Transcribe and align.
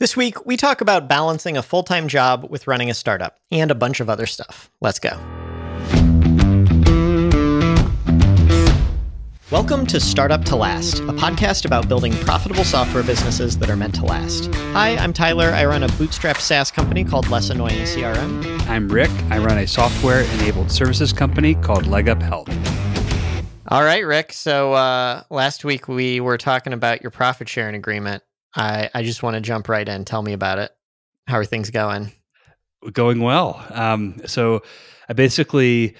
This 0.00 0.16
week, 0.16 0.44
we 0.44 0.56
talk 0.56 0.80
about 0.80 1.08
balancing 1.08 1.56
a 1.56 1.62
full 1.62 1.84
time 1.84 2.08
job 2.08 2.50
with 2.50 2.66
running 2.66 2.90
a 2.90 2.94
startup 2.94 3.38
and 3.52 3.70
a 3.70 3.76
bunch 3.76 4.00
of 4.00 4.10
other 4.10 4.26
stuff. 4.26 4.68
Let's 4.80 4.98
go. 4.98 5.10
Welcome 9.52 9.86
to 9.86 10.00
Startup 10.00 10.44
to 10.46 10.56
Last, 10.56 10.98
a 10.98 11.12
podcast 11.12 11.64
about 11.64 11.88
building 11.88 12.12
profitable 12.12 12.64
software 12.64 13.04
businesses 13.04 13.56
that 13.58 13.70
are 13.70 13.76
meant 13.76 13.94
to 13.94 14.04
last. 14.04 14.52
Hi, 14.72 14.96
I'm 14.96 15.12
Tyler. 15.12 15.50
I 15.50 15.64
run 15.64 15.84
a 15.84 15.88
bootstrap 15.90 16.38
SaaS 16.38 16.72
company 16.72 17.04
called 17.04 17.28
Less 17.28 17.50
Annoying 17.50 17.82
CRM. 17.82 18.62
I'm 18.68 18.88
Rick. 18.88 19.12
I 19.30 19.38
run 19.38 19.58
a 19.58 19.66
software 19.68 20.22
enabled 20.34 20.72
services 20.72 21.12
company 21.12 21.54
called 21.54 21.84
LegUp 21.84 22.20
Health. 22.20 22.48
All 23.68 23.84
right, 23.84 24.04
Rick. 24.04 24.32
So 24.32 24.72
uh, 24.72 25.22
last 25.30 25.64
week 25.64 25.86
we 25.86 26.18
were 26.18 26.36
talking 26.36 26.72
about 26.72 27.00
your 27.00 27.12
profit 27.12 27.48
sharing 27.48 27.76
agreement. 27.76 28.24
I, 28.54 28.90
I 28.94 29.02
just 29.02 29.22
want 29.22 29.34
to 29.34 29.40
jump 29.40 29.68
right 29.68 29.88
in. 29.88 30.04
Tell 30.04 30.22
me 30.22 30.32
about 30.32 30.58
it. 30.58 30.70
How 31.26 31.38
are 31.38 31.44
things 31.44 31.70
going? 31.70 32.12
Going 32.92 33.20
well. 33.20 33.64
Um, 33.70 34.20
so 34.26 34.62
I 35.08 35.14
basically 35.14 35.96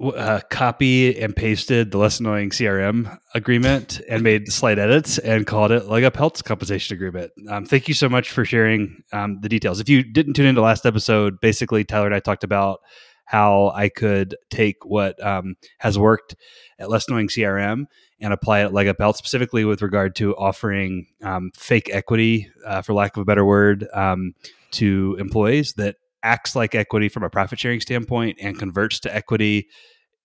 uh, 0.00 0.40
copy 0.50 1.18
and 1.20 1.34
pasted 1.34 1.90
the 1.90 1.98
less 1.98 2.18
annoying 2.20 2.50
CRM 2.50 3.16
agreement 3.34 4.00
and 4.08 4.22
made 4.22 4.52
slight 4.52 4.78
edits 4.78 5.18
and 5.18 5.46
called 5.46 5.70
it 5.70 5.84
LegUp 5.84 6.16
Health's 6.16 6.42
compensation 6.42 6.94
agreement. 6.94 7.30
Um, 7.48 7.64
thank 7.64 7.88
you 7.88 7.94
so 7.94 8.08
much 8.08 8.30
for 8.30 8.44
sharing 8.44 9.02
um, 9.12 9.40
the 9.40 9.48
details. 9.48 9.80
If 9.80 9.88
you 9.88 10.02
didn't 10.02 10.34
tune 10.34 10.46
into 10.46 10.60
last 10.60 10.86
episode, 10.86 11.40
basically 11.40 11.84
Tyler 11.84 12.06
and 12.06 12.14
I 12.14 12.20
talked 12.20 12.44
about 12.44 12.80
how 13.26 13.72
I 13.74 13.88
could 13.88 14.36
take 14.50 14.84
what 14.84 15.24
um, 15.24 15.54
has 15.78 15.98
worked 15.98 16.34
at 16.78 16.90
less 16.90 17.06
annoying 17.08 17.28
CRM 17.28 17.86
and 18.22 18.32
apply 18.32 18.60
it 18.60 18.66
at 18.66 18.72
LegUp 18.72 18.98
Health, 18.98 19.16
specifically 19.16 19.64
with 19.64 19.82
regard 19.82 20.14
to 20.16 20.34
offering 20.36 21.08
um, 21.22 21.50
fake 21.54 21.90
equity, 21.92 22.48
uh, 22.66 22.80
for 22.80 22.94
lack 22.94 23.16
of 23.16 23.22
a 23.22 23.24
better 23.24 23.44
word, 23.44 23.86
um, 23.92 24.34
to 24.70 25.16
employees 25.18 25.74
that 25.74 25.96
acts 26.22 26.56
like 26.56 26.74
equity 26.74 27.08
from 27.08 27.24
a 27.24 27.30
profit 27.30 27.58
sharing 27.58 27.80
standpoint 27.80 28.38
and 28.40 28.58
converts 28.58 29.00
to 29.00 29.14
equity 29.14 29.68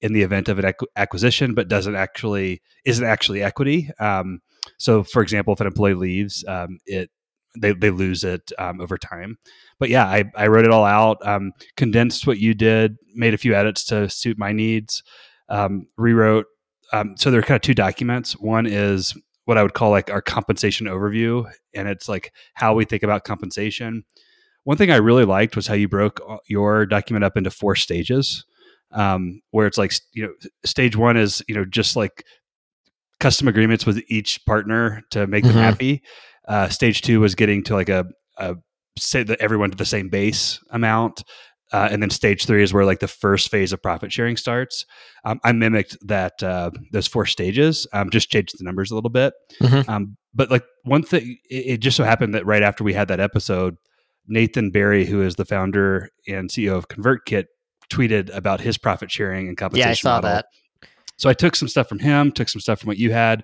in 0.02 0.13
the 0.13 0.21
event 0.21 0.47
of 0.47 0.59
an 0.59 0.73
acquisition, 0.95 1.55
but 1.55 1.67
doesn't 1.67 1.95
actually 1.95 2.61
isn't 2.86 3.05
actually 3.05 3.41
equity. 3.41 3.89
Um, 3.99 4.39
so, 4.77 5.03
for 5.03 5.21
example, 5.21 5.53
if 5.53 5.59
an 5.59 5.67
employee 5.67 5.95
leaves, 5.95 6.45
um, 6.47 6.77
it 6.86 7.09
they, 7.59 7.73
they 7.73 7.89
lose 7.89 8.23
it 8.23 8.52
um, 8.59 8.80
over 8.80 8.97
time. 8.97 9.38
But 9.80 9.89
yeah, 9.89 10.05
I, 10.05 10.25
I 10.36 10.47
wrote 10.47 10.66
it 10.66 10.71
all 10.71 10.86
out, 10.86 11.25
um, 11.25 11.53
condensed 11.75 12.27
what 12.27 12.39
you 12.39 12.53
did, 12.53 12.97
made 13.16 13.33
a 13.33 13.38
few 13.38 13.55
edits 13.55 13.83
to 13.86 14.09
suit 14.09 14.38
my 14.38 14.52
needs, 14.52 15.03
um, 15.49 15.88
rewrote. 15.97 16.45
Um, 16.93 17.16
so 17.17 17.31
there 17.31 17.39
are 17.39 17.43
kind 17.43 17.55
of 17.55 17.61
two 17.61 17.73
documents. 17.73 18.33
One 18.33 18.66
is 18.66 19.16
what 19.45 19.57
I 19.57 19.63
would 19.63 19.73
call 19.73 19.91
like 19.91 20.09
our 20.09 20.21
compensation 20.21 20.88
overview, 20.88 21.49
and 21.73 21.88
it's 21.88 22.09
like 22.09 22.33
how 22.53 22.73
we 22.73 22.85
think 22.85 23.03
about 23.03 23.23
compensation. 23.23 24.03
One 24.63 24.77
thing 24.77 24.91
I 24.91 24.97
really 24.97 25.25
liked 25.25 25.55
was 25.55 25.67
how 25.67 25.75
you 25.75 25.88
broke 25.88 26.19
uh, 26.27 26.38
your 26.47 26.85
document 26.85 27.23
up 27.23 27.38
into 27.38 27.49
four 27.49 27.75
stages 27.75 28.45
um, 28.91 29.41
where 29.52 29.67
it's 29.67 29.77
like 29.77 29.93
you 30.13 30.23
know 30.23 30.33
stage 30.65 30.95
one 30.95 31.17
is 31.17 31.43
you 31.47 31.55
know 31.55 31.65
just 31.65 31.95
like 31.95 32.23
custom 33.19 33.47
agreements 33.47 33.85
with 33.85 34.02
each 34.08 34.45
partner 34.45 35.02
to 35.11 35.27
make 35.27 35.43
mm-hmm. 35.43 35.53
them 35.53 35.63
happy 35.63 36.02
uh, 36.47 36.69
stage 36.69 37.02
two 37.02 37.19
was 37.19 37.35
getting 37.35 37.63
to 37.63 37.73
like 37.73 37.89
a, 37.89 38.05
a 38.38 38.55
say 38.97 39.23
that 39.23 39.39
everyone 39.39 39.71
to 39.71 39.77
the 39.77 39.85
same 39.85 40.09
base 40.09 40.59
amount 40.71 41.23
uh, 41.73 41.89
and 41.91 42.01
then 42.01 42.09
stage 42.09 42.45
three 42.45 42.63
is 42.63 42.73
where 42.73 42.85
like 42.85 42.99
the 42.99 43.07
first 43.07 43.49
phase 43.49 43.73
of 43.73 43.81
profit 43.81 44.11
sharing 44.11 44.37
starts. 44.37 44.85
Um, 45.25 45.39
I 45.43 45.51
mimicked 45.51 45.97
that 46.07 46.41
uh, 46.41 46.71
those 46.91 47.07
four 47.07 47.25
stages, 47.25 47.85
um, 47.93 48.09
just 48.09 48.29
changed 48.29 48.57
the 48.57 48.63
numbers 48.63 48.91
a 48.91 48.95
little 48.95 49.09
bit. 49.09 49.33
Mm-hmm. 49.61 49.89
Um, 49.89 50.17
but 50.33 50.49
like 50.49 50.63
one 50.83 51.03
thing, 51.03 51.37
it, 51.49 51.55
it, 51.55 51.77
just 51.79 51.97
so 51.97 52.03
happened 52.03 52.35
that 52.35 52.45
right 52.45 52.63
after 52.63 52.83
we 52.83 52.93
had 52.93 53.09
that 53.09 53.19
episode, 53.19 53.75
Nathan 54.27 54.71
Barry, 54.71 55.05
who 55.05 55.21
is 55.21 55.35
the 55.35 55.45
founder 55.45 56.09
and 56.27 56.49
CEO 56.49 56.75
of 56.77 56.87
ConvertKit, 56.87 57.45
tweeted 57.89 58.33
about 58.35 58.61
his 58.61 58.77
profit 58.77 59.11
sharing 59.11 59.47
and 59.47 59.57
compensation. 59.57 59.87
Yeah, 59.87 59.91
I 59.91 59.95
saw 59.95 60.15
model. 60.17 60.29
that. 60.29 60.45
So 61.17 61.30
I 61.30 61.33
took 61.33 61.55
some 61.55 61.67
stuff 61.67 61.89
from 61.89 61.99
him, 61.99 62.31
took 62.31 62.49
some 62.49 62.61
stuff 62.61 62.80
from 62.80 62.87
what 62.87 62.97
you 62.97 63.11
had. 63.11 63.43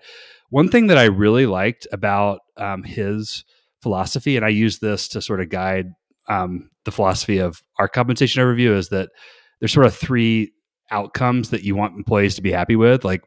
One 0.49 0.69
thing 0.69 0.87
that 0.87 0.97
I 0.97 1.05
really 1.05 1.45
liked 1.45 1.87
about 1.91 2.39
um, 2.57 2.83
his 2.83 3.43
philosophy, 3.81 4.37
and 4.37 4.45
I 4.45 4.49
use 4.49 4.79
this 4.79 5.07
to 5.09 5.21
sort 5.21 5.41
of 5.41 5.49
guide 5.49 5.87
um, 6.27 6.69
the 6.85 6.91
philosophy 6.91 7.37
of 7.37 7.61
our 7.79 7.87
compensation 7.87 8.43
overview, 8.43 8.75
is 8.75 8.89
that 8.89 9.09
there's 9.59 9.73
sort 9.73 9.85
of 9.85 9.95
three 9.95 10.53
outcomes 10.91 11.49
that 11.49 11.63
you 11.63 11.75
want 11.75 11.95
employees 11.95 12.35
to 12.35 12.41
be 12.41 12.51
happy 12.51 12.75
with. 12.75 13.03
Like, 13.03 13.23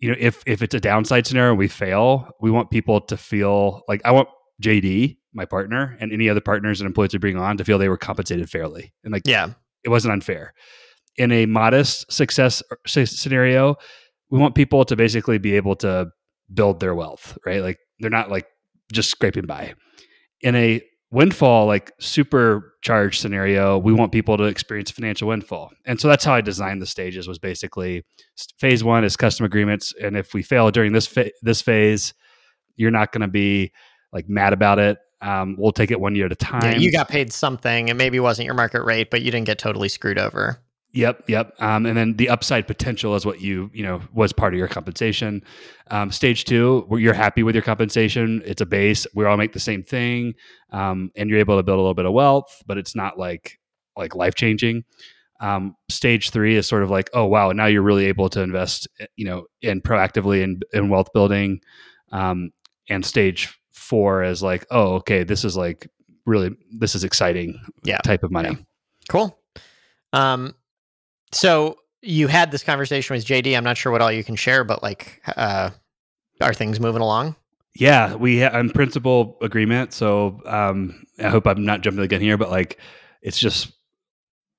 you 0.00 0.10
know, 0.10 0.16
if 0.18 0.42
if 0.46 0.62
it's 0.62 0.74
a 0.74 0.80
downside 0.80 1.26
scenario 1.26 1.50
and 1.50 1.58
we 1.58 1.68
fail, 1.68 2.28
we 2.40 2.50
want 2.50 2.70
people 2.70 3.00
to 3.02 3.16
feel 3.16 3.82
like 3.88 4.00
I 4.04 4.12
want 4.12 4.28
JD, 4.62 5.18
my 5.32 5.44
partner, 5.44 5.96
and 6.00 6.12
any 6.12 6.28
other 6.28 6.40
partners 6.40 6.80
and 6.80 6.86
employees 6.86 7.12
we 7.12 7.18
bring 7.18 7.36
on 7.36 7.56
to 7.56 7.64
feel 7.64 7.78
they 7.78 7.88
were 7.88 7.96
compensated 7.96 8.48
fairly 8.48 8.92
and 9.02 9.12
like 9.12 9.22
yeah, 9.26 9.50
it 9.82 9.88
wasn't 9.88 10.12
unfair. 10.12 10.54
In 11.16 11.30
a 11.30 11.46
modest 11.46 12.10
success 12.12 12.62
scenario, 12.86 13.76
we 14.30 14.38
want 14.38 14.54
people 14.54 14.84
to 14.84 14.96
basically 14.96 15.38
be 15.38 15.54
able 15.54 15.76
to 15.76 16.08
build 16.52 16.80
their 16.80 16.94
wealth, 16.94 17.38
right? 17.46 17.62
Like 17.62 17.78
they're 18.00 18.10
not 18.10 18.30
like 18.30 18.46
just 18.92 19.10
scraping 19.10 19.46
by. 19.46 19.74
In 20.40 20.54
a 20.56 20.82
windfall, 21.14 21.66
like 21.66 21.92
supercharged 22.00 23.20
scenario, 23.20 23.78
we 23.78 23.92
want 23.92 24.12
people 24.12 24.36
to 24.36 24.44
experience 24.44 24.90
financial 24.90 25.28
windfall. 25.28 25.70
And 25.86 26.00
so 26.00 26.08
that's 26.08 26.24
how 26.24 26.34
I 26.34 26.40
designed 26.40 26.82
the 26.82 26.86
stages 26.86 27.28
was 27.28 27.38
basically 27.38 28.04
phase 28.58 28.82
one 28.84 29.04
is 29.04 29.16
custom 29.16 29.46
agreements. 29.46 29.94
And 30.02 30.16
if 30.16 30.34
we 30.34 30.42
fail 30.42 30.70
during 30.70 30.92
this, 30.92 31.06
fa- 31.06 31.30
this 31.40 31.62
phase, 31.62 32.12
you're 32.76 32.90
not 32.90 33.12
going 33.12 33.22
to 33.22 33.28
be 33.28 33.72
like 34.12 34.28
mad 34.28 34.52
about 34.52 34.78
it. 34.78 34.98
Um, 35.22 35.56
we'll 35.58 35.72
take 35.72 35.90
it 35.90 36.00
one 36.00 36.14
year 36.14 36.26
at 36.26 36.32
a 36.32 36.36
time. 36.36 36.62
Yeah, 36.62 36.76
you 36.76 36.92
got 36.92 37.08
paid 37.08 37.32
something. 37.32 37.88
It 37.88 37.94
maybe 37.94 38.20
wasn't 38.20 38.44
your 38.44 38.54
market 38.54 38.82
rate, 38.82 39.10
but 39.10 39.22
you 39.22 39.30
didn't 39.30 39.46
get 39.46 39.58
totally 39.58 39.88
screwed 39.88 40.18
over. 40.18 40.60
Yep, 40.94 41.24
yep. 41.28 41.54
Um, 41.58 41.86
and 41.86 41.96
then 41.96 42.14
the 42.16 42.28
upside 42.28 42.68
potential 42.68 43.16
is 43.16 43.26
what 43.26 43.40
you 43.40 43.68
you 43.74 43.82
know 43.82 44.00
was 44.12 44.32
part 44.32 44.54
of 44.54 44.58
your 44.58 44.68
compensation. 44.68 45.42
Um, 45.90 46.12
stage 46.12 46.44
two, 46.44 46.84
where 46.86 47.00
you're 47.00 47.12
happy 47.12 47.42
with 47.42 47.56
your 47.56 47.62
compensation, 47.62 48.42
it's 48.44 48.60
a 48.60 48.66
base. 48.66 49.04
We 49.12 49.24
all 49.24 49.36
make 49.36 49.52
the 49.52 49.60
same 49.60 49.82
thing, 49.82 50.34
um, 50.70 51.10
and 51.16 51.28
you're 51.28 51.40
able 51.40 51.56
to 51.56 51.64
build 51.64 51.78
a 51.78 51.82
little 51.82 51.94
bit 51.94 52.06
of 52.06 52.12
wealth, 52.12 52.62
but 52.66 52.78
it's 52.78 52.94
not 52.94 53.18
like 53.18 53.58
like 53.96 54.14
life 54.14 54.36
changing. 54.36 54.84
Um, 55.40 55.74
stage 55.88 56.30
three 56.30 56.56
is 56.56 56.68
sort 56.68 56.84
of 56.84 56.90
like, 56.90 57.10
oh 57.12 57.26
wow, 57.26 57.50
now 57.50 57.66
you're 57.66 57.82
really 57.82 58.06
able 58.06 58.28
to 58.30 58.40
invest, 58.40 58.86
eh, 59.00 59.06
you 59.16 59.24
know, 59.24 59.46
in 59.62 59.80
proactively 59.80 60.42
in, 60.42 60.60
in 60.72 60.88
wealth 60.88 61.12
building. 61.12 61.60
Um, 62.12 62.52
and 62.88 63.04
stage 63.04 63.58
four 63.72 64.22
is 64.22 64.44
like, 64.44 64.64
oh, 64.70 64.94
okay, 64.94 65.24
this 65.24 65.44
is 65.44 65.56
like 65.56 65.88
really 66.24 66.50
this 66.70 66.94
is 66.94 67.02
exciting 67.02 67.60
yeah. 67.82 67.98
type 67.98 68.22
of 68.22 68.30
money. 68.30 68.50
Yeah. 68.50 68.64
Cool. 69.08 69.38
Um, 70.12 70.54
so 71.34 71.78
you 72.02 72.28
had 72.28 72.50
this 72.50 72.62
conversation 72.62 73.14
with 73.14 73.24
JD. 73.24 73.56
I'm 73.56 73.64
not 73.64 73.76
sure 73.76 73.90
what 73.90 74.02
all 74.02 74.12
you 74.12 74.24
can 74.24 74.36
share, 74.36 74.64
but 74.64 74.82
like, 74.82 75.22
uh, 75.36 75.70
are 76.40 76.54
things 76.54 76.80
moving 76.80 77.02
along? 77.02 77.36
Yeah, 77.74 78.14
we 78.14 78.36
have 78.38 78.54
in 78.54 78.70
principle 78.70 79.36
agreement. 79.40 79.92
So 79.92 80.40
um, 80.46 81.04
I 81.18 81.28
hope 81.28 81.46
I'm 81.46 81.64
not 81.64 81.80
jumping 81.80 82.02
the 82.02 82.08
gun 82.08 82.20
here, 82.20 82.36
but 82.36 82.50
like, 82.50 82.78
it's 83.22 83.38
just 83.38 83.72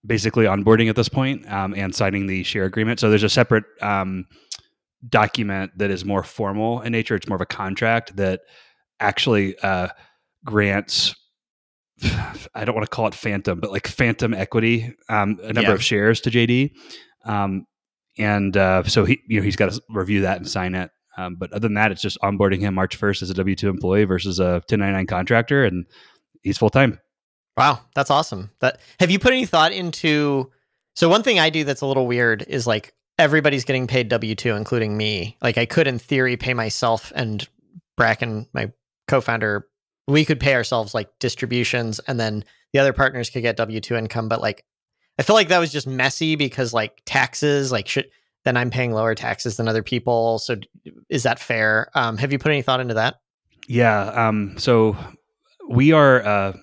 basically 0.05 0.45
onboarding 0.45 0.89
at 0.89 0.95
this 0.95 1.09
point, 1.09 1.49
um, 1.51 1.73
and 1.75 1.93
signing 1.93 2.27
the 2.27 2.43
share 2.43 2.65
agreement. 2.65 2.99
So 2.99 3.09
there's 3.09 3.23
a 3.23 3.29
separate 3.29 3.65
um, 3.81 4.25
document 5.07 5.71
that 5.77 5.91
is 5.91 6.03
more 6.03 6.23
formal 6.23 6.81
in 6.81 6.91
nature. 6.91 7.15
It's 7.15 7.27
more 7.27 7.37
of 7.37 7.41
a 7.41 7.45
contract 7.45 8.15
that 8.17 8.41
actually 8.99 9.57
uh, 9.59 9.89
grants 10.43 11.15
I 12.03 12.65
don't 12.65 12.75
want 12.75 12.85
to 12.85 12.93
call 12.93 13.07
it 13.07 13.15
phantom, 13.15 13.59
but 13.59 13.71
like 13.71 13.87
phantom 13.87 14.33
equity, 14.33 14.93
um, 15.09 15.39
a 15.41 15.53
number 15.53 15.69
yeah. 15.69 15.73
of 15.73 15.83
shares 15.83 16.21
to 16.21 16.29
JD. 16.29 16.71
Um, 17.25 17.65
and 18.17 18.55
uh, 18.55 18.83
so 18.83 19.05
he, 19.05 19.21
you 19.27 19.39
know, 19.39 19.43
he's 19.43 19.55
got 19.55 19.71
to 19.71 19.81
review 19.89 20.21
that 20.21 20.37
and 20.37 20.47
sign 20.47 20.75
it. 20.75 20.91
Um, 21.17 21.35
but 21.35 21.51
other 21.53 21.67
than 21.67 21.75
that, 21.75 21.91
it's 21.91 22.01
just 22.01 22.19
onboarding 22.21 22.59
him 22.59 22.73
March 22.73 22.99
1st 22.99 23.23
as 23.23 23.29
a 23.29 23.33
W 23.35 23.55
2 23.55 23.69
employee 23.69 24.03
versus 24.03 24.39
a 24.39 24.55
1099 24.67 25.07
contractor, 25.07 25.63
and 25.63 25.85
he's 26.43 26.57
full 26.57 26.69
time. 26.69 26.99
Wow, 27.55 27.79
that's 27.95 28.11
awesome. 28.11 28.51
That 28.59 28.79
have 28.99 29.11
you 29.11 29.19
put 29.19 29.31
any 29.31 29.45
thought 29.45 29.71
into? 29.71 30.51
So 30.95 31.07
one 31.07 31.23
thing 31.23 31.39
I 31.39 31.49
do 31.49 31.63
that's 31.63 31.81
a 31.81 31.85
little 31.85 32.05
weird 32.05 32.43
is 32.47 32.67
like 32.67 32.93
everybody's 33.17 33.63
getting 33.63 33.87
paid 33.87 34.09
W 34.09 34.35
two, 34.35 34.55
including 34.55 34.97
me. 34.97 35.37
Like 35.41 35.57
I 35.57 35.65
could, 35.65 35.87
in 35.87 35.99
theory, 35.99 36.35
pay 36.35 36.53
myself 36.53 37.13
and 37.15 37.47
Bracken, 37.95 38.47
my 38.53 38.73
co-founder, 39.07 39.67
we 40.07 40.25
could 40.25 40.39
pay 40.39 40.53
ourselves 40.53 40.93
like 40.93 41.09
distributions 41.19 41.99
and 42.07 42.19
then 42.19 42.43
the 42.73 42.79
other 42.79 42.93
partners 42.93 43.29
could 43.29 43.41
get 43.41 43.57
W2 43.57 43.97
income. 43.97 44.27
But 44.27 44.41
like, 44.41 44.65
I 45.17 45.23
feel 45.23 45.35
like 45.35 45.47
that 45.47 45.59
was 45.59 45.71
just 45.71 45.87
messy 45.87 46.35
because 46.35 46.73
like 46.73 47.01
taxes, 47.05 47.71
like 47.71 47.87
should, 47.87 48.09
then 48.43 48.57
I'm 48.57 48.69
paying 48.69 48.91
lower 48.91 49.15
taxes 49.15 49.57
than 49.57 49.67
other 49.67 49.83
people. 49.83 50.39
So 50.39 50.57
is 51.09 51.23
that 51.23 51.39
fair? 51.39 51.89
Um, 51.95 52.17
have 52.17 52.31
you 52.31 52.37
put 52.37 52.51
any 52.51 52.61
thought 52.61 52.79
into 52.79 52.93
that? 52.93 53.15
Yeah. 53.67 54.03
Um, 54.09 54.55
so 54.57 54.95
we 55.67 55.91
are, 55.91 56.21
uh, 56.23 56.53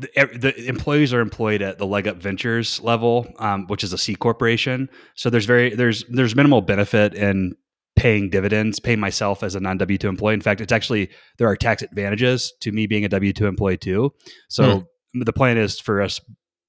the, 0.00 0.54
employees 0.66 1.12
are 1.12 1.20
employed 1.20 1.62
at 1.62 1.78
the 1.78 1.86
leg 1.86 2.08
up 2.08 2.16
Ventures 2.16 2.80
level, 2.80 3.32
um, 3.38 3.66
which 3.66 3.84
is 3.84 3.92
a 3.92 3.98
C 3.98 4.14
corporation. 4.14 4.88
So 5.14 5.30
there's 5.30 5.44
very 5.44 5.74
there's 5.74 6.04
there's 6.08 6.34
minimal 6.34 6.62
benefit 6.62 7.14
in 7.14 7.54
paying 7.96 8.30
dividends, 8.30 8.80
paying 8.80 9.00
myself 9.00 9.42
as 9.42 9.54
a 9.54 9.60
non 9.60 9.78
W 9.78 9.98
two 9.98 10.08
employee. 10.08 10.34
In 10.34 10.40
fact, 10.40 10.60
it's 10.60 10.72
actually 10.72 11.10
there 11.38 11.48
are 11.48 11.56
tax 11.56 11.82
advantages 11.82 12.52
to 12.60 12.72
me 12.72 12.86
being 12.86 13.04
a 13.04 13.08
W 13.08 13.32
two 13.32 13.46
employee 13.46 13.76
too. 13.76 14.12
So 14.48 14.86
the 15.14 15.32
plan 15.32 15.58
is 15.58 15.78
for 15.80 16.00
us 16.00 16.20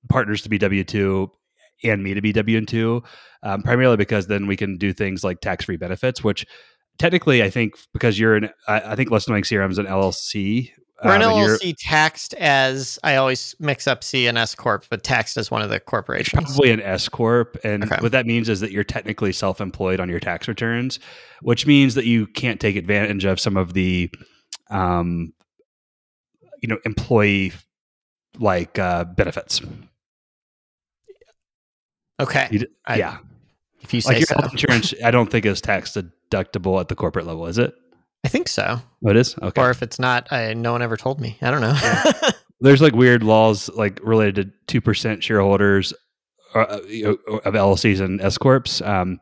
partners 0.10 0.42
to 0.44 0.50
be 0.50 0.58
W 0.58 0.84
two 0.84 1.32
and 1.84 2.04
me 2.04 2.14
to 2.14 2.22
be 2.22 2.32
W 2.34 2.66
two, 2.66 3.04
um, 3.44 3.62
primarily 3.64 3.98
because 3.98 4.28
then 4.28 4.48
we 4.48 4.58
can 4.58 4.78
do 4.78 4.94
things 4.94 5.24
like 5.24 5.42
tax 5.42 5.66
free 5.66 5.78
benefits, 5.78 6.24
which 6.24 6.46
technically 6.98 7.44
I 7.44 7.50
think 7.50 7.76
because 7.94 8.20
you're 8.20 8.36
an 8.36 8.50
I, 8.68 8.82
I 8.92 8.96
think 8.96 9.12
Less 9.12 9.28
Annoying 9.28 9.44
CRM 9.44 9.72
is 9.72 9.78
an 9.78 9.88
LLC. 9.88 10.72
We're 11.04 11.16
an 11.16 11.24
um, 11.24 11.32
LLC 11.32 11.76
taxed 11.80 12.34
as 12.36 13.00
I 13.04 13.16
always 13.16 13.56
mix 13.60 13.88
up 13.88 14.04
C 14.04 14.28
and 14.28 14.38
S 14.38 14.54
corp, 14.54 14.86
but 14.90 15.04
taxed 15.04 15.36
as 15.38 15.50
one 15.50 15.62
of 15.64 15.70
the 15.70 15.80
corporations. 15.80 16.44
probably 16.44 16.70
an 16.72 16.82
S 16.82 17.10
corp, 17.10 17.58
and 17.64 17.84
Okay. 17.86 17.98
what 18.02 18.12
that 18.12 18.26
means 18.28 18.50
is 18.50 18.60
that 18.60 18.72
you're 18.72 18.84
technically 18.84 19.32
self-employed 19.32 20.00
on 20.00 20.10
your 20.10 20.20
tax 20.20 20.48
returns, 20.48 21.00
which 21.42 21.66
means 21.66 21.96
that 21.96 22.06
you 22.06 22.28
can't 22.28 22.60
take 22.60 22.76
advantage 22.76 23.26
of 23.26 23.40
some 23.40 23.58
of 23.58 23.74
the, 23.74 24.12
um, 24.70 25.34
you 26.62 26.68
know, 26.68 26.78
employee 26.86 27.52
like 28.38 28.78
uh, 28.78 29.04
benefits. 29.06 29.60
Okay, 32.20 32.48
You 32.52 32.68
I- 32.86 32.98
yeah, 32.98 33.18
if 33.82 33.94
you 33.94 34.02
say 34.02 34.10
like 34.14 34.20
your 34.20 34.28
so. 34.28 34.36
health 34.40 34.52
insurance, 34.52 34.94
I 35.04 35.10
don't 35.10 35.32
think 35.32 35.46
is 35.48 35.60
tax 35.62 35.98
deductible 35.98 36.80
at 36.80 36.88
the 36.88 36.96
corporate 36.96 37.26
level, 37.26 37.48
is 37.48 37.58
it? 37.58 37.74
I 38.24 38.28
think 38.28 38.48
so. 38.48 38.82
Oh, 39.04 39.10
it 39.10 39.18
is. 39.18 39.36
Okay. 39.42 39.62
Or 39.62 39.72
if 39.72 39.82
it's 39.82 40.00
not, 40.00 40.32
I, 40.32 40.54
no 40.54 40.72
one 40.72 40.82
ever 40.82 40.98
told 40.98 41.20
me. 41.20 41.38
I 41.42 41.52
don't 41.52 41.62
know. 41.62 41.76
There's 42.62 42.82
like 42.82 42.94
weird 42.94 43.24
laws 43.24 43.70
like 43.70 44.00
related 44.04 44.36
to 44.36 44.52
two 44.68 44.82
percent 44.82 45.24
shareholders 45.24 45.94
uh, 46.54 46.80
you 46.88 47.20
know, 47.28 47.38
of 47.38 47.54
LLCs 47.54 48.02
and 48.02 48.22
S 48.22 48.38
corps 48.38 48.82
um, 48.84 49.20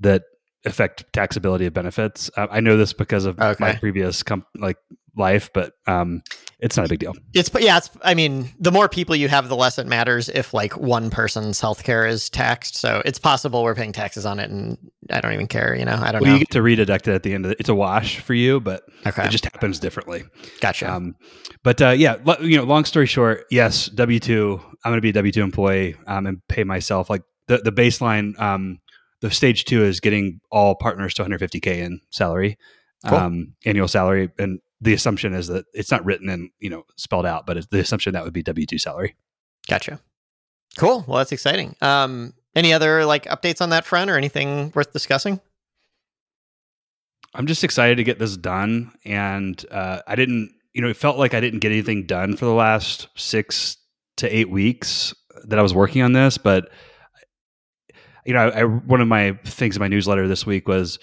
that 0.00 0.22
affect 0.64 1.04
taxability 1.12 1.66
of 1.66 1.74
benefits. 1.74 2.30
Uh, 2.36 2.46
I 2.50 2.60
know 2.60 2.76
this 2.76 2.92
because 2.92 3.24
of 3.24 3.38
my 3.38 3.76
previous 3.76 4.22
com- 4.22 4.46
like 4.56 4.76
life, 5.16 5.50
but 5.54 5.74
um, 5.86 6.22
it's 6.62 6.76
not 6.76 6.86
a 6.86 6.88
big 6.88 6.98
deal. 7.00 7.14
it's 7.34 7.50
yeah. 7.58 7.78
It's 7.78 7.90
I 8.02 8.14
mean, 8.14 8.50
the 8.58 8.70
more 8.70 8.88
people 8.88 9.16
you 9.16 9.28
have, 9.28 9.48
the 9.48 9.56
less 9.56 9.78
it 9.78 9.86
matters 9.86 10.28
if 10.28 10.52
like 10.54 10.76
one 10.76 11.10
person's 11.10 11.60
healthcare 11.60 12.08
is 12.08 12.28
taxed. 12.30 12.76
So 12.76 13.02
it's 13.04 13.18
possible 13.18 13.62
we're 13.62 13.74
paying 13.74 13.92
taxes 13.92 14.26
on 14.26 14.38
it, 14.38 14.50
and 14.50 14.76
I 15.10 15.20
don't 15.20 15.32
even 15.32 15.46
care. 15.46 15.74
You 15.74 15.84
know, 15.84 15.94
I 16.00 16.12
don't 16.12 16.20
Well, 16.22 16.30
know. 16.30 16.34
you 16.34 16.38
get 16.40 16.50
to 16.50 16.60
rededuct 16.60 17.08
it 17.08 17.14
at 17.14 17.22
the 17.22 17.32
end 17.34 17.44
of 17.46 17.52
it. 17.52 17.58
It's 17.60 17.68
a 17.68 17.74
wash 17.74 18.20
for 18.20 18.34
you, 18.34 18.60
but 18.60 18.82
okay, 19.06 19.24
it 19.24 19.30
just 19.30 19.44
happens 19.44 19.78
differently. 19.78 20.24
gotcha. 20.60 20.92
Um, 20.92 21.14
but 21.62 21.80
uh, 21.82 21.90
yeah, 21.90 22.16
lo- 22.24 22.36
you 22.40 22.56
know, 22.56 22.64
long 22.64 22.84
story 22.84 23.06
short, 23.06 23.44
yes, 23.50 23.86
W 23.86 24.20
two. 24.20 24.60
I'm 24.84 24.90
going 24.92 24.98
to 24.98 25.02
be 25.02 25.10
a 25.10 25.12
W 25.14 25.32
two 25.32 25.42
employee 25.42 25.96
um, 26.06 26.26
and 26.26 26.46
pay 26.48 26.64
myself 26.64 27.10
like 27.10 27.22
the 27.48 27.58
the 27.58 27.72
baseline. 27.72 28.38
Um, 28.40 28.78
the 29.20 29.30
stage 29.30 29.66
two 29.66 29.84
is 29.84 30.00
getting 30.00 30.40
all 30.50 30.74
partners 30.74 31.12
to 31.14 31.24
150k 31.24 31.66
in 31.78 32.00
salary, 32.10 32.56
Cool. 33.06 33.18
um, 33.18 33.54
annual 33.66 33.86
salary, 33.88 34.30
and 34.38 34.60
the 34.80 34.94
assumption 34.94 35.34
is 35.34 35.48
that 35.48 35.66
it's 35.74 35.90
not 35.90 36.04
written 36.04 36.28
and 36.28 36.50
you 36.58 36.70
know 36.70 36.84
spelled 36.96 37.26
out, 37.26 37.46
but 37.46 37.56
it's 37.56 37.66
the 37.68 37.80
assumption 37.80 38.12
that 38.14 38.24
would 38.24 38.32
be 38.32 38.42
W 38.42 38.66
two 38.66 38.78
salary. 38.78 39.14
Gotcha. 39.68 40.00
Cool. 40.78 41.04
Well, 41.06 41.18
that's 41.18 41.32
exciting. 41.32 41.76
Um, 41.80 42.32
any 42.54 42.72
other 42.72 43.04
like 43.04 43.24
updates 43.24 43.60
on 43.60 43.70
that 43.70 43.84
front 43.84 44.10
or 44.10 44.16
anything 44.16 44.72
worth 44.74 44.92
discussing? 44.92 45.40
I'm 47.34 47.46
just 47.46 47.62
excited 47.62 47.96
to 47.96 48.04
get 48.04 48.18
this 48.18 48.36
done, 48.36 48.92
and 49.04 49.64
uh, 49.70 50.00
I 50.06 50.16
didn't, 50.16 50.52
you 50.72 50.82
know, 50.82 50.88
it 50.88 50.96
felt 50.96 51.16
like 51.16 51.32
I 51.32 51.40
didn't 51.40 51.60
get 51.60 51.70
anything 51.70 52.06
done 52.06 52.36
for 52.36 52.44
the 52.44 52.52
last 52.52 53.06
six 53.14 53.76
to 54.16 54.28
eight 54.36 54.50
weeks 54.50 55.14
that 55.44 55.58
I 55.58 55.62
was 55.62 55.72
working 55.72 56.02
on 56.02 56.12
this, 56.12 56.38
but 56.38 56.70
you 58.24 58.34
know, 58.34 58.48
I, 58.48 58.60
I 58.60 58.64
one 58.64 59.00
of 59.00 59.08
my 59.08 59.32
things 59.44 59.76
in 59.76 59.80
my 59.80 59.88
newsletter 59.88 60.26
this 60.26 60.44
week 60.44 60.68
was, 60.68 60.98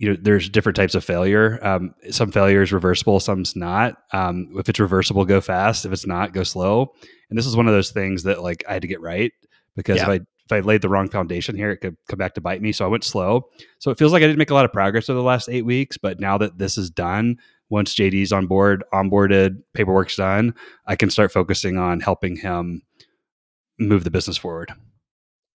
you 0.00 0.08
know, 0.08 0.16
there's 0.18 0.48
different 0.48 0.76
types 0.76 0.94
of 0.94 1.04
failure. 1.04 1.58
Um, 1.62 1.94
some 2.10 2.32
failure 2.32 2.62
is 2.62 2.72
reversible, 2.72 3.20
some's 3.20 3.54
not. 3.54 3.98
Um, 4.14 4.48
if 4.56 4.66
it's 4.70 4.80
reversible, 4.80 5.26
go 5.26 5.42
fast. 5.42 5.84
If 5.84 5.92
it's 5.92 6.06
not, 6.06 6.32
go 6.32 6.42
slow. 6.42 6.94
And 7.28 7.38
this 7.38 7.44
is 7.44 7.54
one 7.54 7.68
of 7.68 7.74
those 7.74 7.90
things 7.90 8.22
that 8.22 8.42
like 8.42 8.64
I 8.66 8.72
had 8.72 8.82
to 8.82 8.88
get 8.88 9.02
right 9.02 9.30
because 9.76 9.98
Yeah. 9.98 10.04
if 10.04 10.08
I 10.08 10.14
if 10.46 10.52
I 10.52 10.60
laid 10.60 10.80
the 10.80 10.88
wrong 10.88 11.08
foundation 11.10 11.54
here, 11.54 11.70
it 11.70 11.76
could 11.76 11.96
come 12.08 12.18
back 12.18 12.32
to 12.34 12.40
bite 12.40 12.62
me. 12.62 12.72
So 12.72 12.86
I 12.86 12.88
went 12.88 13.04
slow. 13.04 13.50
So 13.78 13.90
it 13.90 13.98
feels 13.98 14.10
like 14.10 14.22
I 14.22 14.26
didn't 14.26 14.38
make 14.38 14.50
a 14.50 14.54
lot 14.54 14.64
of 14.64 14.72
progress 14.72 15.08
over 15.10 15.18
the 15.18 15.22
last 15.22 15.48
eight 15.50 15.66
weeks. 15.66 15.98
But 15.98 16.18
now 16.18 16.38
that 16.38 16.56
this 16.56 16.78
is 16.78 16.88
done, 16.90 17.36
once 17.68 17.94
JD's 17.94 18.32
on 18.32 18.46
board, 18.46 18.82
onboarded, 18.92 19.62
paperwork's 19.74 20.16
done, 20.16 20.54
I 20.86 20.96
can 20.96 21.10
start 21.10 21.30
focusing 21.30 21.76
on 21.76 22.00
helping 22.00 22.36
him 22.36 22.82
move 23.78 24.02
the 24.04 24.10
business 24.10 24.38
forward. 24.38 24.72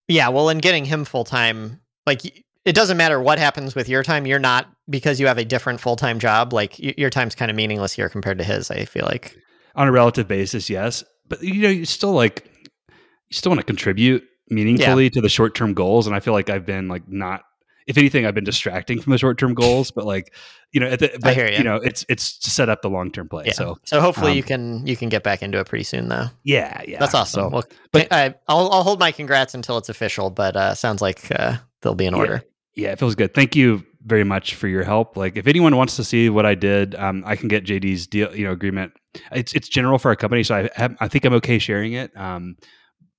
Yeah. 0.08 0.30
Well, 0.30 0.50
and 0.50 0.62
getting 0.62 0.86
him 0.86 1.04
full 1.04 1.26
time, 1.26 1.82
like 2.06 2.45
it 2.66 2.74
doesn't 2.74 2.98
matter 2.98 3.20
what 3.20 3.40
happens 3.40 3.76
with 3.76 3.88
your 3.88 4.04
time. 4.04 4.26
You're 4.26 4.40
not 4.40 4.68
because 4.90 5.20
you 5.20 5.28
have 5.28 5.38
a 5.38 5.46
different 5.46 5.80
full 5.80 5.96
time 5.96 6.20
job. 6.20 6.52
Like 6.52 6.78
your 6.80 7.10
time's 7.10 7.36
kind 7.36 7.50
of 7.50 7.56
meaningless 7.56 7.94
here 7.94 8.10
compared 8.10 8.40
to 8.40 8.44
his. 8.44 8.72
I 8.72 8.86
feel 8.86 9.06
like. 9.06 9.38
on 9.76 9.88
a 9.88 9.92
relative 9.92 10.28
basis, 10.28 10.70
yes. 10.70 11.04
But 11.28 11.42
you 11.42 11.62
know, 11.62 11.70
you 11.70 11.86
still 11.86 12.14
like 12.14 12.50
you 12.90 13.32
still 13.32 13.52
want 13.52 13.60
to 13.60 13.66
contribute 13.66 14.24
meaningfully 14.50 15.10
to 15.12 15.22
the 15.22 15.30
short 15.30 15.56
term 15.56 15.74
goals. 15.74 16.08
And 16.08 16.16
I 16.16 16.20
feel 16.20 16.34
like 16.34 16.50
I've 16.50 16.66
been 16.66 16.88
like 16.88 17.08
not 17.08 17.44
if 17.88 17.98
anything, 18.00 18.26
I've 18.26 18.34
been 18.34 18.44
distracting 18.44 19.00
from 19.00 19.12
the 19.12 19.18
short 19.18 19.38
term 19.38 19.54
goals, 19.54 19.92
but 19.92 20.06
like, 20.06 20.34
you 20.72 20.80
know, 20.80 20.88
at 20.88 21.00
the, 21.00 21.18
but, 21.22 21.36
hear 21.36 21.48
ya. 21.48 21.58
you 21.58 21.64
know, 21.64 21.76
it's 21.76 22.04
it's 22.10 22.40
to 22.40 22.50
set 22.50 22.68
up 22.68 22.82
the 22.82 22.90
long 22.90 23.12
term 23.12 23.30
play. 23.30 23.46
Yeah. 23.48 23.54
So 23.54 23.78
So 23.86 24.02
hopefully 24.02 24.32
um, 24.32 24.38
you 24.38 24.44
can 24.44 24.88
you 24.88 24.98
can 24.98 25.10
get 25.10 25.24
back 25.24 25.44
into 25.44 25.60
it 25.60 25.68
pretty 25.68 25.84
soon 25.84 26.10
though. 26.10 26.28
yeah, 26.44 26.82
yeah. 26.88 27.00
That's 27.00 27.14
awesome. 27.14 27.42
So, 27.44 27.50
well, 27.50 27.64
but- 27.92 28.12
I, 28.12 28.34
I'll 28.48 28.72
I'll 28.72 28.84
hold 28.84 29.00
my 29.00 29.12
congrats 29.12 29.54
until 29.54 29.78
it's 29.78 29.90
official, 29.90 30.32
but 30.32 30.56
uh, 30.56 30.74
sounds 30.74 31.02
like 31.02 31.32
uh, 31.32 31.58
they'll 31.82 31.96
be 31.96 32.08
in 32.08 32.16
order. 32.16 32.34
yeah, 32.44 32.52
it 32.76 33.00
feels 33.00 33.16
good. 33.16 33.34
Thank 33.34 33.56
you 33.56 33.84
very 34.04 34.24
much 34.24 34.56
for 34.56 34.68
your 34.68 34.84
help. 34.84 35.18
Like, 35.18 35.38
if 35.38 35.48
anyone 35.48 35.76
wants 35.76 35.96
to 35.96 36.04
see 36.04 36.30
what 36.30 36.46
I 36.46 36.56
did, 36.56 36.96
um, 36.96 37.24
I 37.26 37.36
can 37.36 37.48
get 37.48 37.66
JD's 37.66 38.08
deal, 38.08 38.36
you 38.36 38.46
know, 38.46 38.52
agreement. 38.52 38.94
It's 39.32 39.54
it's 39.54 39.70
general 39.70 39.98
for 39.98 40.10
our 40.10 40.16
company, 40.16 40.44
so 40.44 40.56
I 40.56 40.70
have, 40.76 40.96
I 41.00 41.08
think 41.08 41.26
I'm 41.26 41.34
okay 41.36 41.58
sharing 41.58 41.94
it. 41.94 42.16
Um, 42.18 42.58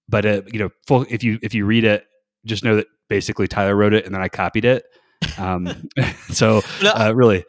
but 0.08 0.26
uh, 0.26 0.42
you 0.52 0.58
know, 0.58 0.70
full 0.86 1.06
if 1.08 1.24
you 1.24 1.38
if 1.42 1.54
you 1.54 1.64
read 1.64 1.84
it, 1.84 2.04
just 2.44 2.64
know 2.64 2.76
that 2.76 2.86
basically 3.08 3.48
Tyler 3.48 3.74
wrote 3.74 3.94
it 3.94 4.04
and 4.04 4.14
then 4.14 4.22
I 4.22 4.28
copied 4.28 4.64
it. 4.64 4.84
Um, 5.38 5.88
so 6.30 6.60
No, 6.82 6.90
uh, 6.90 7.12
really, 7.14 7.44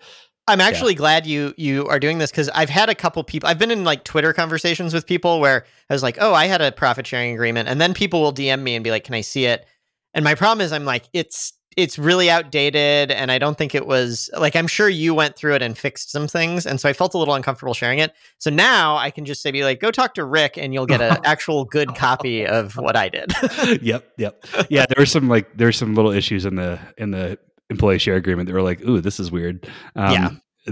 I'm 0.48 0.62
actually 0.62 0.96
glad 0.96 1.26
you 1.26 1.54
you 1.58 1.86
are 1.88 2.00
doing 2.00 2.20
this 2.20 2.32
because 2.32 2.48
I've 2.50 2.70
had 2.70 2.90
a 2.90 2.96
couple 2.96 3.22
people. 3.26 3.50
I've 3.50 3.60
been 3.60 3.72
in 3.72 3.84
like 3.84 4.06
Twitter 4.06 4.32
conversations 4.32 4.94
with 4.94 5.06
people 5.06 5.42
where 5.42 5.66
I 5.90 5.94
was 5.94 6.04
like, 6.04 6.18
"Oh, 6.22 6.34
I 6.34 6.46
had 6.46 6.62
a 6.62 6.72
profit 6.72 7.06
sharing 7.06 7.34
agreement," 7.34 7.68
and 7.68 7.82
then 7.82 7.94
people 7.94 8.22
will 8.22 8.34
DM 8.34 8.62
me 8.62 8.76
and 8.76 8.84
be 8.84 8.92
like, 8.92 9.04
"Can 9.04 9.14
I 9.14 9.22
see 9.22 9.46
it?" 9.46 9.66
And 10.14 10.24
my 10.24 10.36
problem 10.36 10.66
is, 10.66 10.72
I'm 10.72 10.86
like, 10.86 11.04
it's 11.12 11.54
it's 11.78 11.98
really 12.00 12.30
outdated, 12.30 13.12
and 13.12 13.32
I 13.32 13.38
don't 13.38 13.58
think 13.58 13.74
it 13.76 13.86
was 13.88 14.30
like 14.38 14.56
I'm 14.56 14.68
sure 14.68 14.90
you 14.90 15.14
went 15.14 15.36
through 15.38 15.54
it 15.56 15.62
and 15.62 15.78
fixed 15.78 16.12
some 16.12 16.28
things, 16.28 16.66
and 16.66 16.82
so 16.82 16.90
I 16.90 16.94
felt 16.94 17.14
a 17.14 17.18
little 17.18 17.36
uncomfortable 17.36 17.74
sharing 17.74 18.00
it. 18.00 18.14
So 18.40 18.50
now 18.50 18.98
I 18.98 19.12
can 19.12 19.24
just 19.26 19.42
say, 19.42 19.52
"Be 19.52 19.64
like, 19.64 19.80
go 19.80 19.92
talk 19.92 20.16
to 20.16 20.26
Rick, 20.26 20.58
and 20.58 20.74
you'll 20.74 20.88
get 20.88 21.02
an 21.02 21.18
actual 21.24 21.64
good 21.64 21.96
copy 21.96 22.46
of 22.46 22.76
what 22.76 22.96
I 22.98 23.08
did." 23.10 23.32
yep, 23.82 24.12
yep, 24.18 24.44
yeah. 24.70 24.86
There 24.88 24.96
were 25.00 25.06
some 25.06 25.30
like 25.30 25.56
there's 25.56 25.78
some 25.78 25.94
little 25.96 26.12
issues 26.12 26.46
in 26.46 26.56
the 26.56 26.80
in 26.98 27.12
the 27.12 27.38
employee 27.70 28.00
share 28.00 28.16
agreement 28.16 28.48
that 28.48 28.54
were 28.54 28.62
like, 28.62 28.82
ooh, 28.84 29.00
this 29.02 29.20
is 29.20 29.30
weird. 29.32 29.68
Um, 29.96 30.12
Yeah. 30.14 30.30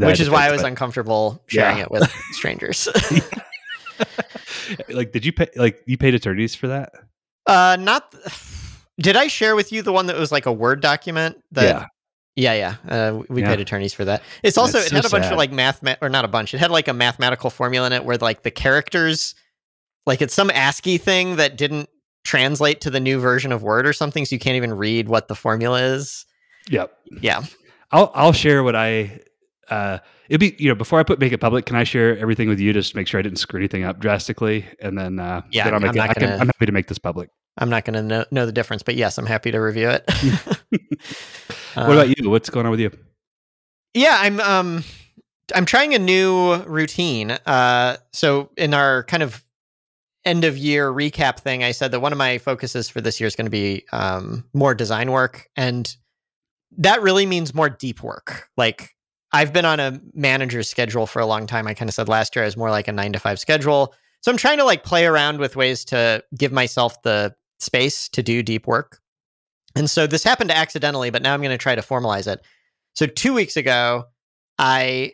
Which 0.08 0.20
is 0.20 0.30
why 0.30 0.48
I 0.48 0.52
was 0.52 0.62
but- 0.62 0.70
uncomfortable 0.70 1.42
sharing 1.48 1.78
Yeah. 1.78 1.84
it 1.84 1.92
with 1.92 2.10
strangers. 2.32 2.88
like, 4.90 5.12
did 5.12 5.26
you 5.26 5.32
pay 5.34 5.48
like 5.56 5.82
you 5.86 5.98
paid 5.98 6.16
attorneys 6.16 6.56
for 6.56 6.68
that? 6.68 6.94
Uh, 7.46 7.78
not. 7.80 8.12
th- 8.12 8.24
Did 9.00 9.16
I 9.18 9.28
share 9.28 9.56
with 9.56 9.72
you 9.72 9.82
the 9.82 9.92
one 9.92 10.06
that 10.08 10.18
was 10.18 10.32
like 10.32 10.46
a 10.46 10.52
Word 10.54 10.82
document? 10.82 11.38
That, 11.52 11.88
yeah. 12.36 12.54
yeah, 12.54 12.76
yeah. 12.88 12.92
Uh, 13.10 13.24
we 13.30 13.42
Yeah. 13.42 13.50
paid 13.50 13.60
attorneys 13.60 13.94
for 13.94 14.06
that. 14.06 14.24
It's 14.44 14.58
also 14.58 14.78
That's 14.80 14.92
it 14.92 14.96
had 14.96 15.06
a 15.06 15.10
bunch 15.10 15.26
sad. 15.26 15.34
of 15.34 15.38
like 15.38 15.52
math 15.52 15.84
or 16.02 16.10
not 16.10 16.24
a 16.26 16.30
bunch. 16.30 16.54
It 16.54 16.60
had 16.60 16.72
like 16.72 16.88
a 16.88 16.94
mathematical 16.94 17.50
formula 17.50 17.88
in 17.88 17.94
it 17.94 18.06
where 18.06 18.18
like 18.18 18.44
the 18.44 18.52
characters, 18.52 19.36
like 20.06 20.22
it's 20.22 20.34
some 20.34 20.50
ASCII 20.50 20.98
thing 20.98 21.36
that 21.36 21.58
didn't 21.58 21.90
translate 22.24 22.82
to 22.82 22.90
the 22.90 23.00
new 23.00 23.20
version 23.20 23.52
of 23.52 23.64
Word 23.64 23.86
or 23.86 23.94
something, 23.94 24.26
so 24.26 24.34
you 24.34 24.40
can't 24.40 24.56
even 24.56 24.74
read 24.74 25.08
what 25.10 25.28
the 25.28 25.36
formula 25.36 25.82
is. 25.82 26.26
Yep. 26.70 26.92
Yeah, 27.22 27.44
I'll 27.92 28.12
I'll 28.16 28.34
share 28.34 28.64
what 28.64 28.76
I 28.76 29.20
uh 29.70 30.00
it'd 30.30 30.40
be 30.40 30.56
you 30.60 30.70
know 30.70 30.76
before 30.76 31.00
I 31.00 31.04
put 31.04 31.20
make 31.20 31.32
it 31.34 31.40
public, 31.40 31.66
can 31.66 31.76
I 31.76 31.84
share 31.84 32.18
everything 32.18 32.50
with 32.50 32.60
you 32.60 32.74
just 32.74 32.92
to 32.92 32.98
make 32.98 33.08
sure 33.08 33.20
I 33.20 33.24
didn't 33.24 33.40
screw 33.40 33.60
anything 33.60 33.84
up 33.84 34.00
drastically? 34.00 34.66
And 34.80 34.98
then 34.98 35.20
uh 35.20 35.42
Yeah, 35.52 35.66
then 35.66 35.74
I'll 35.74 35.80
make 35.80 35.90
I'm 35.90 35.96
it, 35.96 36.00
not 36.00 36.16
can, 36.16 36.24
gonna- 36.30 36.38
I'm 36.42 36.48
happy 36.48 36.66
to 36.66 36.72
make 36.72 36.88
this 36.88 36.98
public. 37.00 37.30
I'm 37.58 37.70
not 37.70 37.86
going 37.86 37.94
to 37.94 38.02
know, 38.04 38.26
know 38.32 38.46
the 38.46 38.52
difference, 38.52 38.84
but 38.84 38.96
yes, 38.96 39.18
I'm 39.18 39.26
happy 39.26 39.50
to 39.52 39.60
review 39.60 39.88
it. 39.90 40.04
what 41.76 41.94
about 41.94 42.18
you? 42.18 42.30
What's 42.30 42.50
going 42.50 42.66
on 42.66 42.72
with 42.72 42.82
you? 42.82 42.92
Yeah, 43.94 44.18
I'm 44.20 44.40
um 44.42 44.84
I'm 45.54 45.66
trying 45.66 45.94
a 45.94 46.00
new 46.00 46.56
routine. 46.64 47.32
Uh 47.32 47.98
so 48.14 48.50
in 48.58 48.74
our 48.74 49.04
kind 49.06 49.24
of 49.24 49.42
end 50.26 50.44
of 50.44 50.58
year 50.58 50.92
recap 50.92 51.40
thing, 51.40 51.64
I 51.64 51.72
said 51.72 51.92
that 51.92 52.00
one 52.02 52.12
of 52.12 52.18
my 52.18 52.40
focuses 52.40 52.90
for 52.90 53.00
this 53.00 53.20
year 53.20 53.28
is 53.28 53.36
going 53.36 53.46
to 53.46 53.52
be 53.52 53.86
um 53.94 54.44
more 54.54 54.74
design 54.76 55.12
work 55.12 55.48
and 55.56 55.96
that 56.78 57.02
really 57.02 57.26
means 57.26 57.54
more 57.54 57.70
deep 57.70 58.04
work. 58.04 58.50
Like 58.58 58.95
I've 59.32 59.52
been 59.54 59.66
on 59.66 59.80
a 59.80 60.00
manager's 60.14 60.70
schedule 60.70 61.08
for 61.08 61.20
a 61.20 61.26
long 61.26 61.48
time. 61.48 61.68
I 61.68 61.74
kind 61.74 61.90
of 61.90 61.96
said 61.96 62.08
last 62.08 62.36
year 62.36 62.44
I 62.44 62.48
was 62.48 62.58
more 62.58 62.70
like 62.70 62.88
a 62.88 62.92
9 62.92 63.14
to 63.14 63.20
5 63.20 63.40
schedule. 63.40 63.94
So 64.22 64.32
I'm 64.32 64.38
trying 64.38 64.58
to 64.58 64.64
like 64.64 64.84
play 64.84 65.06
around 65.06 65.40
with 65.40 65.56
ways 65.56 65.86
to 65.86 66.24
give 66.38 66.52
myself 66.52 67.02
the 67.04 67.36
space 67.60 68.10
to 68.10 68.24
do 68.24 68.42
deep 68.42 68.68
work. 68.68 69.00
And 69.76 69.90
so 69.90 70.08
this 70.08 70.24
happened 70.24 70.52
accidentally, 70.52 71.10
but 71.10 71.22
now 71.22 71.34
I'm 71.34 71.42
going 71.42 71.52
to 71.52 71.58
try 71.58 71.76
to 71.76 71.82
formalize 71.82 72.32
it. 72.32 72.42
So 72.96 73.06
two 73.06 73.34
weeks 73.34 73.58
ago, 73.58 74.06
I 74.58 75.14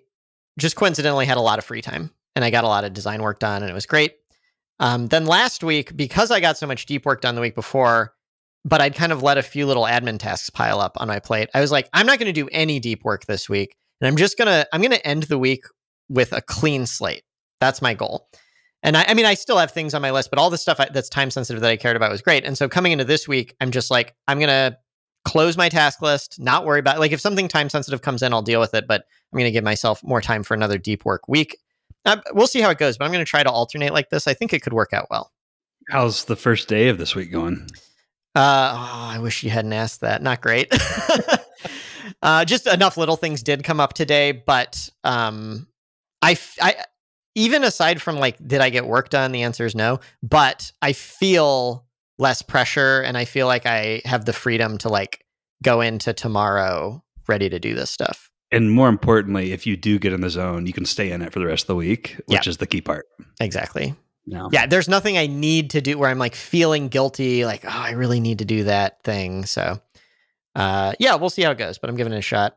just 0.59 0.75
coincidentally 0.75 1.25
had 1.25 1.37
a 1.37 1.41
lot 1.41 1.57
of 1.57 1.65
free 1.65 1.81
time 1.81 2.11
and 2.35 2.45
I 2.45 2.51
got 2.51 2.63
a 2.63 2.67
lot 2.67 2.83
of 2.83 2.93
design 2.93 3.21
work 3.21 3.39
done 3.39 3.63
and 3.63 3.71
it 3.71 3.73
was 3.73 3.85
great. 3.85 4.13
Um, 4.79 5.07
then 5.07 5.25
last 5.25 5.63
week, 5.63 5.95
because 5.95 6.31
I 6.31 6.39
got 6.39 6.57
so 6.57 6.67
much 6.67 6.85
deep 6.85 7.05
work 7.05 7.21
done 7.21 7.35
the 7.35 7.41
week 7.41 7.55
before, 7.55 8.13
but 8.63 8.81
I'd 8.81 8.95
kind 8.95 9.11
of 9.11 9.23
let 9.23 9.37
a 9.37 9.43
few 9.43 9.65
little 9.65 9.83
admin 9.83 10.19
tasks 10.19 10.49
pile 10.49 10.79
up 10.79 10.97
on 10.99 11.07
my 11.07 11.19
plate. 11.19 11.49
I 11.53 11.61
was 11.61 11.71
like, 11.71 11.89
I'm 11.93 12.05
not 12.05 12.19
going 12.19 12.33
to 12.33 12.41
do 12.41 12.49
any 12.51 12.79
deep 12.79 13.03
work 13.03 13.25
this 13.25 13.49
week, 13.49 13.75
and 14.01 14.07
I'm 14.07 14.17
just 14.17 14.37
gonna 14.37 14.65
I'm 14.73 14.81
gonna 14.81 14.95
end 14.95 15.23
the 15.23 15.37
week 15.37 15.63
with 16.09 16.33
a 16.33 16.41
clean 16.41 16.85
slate. 16.85 17.23
That's 17.59 17.81
my 17.81 17.93
goal. 17.93 18.27
And 18.83 18.97
I, 18.97 19.05
I 19.09 19.13
mean, 19.13 19.25
I 19.25 19.35
still 19.35 19.57
have 19.59 19.71
things 19.71 19.93
on 19.93 20.01
my 20.01 20.09
list, 20.09 20.31
but 20.31 20.39
all 20.39 20.49
the 20.49 20.57
stuff 20.57 20.79
I, 20.79 20.89
that's 20.91 21.07
time 21.07 21.29
sensitive 21.29 21.61
that 21.61 21.69
I 21.71 21.77
cared 21.77 21.95
about 21.95 22.11
was 22.11 22.21
great. 22.21 22.43
And 22.43 22.57
so 22.57 22.67
coming 22.67 22.91
into 22.91 23.03
this 23.03 23.27
week, 23.27 23.55
I'm 23.61 23.69
just 23.69 23.91
like, 23.91 24.15
I'm 24.27 24.39
gonna 24.39 24.77
close 25.23 25.55
my 25.55 25.69
task 25.69 26.01
list, 26.01 26.39
not 26.39 26.65
worry 26.65 26.79
about 26.79 26.99
like 26.99 27.11
if 27.11 27.21
something 27.21 27.47
time 27.47 27.69
sensitive 27.69 28.01
comes 28.01 28.23
in, 28.23 28.33
I'll 28.33 28.41
deal 28.41 28.59
with 28.59 28.73
it. 28.73 28.87
But 28.87 29.05
I'm 29.31 29.37
gonna 29.37 29.51
give 29.51 29.63
myself 29.63 30.03
more 30.03 30.21
time 30.21 30.43
for 30.43 30.55
another 30.55 30.77
deep 30.77 31.05
work 31.05 31.27
week. 31.27 31.57
Uh, 32.03 32.17
we'll 32.33 32.47
see 32.47 32.61
how 32.61 32.71
it 32.71 32.79
goes, 32.79 32.97
but 32.97 33.05
I'm 33.05 33.11
gonna 33.11 33.25
try 33.25 33.43
to 33.43 33.51
alternate 33.51 33.93
like 33.93 34.09
this. 34.09 34.27
I 34.27 34.33
think 34.33 34.53
it 34.53 34.61
could 34.61 34.73
work 34.73 34.93
out 34.93 35.07
well. 35.11 35.31
How's 35.89 36.25
the 36.25 36.35
first 36.35 36.67
day 36.67 36.89
of 36.89 36.97
this 36.97 37.15
week 37.15 37.31
going? 37.31 37.67
Uh, 38.33 38.71
oh, 38.73 39.09
I 39.11 39.19
wish 39.19 39.43
you 39.43 39.49
hadn't 39.49 39.73
asked 39.73 40.01
that. 40.01 40.23
Not 40.23 40.41
great. 40.41 40.73
uh, 42.21 42.45
just 42.45 42.67
enough 42.67 42.97
little 42.97 43.15
things 43.15 43.43
did 43.43 43.63
come 43.63 43.79
up 43.79 43.93
today, 43.93 44.31
but 44.31 44.89
um, 45.03 45.67
I, 46.21 46.37
I, 46.61 46.75
even 47.35 47.63
aside 47.63 48.01
from 48.01 48.17
like, 48.17 48.37
did 48.45 48.61
I 48.61 48.69
get 48.69 48.85
work 48.85 49.09
done? 49.09 49.31
The 49.31 49.43
answer 49.43 49.65
is 49.65 49.75
no. 49.75 49.99
But 50.21 50.71
I 50.81 50.93
feel 50.93 51.85
less 52.17 52.41
pressure, 52.41 53.01
and 53.01 53.17
I 53.17 53.25
feel 53.25 53.47
like 53.47 53.65
I 53.65 54.01
have 54.05 54.25
the 54.25 54.33
freedom 54.33 54.77
to 54.79 54.89
like 54.89 55.25
go 55.63 55.81
into 55.81 56.13
tomorrow 56.13 57.03
ready 57.27 57.49
to 57.49 57.59
do 57.59 57.73
this 57.73 57.89
stuff. 57.89 58.29
And 58.51 58.71
more 58.71 58.89
importantly, 58.89 59.53
if 59.53 59.65
you 59.65 59.77
do 59.77 59.97
get 59.97 60.11
in 60.11 60.21
the 60.21 60.29
zone, 60.29 60.67
you 60.67 60.73
can 60.73 60.85
stay 60.85 61.11
in 61.11 61.21
it 61.21 61.31
for 61.31 61.39
the 61.39 61.45
rest 61.45 61.63
of 61.63 61.67
the 61.67 61.75
week, 61.75 62.17
which 62.25 62.45
yeah. 62.45 62.49
is 62.49 62.57
the 62.57 62.67
key 62.67 62.81
part. 62.81 63.05
Exactly. 63.39 63.95
No. 64.27 64.49
Yeah, 64.51 64.67
there's 64.67 64.89
nothing 64.89 65.17
I 65.17 65.27
need 65.27 65.71
to 65.71 65.81
do 65.81 65.97
where 65.97 66.09
I'm 66.09 66.19
like 66.19 66.35
feeling 66.35 66.89
guilty, 66.89 67.45
like, 67.45 67.63
oh, 67.65 67.69
I 67.69 67.91
really 67.91 68.19
need 68.19 68.39
to 68.39 68.45
do 68.45 68.65
that 68.65 69.01
thing. 69.03 69.45
So 69.45 69.79
uh 70.55 70.93
yeah, 70.99 71.15
we'll 71.15 71.29
see 71.29 71.41
how 71.41 71.51
it 71.51 71.57
goes, 71.57 71.77
but 71.77 71.89
I'm 71.89 71.95
giving 71.95 72.13
it 72.13 72.17
a 72.17 72.21
shot. 72.21 72.55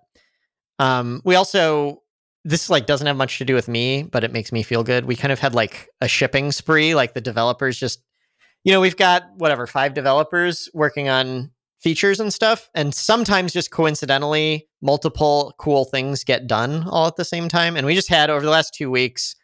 Um 0.79 1.23
we 1.25 1.35
also 1.35 2.03
this 2.45 2.69
like 2.69 2.87
doesn't 2.87 3.07
have 3.07 3.17
much 3.17 3.39
to 3.39 3.45
do 3.45 3.55
with 3.55 3.69
me, 3.69 4.03
but 4.03 4.25
it 4.25 4.33
makes 4.33 4.53
me 4.53 4.63
feel 4.63 4.85
good. 4.85 5.07
We 5.07 5.17
kind 5.17 5.33
of 5.33 5.39
had 5.39 5.55
like 5.55 5.89
a 6.01 6.09
shipping 6.09 6.53
spree, 6.53 6.95
like 6.95 7.15
the 7.15 7.21
developers 7.21 7.79
just 7.79 8.03
you 8.65 8.73
know, 8.73 8.81
we've 8.81 8.97
got 8.97 9.25
whatever, 9.37 9.67
five 9.67 9.93
developers 9.93 10.71
working 10.73 11.09
on 11.09 11.51
features 11.81 12.19
and 12.19 12.33
stuff, 12.33 12.71
and 12.75 12.95
sometimes 12.95 13.53
just 13.53 13.71
coincidentally 13.71 14.67
multiple 14.81 15.55
cool 15.59 15.85
things 15.85 16.25
get 16.25 16.47
done 16.47 16.83
all 16.89 17.07
at 17.07 17.17
the 17.17 17.27
same 17.27 17.47
time. 17.47 17.77
And 17.77 17.87
we 17.87 17.95
just 17.95 18.09
had 18.09 18.31
over 18.31 18.43
the 18.43 18.51
last 18.51 18.73
2 18.75 18.91
weeks 18.91 19.37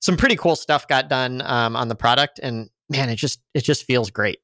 some 0.00 0.16
pretty 0.16 0.36
cool 0.36 0.56
stuff 0.56 0.88
got 0.88 1.08
done 1.08 1.42
um, 1.44 1.76
on 1.76 1.88
the 1.88 1.94
product, 1.94 2.40
and 2.42 2.70
man, 2.88 3.08
it 3.08 3.16
just 3.16 3.40
it 3.54 3.64
just 3.64 3.84
feels 3.84 4.10
great. 4.10 4.38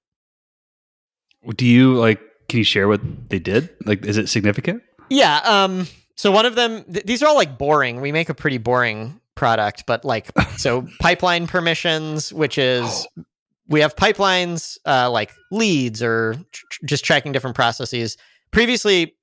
Do 1.57 1.65
you 1.65 1.95
like? 1.95 2.21
Can 2.49 2.59
you 2.59 2.65
share 2.65 2.89
what 2.89 3.01
they 3.29 3.39
did? 3.39 3.71
Like, 3.85 4.05
is 4.05 4.19
it 4.19 4.29
significant? 4.29 4.83
Yeah. 5.09 5.41
Um. 5.45 5.87
So 6.17 6.33
one 6.33 6.47
of 6.47 6.55
them, 6.55 6.85
th- 6.85 7.05
these 7.05 7.23
are 7.23 7.27
all 7.27 7.37
like 7.37 7.59
boring. 7.59 8.01
We 8.01 8.11
make 8.11 8.29
a 8.29 8.35
pretty 8.35 8.59
boring 8.59 9.21
product, 9.35 9.85
but 9.87 10.05
like 10.05 10.31
so 10.57 10.87
pipeline 11.01 11.47
permissions, 11.47 12.33
which 12.33 12.59
is 12.59 13.07
we 13.69 13.81
have 13.81 13.97
pipelines 13.97 14.79
uh, 14.87 15.11
like 15.11 15.33
leads 15.51 16.03
or 16.03 16.37
tr- 16.53 16.87
just 16.87 17.05
tracking 17.05 17.33
different 17.33 17.57
processes. 17.57 18.17
Previously, 18.51 19.15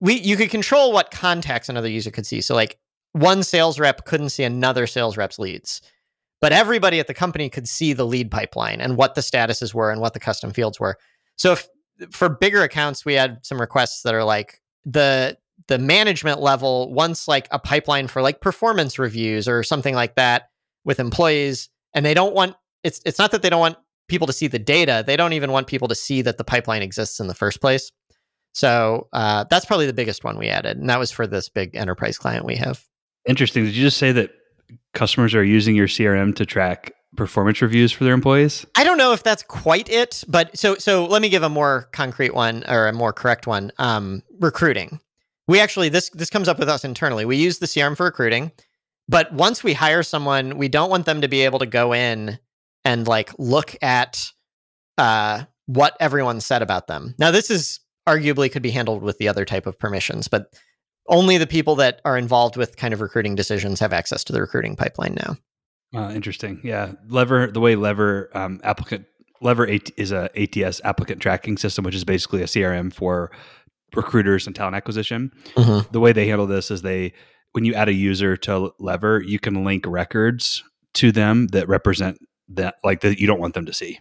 we 0.00 0.20
you 0.20 0.36
could 0.36 0.50
control 0.50 0.92
what 0.92 1.10
contacts 1.10 1.68
another 1.68 1.88
user 1.88 2.10
could 2.10 2.26
see. 2.26 2.40
So 2.40 2.54
like 2.54 2.78
one 3.12 3.42
sales 3.42 3.78
rep 3.78 4.04
couldn't 4.04 4.30
see 4.30 4.44
another 4.44 4.86
sales 4.86 5.16
rep's 5.16 5.38
leads. 5.38 5.80
But 6.40 6.52
everybody 6.52 7.00
at 7.00 7.08
the 7.08 7.14
company 7.14 7.48
could 7.48 7.66
see 7.66 7.92
the 7.92 8.06
lead 8.06 8.30
pipeline 8.30 8.80
and 8.80 8.96
what 8.96 9.16
the 9.16 9.20
statuses 9.22 9.74
were 9.74 9.90
and 9.90 10.00
what 10.00 10.14
the 10.14 10.20
custom 10.20 10.52
fields 10.52 10.78
were. 10.78 10.96
So 11.34 11.52
if, 11.52 11.66
for 12.10 12.28
bigger 12.28 12.62
accounts, 12.62 13.04
we 13.04 13.14
had 13.14 13.44
some 13.44 13.60
requests 13.60 14.02
that 14.02 14.14
are 14.14 14.24
like 14.24 14.60
the 14.84 15.36
the 15.66 15.78
management 15.78 16.40
level 16.40 16.92
wants 16.92 17.28
like 17.28 17.48
a 17.50 17.58
pipeline 17.58 18.08
for 18.08 18.22
like 18.22 18.40
performance 18.40 18.98
reviews 18.98 19.48
or 19.48 19.62
something 19.62 19.94
like 19.94 20.14
that 20.14 20.50
with 20.84 21.00
employees, 21.00 21.68
and 21.94 22.06
they 22.06 22.14
don't 22.14 22.34
want 22.34 22.56
it's 22.84 23.00
it's 23.04 23.18
not 23.18 23.30
that 23.32 23.42
they 23.42 23.50
don't 23.50 23.60
want 23.60 23.76
people 24.08 24.26
to 24.26 24.32
see 24.32 24.46
the 24.46 24.58
data; 24.58 25.04
they 25.06 25.16
don't 25.16 25.32
even 25.32 25.52
want 25.52 25.66
people 25.66 25.88
to 25.88 25.94
see 25.94 26.22
that 26.22 26.38
the 26.38 26.44
pipeline 26.44 26.82
exists 26.82 27.20
in 27.20 27.26
the 27.26 27.34
first 27.34 27.60
place. 27.60 27.90
So 28.54 29.08
uh, 29.12 29.44
that's 29.50 29.66
probably 29.66 29.86
the 29.86 29.92
biggest 29.92 30.24
one 30.24 30.38
we 30.38 30.48
added, 30.48 30.78
and 30.78 30.88
that 30.88 30.98
was 30.98 31.10
for 31.10 31.26
this 31.26 31.48
big 31.48 31.76
enterprise 31.76 32.18
client 32.18 32.44
we 32.44 32.56
have. 32.56 32.84
Interesting. 33.28 33.64
Did 33.64 33.74
you 33.74 33.82
just 33.82 33.98
say 33.98 34.12
that 34.12 34.30
customers 34.94 35.34
are 35.34 35.44
using 35.44 35.76
your 35.76 35.86
CRM 35.86 36.34
to 36.36 36.46
track 36.46 36.92
performance 37.16 37.62
reviews 37.62 37.92
for 37.92 38.04
their 38.04 38.14
employees? 38.14 38.66
I 38.74 38.84
don't 38.84 38.98
know 38.98 39.12
if 39.12 39.22
that's 39.22 39.42
quite 39.42 39.88
it, 39.88 40.24
but 40.28 40.56
so 40.56 40.76
so 40.76 41.06
let 41.06 41.22
me 41.22 41.28
give 41.28 41.42
a 41.42 41.48
more 41.48 41.88
concrete 41.92 42.34
one 42.34 42.64
or 42.68 42.86
a 42.86 42.92
more 42.92 43.12
correct 43.12 43.46
one. 43.46 43.72
Um, 43.78 44.22
recruiting. 44.40 45.00
We 45.46 45.60
actually 45.60 45.88
this 45.88 46.10
this 46.10 46.30
comes 46.30 46.48
up 46.48 46.58
with 46.58 46.68
us 46.68 46.84
internally. 46.84 47.24
We 47.24 47.36
use 47.36 47.58
the 47.58 47.66
CRM 47.66 47.96
for 47.96 48.04
recruiting, 48.06 48.52
but 49.08 49.32
once 49.32 49.64
we 49.64 49.72
hire 49.72 50.02
someone, 50.02 50.58
we 50.58 50.68
don't 50.68 50.90
want 50.90 51.06
them 51.06 51.22
to 51.22 51.28
be 51.28 51.42
able 51.42 51.58
to 51.60 51.66
go 51.66 51.94
in 51.94 52.38
and 52.84 53.08
like 53.08 53.32
look 53.38 53.76
at 53.82 54.30
uh, 54.98 55.44
what 55.66 55.96
everyone 56.00 56.40
said 56.40 56.62
about 56.62 56.86
them. 56.86 57.14
Now, 57.18 57.30
this 57.30 57.50
is 57.50 57.80
arguably 58.08 58.50
could 58.50 58.62
be 58.62 58.70
handled 58.70 59.02
with 59.02 59.18
the 59.18 59.28
other 59.28 59.44
type 59.44 59.66
of 59.66 59.78
permissions, 59.78 60.28
but 60.28 60.54
only 61.08 61.38
the 61.38 61.46
people 61.46 61.76
that 61.76 62.00
are 62.04 62.18
involved 62.18 62.56
with 62.56 62.76
kind 62.76 62.92
of 62.94 63.00
recruiting 63.00 63.34
decisions 63.34 63.80
have 63.80 63.92
access 63.92 64.24
to 64.24 64.32
the 64.32 64.40
recruiting 64.40 64.76
pipeline 64.76 65.14
now. 65.14 65.36
Uh, 65.94 66.10
interesting. 66.14 66.60
Yeah. 66.62 66.92
Lever, 67.08 67.48
the 67.48 67.60
way 67.60 67.76
Lever 67.76 68.30
um, 68.34 68.60
applicant, 68.62 69.06
Lever 69.40 69.68
AT, 69.68 69.90
is 69.96 70.12
a 70.12 70.28
ATS 70.36 70.80
applicant 70.84 71.20
tracking 71.20 71.56
system, 71.56 71.84
which 71.84 71.94
is 71.94 72.04
basically 72.04 72.42
a 72.42 72.46
CRM 72.46 72.92
for 72.92 73.30
recruiters 73.94 74.46
and 74.46 74.54
talent 74.54 74.76
acquisition. 74.76 75.32
Mm-hmm. 75.54 75.90
The 75.90 76.00
way 76.00 76.12
they 76.12 76.26
handle 76.26 76.46
this 76.46 76.70
is 76.70 76.82
they, 76.82 77.14
when 77.52 77.64
you 77.64 77.74
add 77.74 77.88
a 77.88 77.94
user 77.94 78.36
to 78.38 78.72
Lever, 78.78 79.22
you 79.22 79.38
can 79.38 79.64
link 79.64 79.84
records 79.86 80.62
to 80.94 81.12
them 81.12 81.46
that 81.48 81.68
represent 81.68 82.18
that, 82.50 82.76
like 82.84 83.00
that 83.00 83.18
you 83.18 83.26
don't 83.26 83.40
want 83.40 83.54
them 83.54 83.66
to 83.66 83.72
see. 83.72 83.98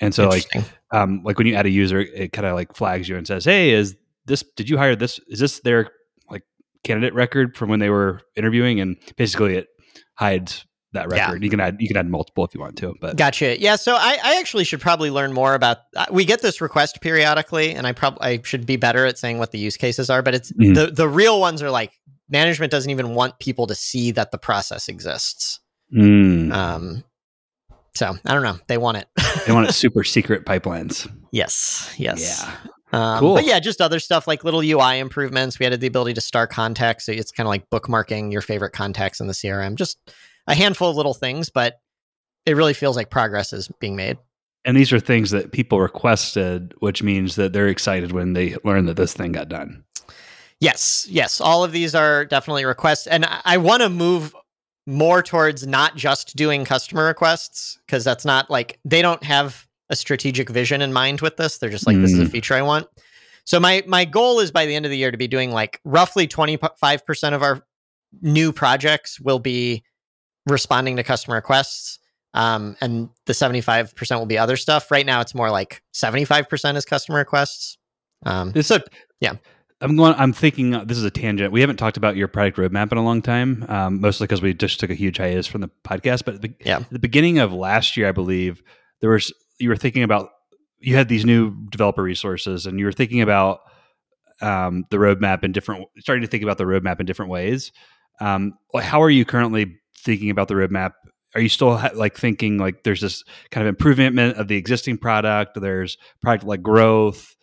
And 0.00 0.14
so, 0.14 0.28
like, 0.28 0.46
um, 0.92 1.22
like 1.24 1.36
when 1.36 1.46
you 1.46 1.54
add 1.54 1.66
a 1.66 1.70
user, 1.70 2.00
it 2.00 2.32
kind 2.32 2.46
of 2.46 2.54
like 2.54 2.74
flags 2.74 3.08
you 3.08 3.16
and 3.16 3.26
says, 3.26 3.44
"Hey, 3.44 3.70
is 3.70 3.96
this? 4.24 4.42
Did 4.56 4.70
you 4.70 4.78
hire 4.78 4.96
this? 4.96 5.20
Is 5.28 5.40
this 5.40 5.60
their 5.60 5.90
like 6.30 6.42
candidate 6.84 7.12
record 7.12 7.54
from 7.54 7.68
when 7.68 7.80
they 7.80 7.90
were 7.90 8.22
interviewing, 8.34 8.80
and 8.80 8.96
basically 9.16 9.56
it 9.56 9.68
hides 10.14 10.64
that 10.92 11.08
record. 11.08 11.40
Yeah. 11.40 11.44
You 11.44 11.50
can 11.50 11.60
add 11.60 11.76
you 11.78 11.88
can 11.88 11.96
add 11.96 12.08
multiple 12.08 12.44
if 12.44 12.54
you 12.54 12.60
want 12.60 12.76
to. 12.78 12.94
But 13.00 13.16
gotcha. 13.16 13.60
Yeah. 13.60 13.76
So 13.76 13.94
I, 13.94 14.18
I 14.22 14.38
actually 14.40 14.64
should 14.64 14.80
probably 14.80 15.10
learn 15.10 15.32
more 15.32 15.54
about. 15.54 15.78
Uh, 15.96 16.06
we 16.10 16.24
get 16.24 16.42
this 16.42 16.60
request 16.60 17.00
periodically, 17.00 17.74
and 17.74 17.86
I 17.86 17.92
probably 17.92 18.20
I 18.22 18.40
should 18.42 18.66
be 18.66 18.76
better 18.76 19.06
at 19.06 19.18
saying 19.18 19.38
what 19.38 19.52
the 19.52 19.58
use 19.58 19.76
cases 19.76 20.10
are. 20.10 20.22
But 20.22 20.34
it's 20.34 20.52
mm-hmm. 20.52 20.74
the 20.74 20.86
the 20.86 21.08
real 21.08 21.40
ones 21.40 21.62
are 21.62 21.70
like 21.70 21.92
management 22.28 22.70
doesn't 22.70 22.90
even 22.90 23.14
want 23.14 23.38
people 23.38 23.66
to 23.68 23.74
see 23.74 24.10
that 24.12 24.30
the 24.30 24.38
process 24.38 24.88
exists. 24.88 25.60
Mm. 25.94 26.52
Um. 26.52 27.04
So 27.94 28.14
I 28.24 28.34
don't 28.34 28.42
know. 28.42 28.58
They 28.66 28.78
want 28.78 28.98
it. 28.98 29.08
they 29.46 29.52
want 29.52 29.68
it 29.68 29.72
super 29.72 30.04
secret 30.04 30.44
pipelines. 30.44 31.10
Yes. 31.32 31.94
Yes. 31.96 32.44
Yeah. 32.44 32.56
Um, 32.92 33.20
cool. 33.20 33.34
But 33.34 33.44
yeah, 33.44 33.60
just 33.60 33.80
other 33.80 34.00
stuff 34.00 34.26
like 34.26 34.42
little 34.42 34.60
UI 34.60 34.98
improvements. 34.98 35.58
We 35.58 35.66
added 35.66 35.80
the 35.80 35.86
ability 35.86 36.14
to 36.14 36.20
star 36.20 36.46
contacts. 36.46 37.06
So 37.06 37.12
it's 37.12 37.30
kind 37.30 37.46
of 37.46 37.50
like 37.50 37.70
bookmarking 37.70 38.32
your 38.32 38.42
favorite 38.42 38.72
contacts 38.72 39.20
in 39.20 39.28
the 39.28 39.32
CRM. 39.32 39.76
Just 39.76 39.98
a 40.46 40.54
handful 40.54 40.90
of 40.90 40.96
little 40.96 41.14
things, 41.14 41.50
but 41.50 41.80
it 42.46 42.56
really 42.56 42.74
feels 42.74 42.96
like 42.96 43.10
progress 43.10 43.52
is 43.52 43.68
being 43.80 43.96
made. 43.96 44.18
And 44.64 44.76
these 44.76 44.92
are 44.92 45.00
things 45.00 45.30
that 45.30 45.52
people 45.52 45.80
requested, 45.80 46.74
which 46.80 47.02
means 47.02 47.36
that 47.36 47.52
they're 47.52 47.68
excited 47.68 48.12
when 48.12 48.34
they 48.34 48.56
learn 48.64 48.86
that 48.86 48.96
this 48.96 49.14
thing 49.14 49.32
got 49.32 49.48
done. 49.48 49.84
Yes, 50.60 51.06
yes. 51.08 51.40
All 51.40 51.64
of 51.64 51.72
these 51.72 51.94
are 51.94 52.26
definitely 52.26 52.66
requests. 52.66 53.06
And 53.06 53.24
I, 53.24 53.40
I 53.44 53.56
want 53.56 53.82
to 53.82 53.88
move 53.88 54.34
more 54.86 55.22
towards 55.22 55.66
not 55.66 55.96
just 55.96 56.36
doing 56.36 56.64
customer 56.64 57.06
requests 57.06 57.78
because 57.86 58.04
that's 58.04 58.24
not 58.24 58.50
like 58.50 58.78
they 58.84 59.00
don't 59.00 59.22
have 59.22 59.66
a 59.88 59.96
strategic 59.96 60.50
vision 60.50 60.82
in 60.82 60.92
mind 60.92 61.22
with 61.22 61.36
this. 61.36 61.58
They're 61.58 61.70
just 61.70 61.86
like, 61.86 61.96
mm. 61.96 62.02
this 62.02 62.12
is 62.12 62.20
a 62.20 62.24
mm. 62.24 62.30
feature 62.30 62.54
I 62.54 62.62
want. 62.62 62.86
So 63.44 63.58
my 63.58 63.82
my 63.86 64.04
goal 64.04 64.38
is 64.40 64.50
by 64.50 64.66
the 64.66 64.74
end 64.74 64.84
of 64.84 64.90
the 64.90 64.96
year 64.98 65.10
to 65.10 65.16
be 65.16 65.28
doing 65.28 65.50
like 65.50 65.80
roughly 65.84 66.28
25% 66.28 67.32
of 67.32 67.42
our 67.42 67.62
new 68.20 68.52
projects 68.52 69.18
will 69.18 69.38
be 69.38 69.82
responding 70.50 70.96
to 70.96 71.02
customer 71.02 71.36
requests. 71.36 71.98
Um, 72.32 72.76
and 72.80 73.08
the 73.26 73.32
75% 73.32 74.18
will 74.18 74.26
be 74.26 74.38
other 74.38 74.56
stuff. 74.56 74.90
Right 74.90 75.04
now 75.04 75.20
it's 75.20 75.34
more 75.34 75.50
like 75.50 75.82
75% 75.94 76.76
is 76.76 76.84
customer 76.84 77.18
requests. 77.18 77.76
Um, 78.24 78.52
so 78.62 78.78
yeah. 79.20 79.34
I'm 79.82 79.96
going. 79.96 80.14
I'm 80.18 80.34
thinking 80.34 80.74
uh, 80.74 80.84
this 80.84 80.98
is 80.98 81.04
a 81.04 81.10
tangent. 81.10 81.52
We 81.52 81.62
haven't 81.62 81.78
talked 81.78 81.96
about 81.96 82.14
your 82.14 82.28
product 82.28 82.58
roadmap 82.58 82.92
in 82.92 82.98
a 82.98 83.02
long 83.02 83.22
time, 83.22 83.64
um, 83.68 83.98
mostly 84.00 84.26
because 84.26 84.42
we 84.42 84.52
just 84.52 84.78
took 84.78 84.90
a 84.90 84.94
huge 84.94 85.16
hiatus 85.16 85.46
from 85.46 85.62
the 85.62 85.70
podcast. 85.84 86.26
But 86.26 86.42
the, 86.42 86.52
yeah, 86.60 86.80
the 86.90 86.98
beginning 86.98 87.38
of 87.38 87.50
last 87.54 87.96
year, 87.96 88.06
I 88.06 88.12
believe 88.12 88.62
there 89.00 89.08
was 89.08 89.32
you 89.58 89.70
were 89.70 89.76
thinking 89.76 90.02
about 90.02 90.28
you 90.80 90.96
had 90.96 91.08
these 91.08 91.24
new 91.24 91.54
developer 91.70 92.02
resources 92.02 92.66
and 92.66 92.78
you 92.78 92.84
were 92.84 92.92
thinking 92.92 93.22
about 93.22 93.60
um, 94.42 94.84
the 94.90 94.96
roadmap 94.96 95.44
in 95.44 95.52
different, 95.52 95.86
starting 95.98 96.22
to 96.22 96.28
think 96.28 96.42
about 96.42 96.58
the 96.58 96.64
roadmap 96.64 97.00
in 97.00 97.06
different 97.06 97.30
ways. 97.30 97.72
Um, 98.20 98.54
how 98.78 99.02
are 99.02 99.10
you 99.10 99.24
currently 99.24 99.79
thinking 100.00 100.30
about 100.30 100.48
the 100.48 100.54
roadmap? 100.54 100.92
Are 101.34 101.40
you 101.40 101.48
still 101.48 101.76
ha- 101.76 101.90
like 101.94 102.16
thinking 102.16 102.58
like 102.58 102.82
there's 102.82 103.00
this 103.00 103.22
kind 103.50 103.66
of 103.66 103.68
improvement 103.68 104.36
of 104.36 104.48
the 104.48 104.56
existing 104.56 104.98
product? 104.98 105.60
There's 105.60 105.96
product 106.22 106.44
like 106.44 106.62
growth, 106.62 107.34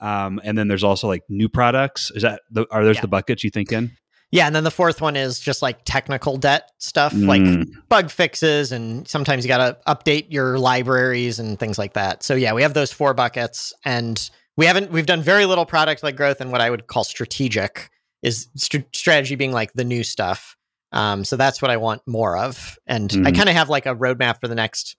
um, 0.00 0.40
and 0.44 0.56
then 0.56 0.68
there's 0.68 0.84
also 0.84 1.08
like 1.08 1.22
new 1.28 1.48
products. 1.48 2.10
Is 2.14 2.22
that 2.22 2.40
the, 2.50 2.66
are 2.70 2.84
those 2.84 2.96
Yeah. 2.96 3.02
the 3.02 3.08
buckets 3.08 3.44
you 3.44 3.50
think 3.50 3.70
in? 3.72 3.90
Yeah, 4.30 4.46
and 4.46 4.56
then 4.56 4.64
the 4.64 4.70
fourth 4.70 5.00
one 5.00 5.14
is 5.14 5.38
just 5.38 5.62
like 5.62 5.84
technical 5.84 6.36
debt 6.38 6.70
stuff, 6.78 7.12
Mm. 7.12 7.26
like 7.28 7.68
bug 7.88 8.10
fixes, 8.10 8.72
and 8.72 9.06
sometimes 9.06 9.44
you 9.44 9.48
got 9.48 9.58
to 9.58 9.78
update 9.94 10.26
your 10.32 10.58
libraries 10.58 11.38
and 11.38 11.58
things 11.58 11.78
like 11.78 11.92
that. 11.92 12.22
So 12.24 12.34
yeah, 12.34 12.52
we 12.52 12.62
have 12.62 12.74
those 12.74 12.92
four 12.92 13.14
buckets, 13.14 13.72
and 13.84 14.18
we 14.56 14.66
haven't 14.66 14.90
we've 14.90 15.06
done 15.06 15.22
very 15.22 15.44
little 15.46 15.66
product 15.66 16.02
like 16.02 16.16
growth 16.16 16.40
and 16.40 16.50
what 16.50 16.60
I 16.60 16.70
would 16.70 16.86
call 16.88 17.04
strategic 17.04 17.90
is 18.22 18.48
st- 18.56 18.86
strategy 18.96 19.34
being 19.34 19.52
like 19.52 19.72
the 19.74 19.84
new 19.84 20.02
stuff. 20.02 20.56
Um, 20.94 21.24
so 21.24 21.36
that's 21.36 21.60
what 21.60 21.70
I 21.70 21.76
want 21.76 22.00
more 22.06 22.38
of, 22.38 22.78
and 22.86 23.12
I 23.26 23.30
Mhm. 23.32 23.36
kind 23.36 23.48
of 23.50 23.54
have 23.56 23.68
like 23.68 23.84
a 23.84 23.94
roadmap 23.94 24.40
for 24.40 24.48
the 24.48 24.54
next 24.54 24.96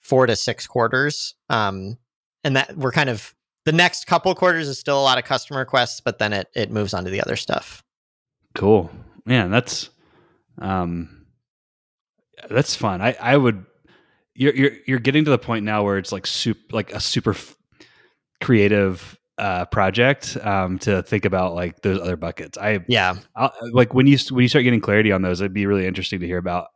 four 0.00 0.26
to 0.26 0.34
six 0.34 0.66
quarters. 0.66 1.34
Um, 1.48 1.98
and 2.42 2.56
that 2.56 2.76
we're 2.76 2.92
kind 2.92 3.08
of 3.10 3.34
the 3.64 3.72
next 3.72 4.06
couple 4.06 4.34
quarters 4.34 4.68
is 4.68 4.78
still 4.78 4.98
a 4.98 5.02
lot 5.04 5.18
of 5.18 5.24
customer 5.24 5.60
requests, 5.60 6.00
but 6.00 6.18
then 6.18 6.32
it 6.32 6.48
it 6.54 6.70
moves 6.70 6.92
on 6.94 7.04
to 7.04 7.10
the 7.10 7.20
other 7.22 7.36
stuff. 7.36 7.82
Cool. 8.54 8.90
Man, 9.26 9.50
that's 9.50 9.90
um 10.60 11.26
that's 12.48 12.74
fun. 12.74 13.00
I 13.00 13.16
I 13.20 13.36
would 13.36 13.64
you're 14.34 14.54
you're 14.54 14.72
you're 14.86 14.98
getting 14.98 15.24
to 15.24 15.30
the 15.30 15.38
point 15.38 15.64
now 15.64 15.82
where 15.84 15.98
it's 15.98 16.12
like 16.12 16.26
soup 16.26 16.58
like 16.72 16.92
a 16.92 17.00
super 17.00 17.30
f- 17.32 17.56
creative 18.42 19.18
uh 19.38 19.64
project 19.66 20.36
um 20.42 20.78
to 20.78 21.02
think 21.02 21.24
about 21.24 21.54
like 21.54 21.82
those 21.82 22.00
other 22.00 22.16
buckets. 22.16 22.56
I 22.56 22.80
Yeah. 22.88 23.16
I'll, 23.34 23.52
like 23.72 23.92
when 23.92 24.06
you 24.06 24.16
when 24.30 24.42
you 24.42 24.48
start 24.48 24.62
getting 24.64 24.80
clarity 24.80 25.10
on 25.12 25.22
those, 25.22 25.40
it'd 25.40 25.52
be 25.52 25.66
really 25.66 25.86
interesting 25.86 26.20
to 26.20 26.26
hear 26.26 26.38
about 26.38 26.68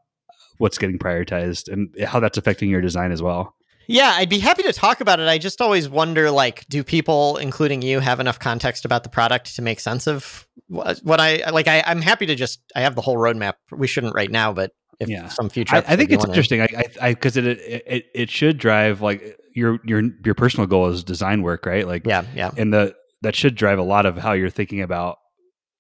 what's 0.59 0.77
getting 0.79 0.99
prioritized 0.99 1.69
and 1.73 1.89
how 2.05 2.19
that's 2.21 2.37
affecting 2.37 2.69
your 2.69 2.81
design 2.81 3.13
as 3.13 3.23
well. 3.23 3.55
Yeah, 3.91 4.13
I'd 4.17 4.29
be 4.29 4.39
happy 4.39 4.63
to 4.65 4.73
talk 4.73 5.01
about 5.01 5.19
it. 5.19 5.29
I 5.29 5.39
just 5.39 5.61
always 5.63 5.89
wonder 5.89 6.31
like 6.31 6.67
do 6.69 6.85
people 6.85 7.37
including 7.39 7.81
you 7.81 8.01
have 8.01 8.21
enough 8.21 8.39
context 8.39 8.85
about 8.85 9.03
the 9.03 9.09
product 9.09 9.55
to 9.57 9.63
make 9.63 9.81
sense 9.81 10.07
of 10.07 10.47
what, 10.67 10.99
what 11.05 11.21
I 11.21 11.49
like 11.51 11.69
I 11.69 11.83
I'm 11.87 12.03
happy 12.03 12.27
to 12.27 12.35
just 12.35 12.61
I 12.77 12.81
have 12.81 12.97
the 12.97 13.01
whole 13.03 13.17
roadmap. 13.17 13.55
We 13.71 13.87
shouldn't 13.87 14.15
right 14.15 14.31
now, 14.31 14.53
but 14.53 14.73
if 15.01 15.09
Yeah. 15.09 15.29
some 15.29 15.49
future 15.49 15.77
I, 15.77 15.85
I 15.87 15.97
think 15.97 16.11
it's 16.11 16.25
interesting. 16.25 16.61
I 16.61 16.85
I 17.01 17.15
because 17.15 17.37
it 17.37 17.47
it 17.47 18.07
it 18.15 18.31
should 18.31 18.59
drive 18.59 19.01
like 19.01 19.39
your 19.59 19.79
your 19.85 20.03
your 20.25 20.35
personal 20.35 20.67
goal 20.67 20.89
is 20.89 21.05
design 21.05 21.43
work, 21.43 21.67
right? 21.67 21.87
Like 21.87 22.07
Yeah, 22.07 22.25
yeah. 22.35 22.51
and 22.57 22.73
the 22.73 22.95
that 23.23 23.35
should 23.35 23.55
drive 23.55 23.79
a 23.79 23.83
lot 23.83 24.07
of 24.07 24.17
how 24.17 24.33
you're 24.33 24.51
thinking 24.51 24.81
about 24.81 25.19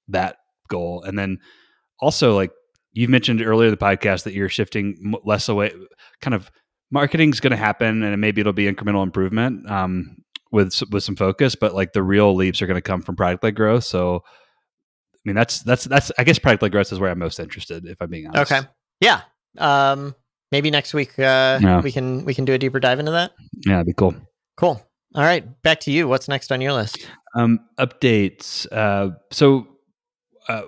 that 0.08 0.37
goal 0.68 1.02
and 1.06 1.18
then 1.18 1.38
also 2.00 2.35
like 2.35 2.50
you've 2.92 3.11
mentioned 3.11 3.40
earlier 3.42 3.68
in 3.68 3.70
the 3.73 3.76
podcast 3.76 4.25
that 4.25 4.35
you're 4.35 4.49
shifting 4.49 5.14
less 5.25 5.49
away 5.49 5.73
kind 6.20 6.35
of 6.35 6.50
marketing's 6.90 7.40
going 7.40 7.50
to 7.52 7.56
happen 7.56 8.02
and 8.02 8.20
maybe 8.20 8.40
it'll 8.40 8.52
be 8.52 8.70
incremental 8.70 9.02
improvement 9.02 9.70
um, 9.70 10.16
with 10.50 10.82
with 10.90 11.02
some 11.04 11.16
focus 11.16 11.54
but 11.54 11.75
like 11.75 11.92
the 11.92 12.02
real 12.02 12.35
leaps 12.35 12.61
are 12.61 12.66
going 12.66 12.75
to 12.76 12.82
come 12.82 13.00
from 13.02 13.16
product 13.16 13.42
led 13.44 13.54
growth 13.54 13.85
so 13.85 14.16
i 15.14 15.18
mean 15.25 15.37
that's 15.37 15.61
that's 15.62 15.85
that's 15.85 16.11
i 16.18 16.25
guess 16.25 16.38
product 16.38 16.62
led 16.62 16.73
growth 16.73 16.92
is 16.92 16.99
where 16.99 17.11
i'm 17.11 17.18
most 17.18 17.38
interested 17.38 17.87
if 17.87 17.97
i'm 18.00 18.11
being 18.11 18.26
honest 18.26 18.50
Okay. 18.52 18.66
Yeah. 19.00 19.20
Um 19.58 20.14
maybe 20.52 20.71
next 20.71 20.95
week 20.95 21.19
uh 21.19 21.59
Yeah. 21.62 21.81
we 21.81 21.93
can 21.93 22.25
we 22.25 22.35
can 22.35 22.45
do 22.45 22.52
a 22.55 22.59
deeper 22.59 22.81
dive 22.81 22.99
into 22.99 23.12
that. 23.12 23.33
yeah 23.67 23.75
that'd 23.75 23.87
be 23.87 23.93
cool 23.95 24.14
Cool. 24.57 24.83
All 25.14 25.23
right, 25.23 25.45
back 25.62 25.78
to 25.81 25.93
you. 25.93 26.09
What's 26.09 26.26
next 26.28 26.50
on 26.50 26.61
your 26.61 26.73
list? 26.73 27.07
Um, 27.37 27.61
updates. 27.78 28.67
Uh, 28.73 29.11
so 29.31 29.67
uh, 30.49 30.62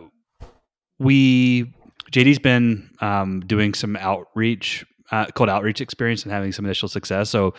we 0.99 1.73
JD's 2.13 2.39
been 2.39 2.91
um, 3.01 3.41
doing 3.41 3.75
some 3.75 3.97
outreach, 3.97 4.85
uh, 5.11 5.27
cold 5.35 5.49
outreach 5.51 5.81
experience, 5.81 6.23
and 6.25 6.33
having 6.33 6.53
some 6.53 6.65
initial 6.65 6.89
success. 6.89 7.31
So 7.31 7.55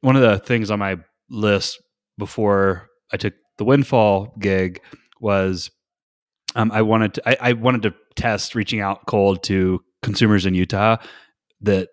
one 0.00 0.16
of 0.16 0.22
the 0.22 0.38
things 0.38 0.70
on 0.70 0.78
my 0.78 0.96
list 1.30 1.80
before 2.18 2.88
I 3.12 3.16
took 3.16 3.34
the 3.58 3.64
windfall 3.64 4.34
gig 4.38 4.80
was 5.20 5.70
um, 6.54 6.70
I 6.72 6.82
wanted 6.82 7.14
to 7.14 7.28
I, 7.28 7.50
I 7.50 7.52
wanted 7.54 7.82
to 7.82 7.94
test 8.16 8.54
reaching 8.54 8.80
out 8.80 9.06
cold 9.06 9.42
to 9.44 9.80
consumers 10.02 10.46
in 10.46 10.54
Utah 10.54 10.96
that 11.62 11.88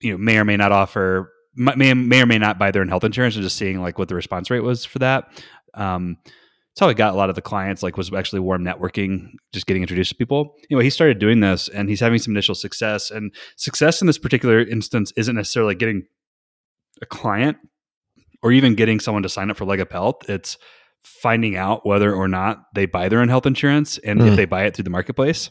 you 0.00 0.12
know 0.12 0.18
may 0.18 0.38
or 0.38 0.44
may 0.44 0.56
not 0.56 0.72
offer 0.72 1.32
may 1.54 1.92
may 1.94 2.22
or 2.22 2.26
may 2.26 2.38
not 2.38 2.58
buy 2.58 2.70
their 2.70 2.82
own 2.82 2.88
health 2.88 3.04
insurance 3.04 3.34
and 3.34 3.42
just 3.42 3.56
seeing 3.56 3.80
like 3.80 3.98
what 3.98 4.08
the 4.08 4.14
response 4.14 4.50
rate 4.50 4.60
was 4.62 4.84
for 4.84 4.98
that. 5.00 5.28
Um, 5.74 6.16
that's 6.24 6.80
how 6.80 6.88
I 6.88 6.94
got 6.94 7.12
a 7.14 7.16
lot 7.16 7.28
of 7.28 7.34
the 7.34 7.42
clients. 7.42 7.82
Like 7.82 7.96
was 7.96 8.12
actually 8.12 8.40
warm 8.40 8.62
networking, 8.64 9.32
just 9.52 9.66
getting 9.66 9.82
introduced 9.82 10.10
to 10.10 10.16
people. 10.16 10.54
Anyway, 10.70 10.84
he 10.84 10.90
started 10.90 11.18
doing 11.18 11.40
this, 11.40 11.68
and 11.68 11.88
he's 11.88 11.98
having 12.00 12.18
some 12.20 12.32
initial 12.32 12.54
success. 12.54 13.10
And 13.10 13.34
success 13.56 14.00
in 14.00 14.06
this 14.06 14.18
particular 14.18 14.60
instance 14.60 15.12
isn't 15.16 15.34
necessarily 15.34 15.74
getting 15.74 16.04
a 17.02 17.06
client 17.06 17.56
or 18.42 18.52
even 18.52 18.74
getting 18.76 19.00
someone 19.00 19.22
to 19.24 19.28
sign 19.28 19.50
up 19.50 19.56
for 19.56 19.64
LegUp 19.66 19.90
Health. 19.90 20.30
It's 20.30 20.56
finding 21.02 21.56
out 21.56 21.84
whether 21.84 22.14
or 22.14 22.28
not 22.28 22.58
they 22.74 22.86
buy 22.86 23.08
their 23.08 23.20
own 23.20 23.28
health 23.28 23.46
insurance 23.46 23.98
and 23.98 24.20
if 24.20 24.34
Mm. 24.34 24.36
they 24.36 24.44
buy 24.44 24.64
it 24.64 24.74
through 24.76 24.84
the 24.84 24.90
marketplace. 24.90 25.50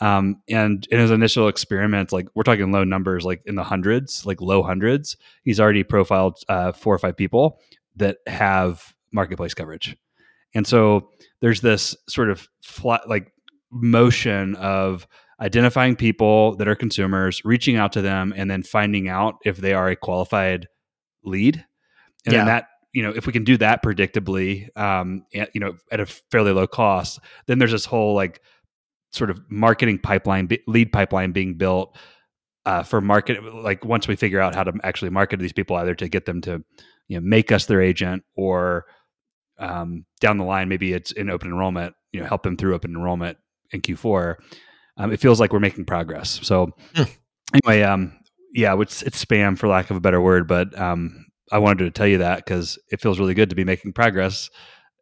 Um, 0.00 0.42
and 0.48 0.86
in 0.90 1.00
his 1.00 1.10
initial 1.10 1.48
experiments, 1.48 2.12
like 2.12 2.28
we're 2.34 2.42
talking 2.42 2.70
low 2.70 2.84
numbers, 2.84 3.24
like 3.24 3.42
in 3.46 3.54
the 3.54 3.64
hundreds, 3.64 4.26
like 4.26 4.40
low 4.40 4.62
hundreds, 4.62 5.16
he's 5.42 5.58
already 5.58 5.82
profiled 5.84 6.38
uh, 6.48 6.72
four 6.72 6.94
or 6.94 6.98
five 6.98 7.16
people 7.16 7.60
that 7.96 8.18
have 8.26 8.94
marketplace 9.12 9.54
coverage. 9.54 9.96
And 10.54 10.66
so 10.66 11.10
there's 11.40 11.60
this 11.62 11.96
sort 12.08 12.30
of 12.30 12.48
flat, 12.62 13.08
like 13.08 13.32
motion 13.70 14.54
of 14.56 15.06
identifying 15.40 15.96
people 15.96 16.56
that 16.56 16.68
are 16.68 16.74
consumers, 16.74 17.42
reaching 17.44 17.76
out 17.76 17.92
to 17.92 18.02
them, 18.02 18.32
and 18.36 18.50
then 18.50 18.62
finding 18.62 19.08
out 19.08 19.36
if 19.44 19.56
they 19.58 19.72
are 19.72 19.88
a 19.88 19.96
qualified 19.96 20.68
lead. 21.24 21.64
And 22.26 22.32
Yeah. 22.32 22.38
then 22.40 22.46
that, 22.46 22.68
you 22.92 23.02
know, 23.02 23.12
if 23.14 23.26
we 23.26 23.32
can 23.32 23.44
do 23.44 23.56
that 23.58 23.82
predictably, 23.82 24.68
um, 24.78 25.24
you 25.32 25.60
know, 25.60 25.74
at 25.92 26.00
a 26.00 26.06
fairly 26.06 26.52
low 26.52 26.66
cost, 26.66 27.20
then 27.46 27.58
there's 27.58 27.72
this 27.72 27.84
whole 27.84 28.14
like 28.14 28.40
sort 29.10 29.30
of 29.30 29.40
marketing 29.48 29.98
pipeline, 29.98 30.48
lead 30.66 30.92
pipeline 30.92 31.32
being 31.32 31.54
built 31.54 31.96
uh, 32.64 32.82
for 32.82 33.00
market. 33.00 33.42
Like 33.54 33.84
once 33.84 34.08
we 34.08 34.16
figure 34.16 34.40
out 34.40 34.54
how 34.54 34.64
to 34.64 34.72
actually 34.82 35.10
market 35.10 35.36
to 35.36 35.42
these 35.42 35.52
people, 35.52 35.76
either 35.76 35.94
to 35.94 36.08
get 36.08 36.26
them 36.26 36.40
to, 36.42 36.62
you 37.08 37.18
know, 37.18 37.26
make 37.26 37.52
us 37.52 37.66
their 37.66 37.80
agent 37.80 38.24
or 38.34 38.86
um, 39.58 40.04
down 40.20 40.38
the 40.38 40.44
line, 40.44 40.68
maybe 40.68 40.92
it's 40.92 41.12
in 41.12 41.30
open 41.30 41.48
enrollment, 41.48 41.94
you 42.12 42.20
know, 42.20 42.26
help 42.26 42.42
them 42.42 42.56
through 42.56 42.74
open 42.74 42.90
enrollment 42.90 43.38
in 43.70 43.80
Q4. 43.80 44.36
Um, 44.98 45.12
it 45.12 45.20
feels 45.20 45.40
like 45.40 45.52
we're 45.52 45.60
making 45.60 45.84
progress. 45.86 46.40
So 46.42 46.72
Hmm. 46.94 47.04
anyway, 47.54 47.82
um, 47.82 48.12
yeah, 48.52 48.78
it's, 48.80 49.02
it's 49.02 49.22
spam 49.24 49.56
for 49.58 49.68
lack 49.68 49.90
of 49.90 49.96
a 49.96 50.00
better 50.00 50.20
word, 50.20 50.48
but 50.48 50.78
um, 50.78 51.26
I 51.52 51.58
wanted 51.58 51.84
to 51.84 51.90
tell 51.90 52.06
you 52.06 52.18
that 52.18 52.38
because 52.38 52.78
it 52.90 53.00
feels 53.00 53.18
really 53.20 53.34
good 53.34 53.50
to 53.50 53.56
be 53.56 53.64
making 53.64 53.92
progress 53.92 54.50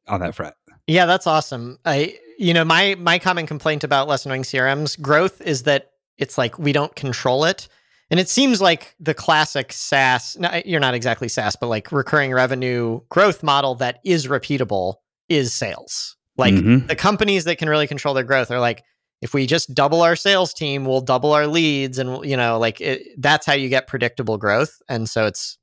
on 0.09 0.21
that 0.21 0.35
front. 0.35 0.55
Yeah, 0.87 1.07
that's 1.07 1.27
awesome. 1.27 1.79
I 1.85 2.19
you 2.39 2.55
know, 2.55 2.65
my 2.65 2.95
my 2.99 3.19
common 3.19 3.47
complaint 3.47 3.85
about 3.85 4.09
less 4.09 4.25
annoying 4.27 4.43
CRMs 4.43 5.01
growth 5.01 5.41
is 5.41 5.65
that 5.65 5.91
it's 6.19 6.39
like 6.39 6.59
we 6.59 6.73
don't 6.73 6.95
control 6.97 7.45
it. 7.45 7.69
And 8.11 8.21
it 8.21 8.29
seems 8.29 8.61
like 8.61 8.95
the 9.01 9.15
classic 9.15 9.73
SaaS, 9.73 10.37
no, 10.39 10.61
you're 10.65 10.79
not 10.81 10.95
exactly 10.95 11.27
SaaS, 11.29 11.57
but 11.57 11.69
like 11.69 11.91
recurring 11.91 12.33
revenue 12.33 13.01
growth 13.09 13.43
model 13.43 13.75
that 13.77 13.99
is 14.05 14.27
repeatable 14.27 14.97
is 15.29 15.53
sales. 15.55 16.17
Like 16.37 16.55
Mhm. 16.55 16.87
the 16.87 16.97
companies 16.97 17.45
that 17.45 17.57
can 17.57 17.69
really 17.69 17.87
control 17.87 18.13
their 18.15 18.23
growth 18.25 18.51
are 18.51 18.61
like, 18.61 18.83
if 19.23 19.33
we 19.33 19.47
just 19.47 19.75
double 19.75 20.03
our 20.03 20.17
sales 20.17 20.53
team, 20.53 20.85
we'll 20.85 21.01
double 21.01 21.33
our 21.33 21.47
leads, 21.47 21.99
and 21.99 22.25
you 22.27 22.37
know, 22.37 22.59
like 22.59 22.81
it, 22.81 23.03
that's 23.19 23.47
how 23.47 23.55
you 23.55 23.69
get 23.71 23.87
predictable 23.87 24.37
growth. 24.37 24.83
And 24.89 25.09
so 25.09 25.27
it's, 25.27 25.57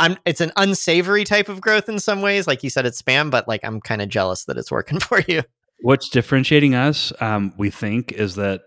I'm, 0.00 0.16
it's 0.24 0.40
an 0.40 0.52
unsavory 0.56 1.24
type 1.24 1.48
of 1.50 1.60
growth 1.60 1.88
in 1.90 1.98
some 1.98 2.22
ways. 2.22 2.46
Like 2.46 2.62
you 2.64 2.70
said, 2.70 2.86
it's 2.86 3.02
spam, 3.02 3.30
but 3.30 3.46
like 3.46 3.60
I'm 3.64 3.80
kind 3.80 4.00
of 4.00 4.08
jealous 4.08 4.44
that 4.46 4.56
it's 4.56 4.70
working 4.70 4.98
for 5.08 5.20
you. 5.28 5.42
What's 5.82 6.08
differentiating 6.08 6.74
us, 6.74 7.12
um, 7.20 7.52
we 7.58 7.70
think, 7.70 8.12
is 8.12 8.36
that 8.36 8.62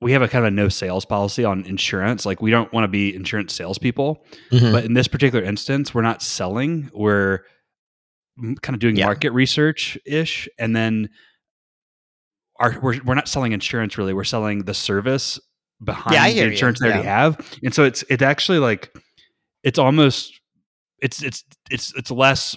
we 0.00 0.12
have 0.12 0.22
a 0.22 0.28
kind 0.28 0.44
of 0.44 0.52
a 0.52 0.54
no 0.54 0.68
sales 0.68 1.04
policy 1.04 1.44
on 1.44 1.64
insurance. 1.66 2.24
Like 2.26 2.40
we 2.42 2.50
don't 2.50 2.72
want 2.72 2.84
to 2.84 2.88
be 2.88 3.14
insurance 3.14 3.52
salespeople, 3.54 4.24
Hmm. 4.50 4.72
but 4.72 4.84
in 4.84 4.94
this 4.94 5.08
particular 5.08 5.44
instance, 5.44 5.94
we're 5.94 6.02
not 6.02 6.22
selling. 6.22 6.90
We're 6.94 7.40
kind 8.62 8.74
of 8.74 8.80
doing 8.80 8.96
Yeah. 8.96 9.06
market 9.06 9.30
research 9.32 9.98
ish, 10.06 10.48
and 10.58 10.74
then 10.74 11.08
our 12.58 12.78
we're 12.80 13.00
we're 13.04 13.14
not 13.14 13.28
selling 13.28 13.52
insurance 13.52 13.98
really. 13.98 14.12
We're 14.14 14.24
selling 14.24 14.64
the 14.64 14.74
service 14.74 15.38
behind 15.84 16.16
I 16.16 16.28
the 16.28 16.34
hear 16.34 16.44
you. 16.46 16.52
insurance 16.52 16.80
they 16.80 16.86
already 16.86 17.02
have, 17.08 17.58
and 17.62 17.74
so 17.74 17.84
it's 17.84 18.04
it's 18.08 18.22
actually 18.22 18.58
like 18.58 18.92
it's 19.62 19.78
almost 19.78 20.40
it's 21.00 21.22
it's 21.22 21.44
it's 21.70 21.92
it's 21.96 22.10
less 22.10 22.56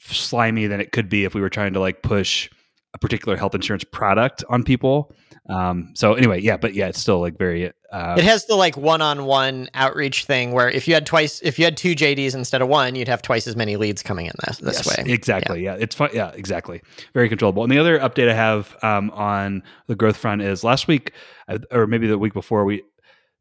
slimy 0.00 0.66
than 0.66 0.80
it 0.80 0.92
could 0.92 1.08
be 1.08 1.24
if 1.24 1.34
we 1.34 1.40
were 1.40 1.50
trying 1.50 1.72
to 1.72 1.80
like 1.80 2.02
push 2.02 2.50
a 2.94 2.98
particular 2.98 3.36
health 3.36 3.54
insurance 3.54 3.84
product 3.84 4.44
on 4.48 4.62
people. 4.62 5.12
Um, 5.50 5.92
so 5.94 6.14
anyway, 6.14 6.40
yeah, 6.40 6.56
but 6.56 6.74
yeah, 6.74 6.88
it's 6.88 7.00
still 7.00 7.20
like 7.20 7.36
very. 7.36 7.70
Uh, 7.92 8.14
it 8.16 8.24
has 8.24 8.46
the 8.46 8.54
like 8.54 8.76
one-on-one 8.76 9.68
outreach 9.74 10.24
thing 10.24 10.52
where 10.52 10.70
if 10.70 10.88
you 10.88 10.94
had 10.94 11.04
twice, 11.04 11.40
if 11.42 11.58
you 11.58 11.64
had 11.64 11.76
two 11.76 11.94
JDs 11.94 12.34
instead 12.34 12.62
of 12.62 12.68
one, 12.68 12.94
you'd 12.94 13.08
have 13.08 13.20
twice 13.20 13.46
as 13.46 13.54
many 13.54 13.76
leads 13.76 14.02
coming 14.02 14.26
in 14.26 14.32
this, 14.46 14.58
this 14.58 14.86
yes, 14.86 14.98
way. 14.98 15.12
Exactly. 15.12 15.62
Yeah. 15.62 15.74
yeah, 15.74 15.82
it's 15.82 15.94
fun. 15.94 16.10
Yeah, 16.14 16.30
exactly. 16.34 16.80
Very 17.12 17.28
controllable. 17.28 17.62
And 17.62 17.70
the 17.70 17.78
other 17.78 17.98
update 17.98 18.30
I 18.30 18.34
have 18.34 18.74
um, 18.82 19.10
on 19.10 19.62
the 19.86 19.96
growth 19.96 20.16
front 20.16 20.40
is 20.40 20.64
last 20.64 20.88
week, 20.88 21.12
uh, 21.48 21.58
or 21.70 21.86
maybe 21.86 22.06
the 22.06 22.18
week 22.18 22.32
before, 22.32 22.64
we 22.64 22.82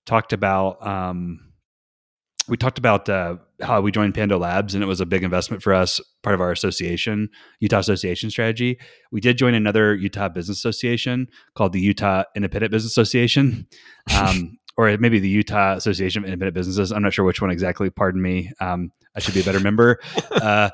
talked 0.06 0.34
about. 0.34 0.86
Um, 0.86 1.53
we 2.48 2.58
talked 2.58 2.78
about 2.78 3.08
uh, 3.08 3.38
how 3.62 3.82
we 3.82 3.92
joined 3.92 4.16
Pando 4.16 4.38
Labs, 4.38 4.74
and 4.74 4.84
it 4.84 4.88
was 4.88 5.00
a 5.00 5.06
big 5.06 5.24
investment 5.24 5.64
for 5.64 5.74
us, 5.74 6.02
part 6.22 6.34
of 6.34 6.42
our 6.42 6.52
association, 6.52 7.30
Utah 7.60 7.80
Association 7.80 8.30
strategy. 8.30 8.80
We 9.12 9.22
did 9.22 9.38
join 9.38 9.54
another 9.54 9.96
Utah 9.96 10.30
business 10.30 10.58
association 10.58 11.28
called 11.56 11.74
the 11.74 11.80
Utah 11.80 12.24
Independent 12.36 12.72
Business 12.72 12.92
Association, 12.92 13.68
um, 14.18 14.58
or 14.78 14.98
maybe 14.98 15.20
the 15.20 15.30
Utah 15.30 15.76
Association 15.76 16.24
of 16.24 16.28
Independent 16.28 16.56
Businesses. 16.56 16.92
I'm 16.92 17.04
not 17.04 17.14
sure 17.14 17.26
which 17.26 17.42
one 17.42 17.52
exactly. 17.52 17.90
Pardon 17.90 18.22
me. 18.22 18.52
Um, 18.60 18.92
I 19.16 19.20
should 19.20 19.36
be 19.36 19.42
a 19.42 19.44
better 19.44 19.60
member. 19.60 20.00
Uh, 20.34 20.72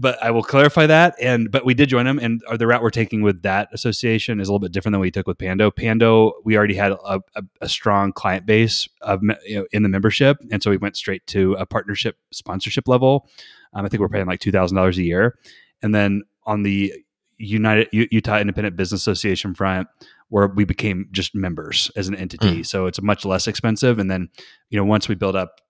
but 0.00 0.20
I 0.22 0.30
will 0.30 0.42
clarify 0.42 0.86
that. 0.86 1.14
And 1.20 1.50
but 1.50 1.64
we 1.64 1.74
did 1.74 1.88
join 1.88 2.06
them, 2.06 2.18
and 2.18 2.42
the 2.56 2.66
route 2.66 2.82
we're 2.82 2.90
taking 2.90 3.22
with 3.22 3.42
that 3.42 3.68
association 3.72 4.40
is 4.40 4.48
a 4.48 4.50
little 4.50 4.58
bit 4.58 4.72
different 4.72 4.94
than 4.94 5.00
we 5.00 5.12
took 5.12 5.28
with 5.28 5.38
Pando. 5.38 5.70
Pando, 5.70 6.32
we 6.44 6.56
already 6.56 6.74
had 6.74 6.92
a, 6.92 7.20
a, 7.36 7.42
a 7.60 7.68
strong 7.68 8.12
client 8.12 8.44
base 8.44 8.88
of 9.02 9.22
you 9.22 9.58
know, 9.58 9.66
in 9.70 9.82
the 9.84 9.88
membership, 9.88 10.38
and 10.50 10.60
so 10.60 10.70
we 10.70 10.76
went 10.76 10.96
straight 10.96 11.24
to 11.28 11.52
a 11.54 11.66
partnership 11.66 12.16
sponsorship 12.32 12.88
level. 12.88 13.28
Um, 13.74 13.84
I 13.84 13.88
think 13.88 14.00
we're 14.00 14.08
paying 14.08 14.26
like 14.26 14.40
two 14.40 14.50
thousand 14.50 14.76
dollars 14.76 14.98
a 14.98 15.04
year, 15.04 15.38
and 15.82 15.94
then 15.94 16.22
on 16.46 16.62
the 16.62 16.92
United 17.38 17.88
Utah 17.92 18.38
Independent 18.38 18.76
Business 18.76 19.02
Association 19.02 19.54
front, 19.54 19.88
where 20.32 20.46
we 20.46 20.64
became 20.64 21.06
just 21.12 21.34
members 21.34 21.90
as 21.94 22.08
an 22.08 22.14
entity. 22.14 22.60
Mm. 22.60 22.66
So 22.66 22.86
it's 22.86 23.02
much 23.02 23.26
less 23.26 23.46
expensive. 23.46 23.98
And 23.98 24.10
then, 24.10 24.30
you 24.70 24.78
know, 24.78 24.84
once 24.84 25.06
we 25.06 25.14
build 25.14 25.36
up 25.36 25.60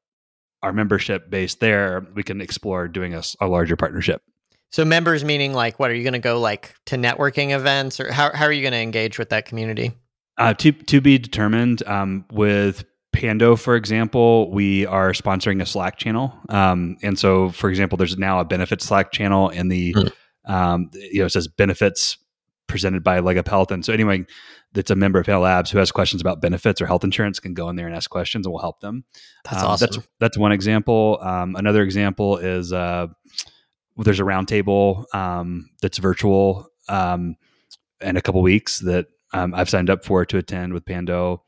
our 0.63 0.73
membership 0.73 1.29
base 1.29 1.57
there, 1.57 2.07
we 2.15 2.23
can 2.23 2.41
explore 2.41 2.87
doing 2.87 3.13
a, 3.13 3.25
a 3.41 3.49
larger 3.49 3.75
partnership. 3.75 4.23
So 4.71 4.85
members 4.85 5.25
meaning 5.25 5.53
like 5.53 5.81
what 5.81 5.91
are 5.91 5.95
you 5.95 6.05
going 6.05 6.13
to 6.13 6.21
go 6.21 6.39
like 6.39 6.77
to 6.87 6.97
networking 6.97 7.51
events 7.51 7.99
or 7.99 8.13
how 8.13 8.33
how 8.33 8.45
are 8.45 8.53
you 8.53 8.63
going 8.63 8.73
to 8.73 8.79
engage 8.79 9.19
with 9.19 9.31
that 9.31 9.47
community? 9.47 9.91
Uh, 10.39 10.55
to 10.55 10.71
to 10.71 11.01
be 11.01 11.19
determined. 11.19 11.83
Um, 11.89 12.25
with 12.31 12.85
Pando, 13.13 13.57
for 13.57 13.75
example, 13.75 14.49
we 14.53 14.87
are 14.87 15.11
sponsoring 15.11 15.61
a 15.61 15.67
Slack 15.67 15.99
channel, 15.99 16.33
um, 16.49 16.97
and 17.03 17.19
so 17.19 17.51
for 17.51 17.69
example, 17.69 17.99
there's 17.99 18.17
now 18.17 18.39
a 18.39 18.45
benefits 18.45 18.87
Slack 18.87 19.11
channel, 19.11 19.49
and 19.51 19.71
the 19.71 19.93
mm. 19.93 20.13
um, 20.47 20.89
you 20.95 21.19
know 21.19 21.27
it 21.27 21.33
says 21.33 21.49
benefits 21.49 22.17
presented 22.67 23.03
by 23.03 23.21
LegUp 23.21 23.49
Health, 23.49 23.71
and 23.71 23.85
so 23.85 23.93
anyway, 23.93 24.25
that's 24.73 24.91
a 24.91 24.97
member 24.97 25.19
of 25.19 25.27
Pando 25.27 25.41
Labs 25.41 25.71
who 25.71 25.79
has 25.79 25.93
questions 25.93 26.23
about 26.23 26.41
benefits 26.41 26.81
or 26.81 26.87
health 26.87 27.05
insurance 27.05 27.39
can 27.39 27.55
go 27.55 27.69
in 27.69 27.77
there 27.77 27.87
and 27.87 27.95
ask 27.95 28.11
questions, 28.11 28.47
and 28.47 28.53
we'll 28.53 28.63
help 28.63 28.81
them. 28.81 29.05
That's 29.45 29.63
um, 29.63 29.69
awesome. 29.69 29.87
That's 29.93 30.09
that's 30.21 30.39
one 30.39 30.53
example. 30.53 31.19
Um, 31.23 31.57
another 31.57 31.83
example 31.83 32.39
is 32.39 32.73
uh, 32.73 33.09
there's 33.97 34.21
a 34.21 34.25
roundtable 34.25 35.05
um, 35.15 35.69
that's 35.81 35.99
virtual 35.99 36.69
um, 36.89 37.37
in 38.01 38.17
a 38.17 38.23
couple 38.23 38.43
weeks 38.43 38.81
that 38.81 39.07
um, 39.35 39.55
I've 39.55 39.71
signed 39.71 39.91
up 39.91 40.05
for 40.05 40.25
to 40.25 40.39
attend 40.39 40.73
with 40.73 40.85
Pando. 40.85 41.43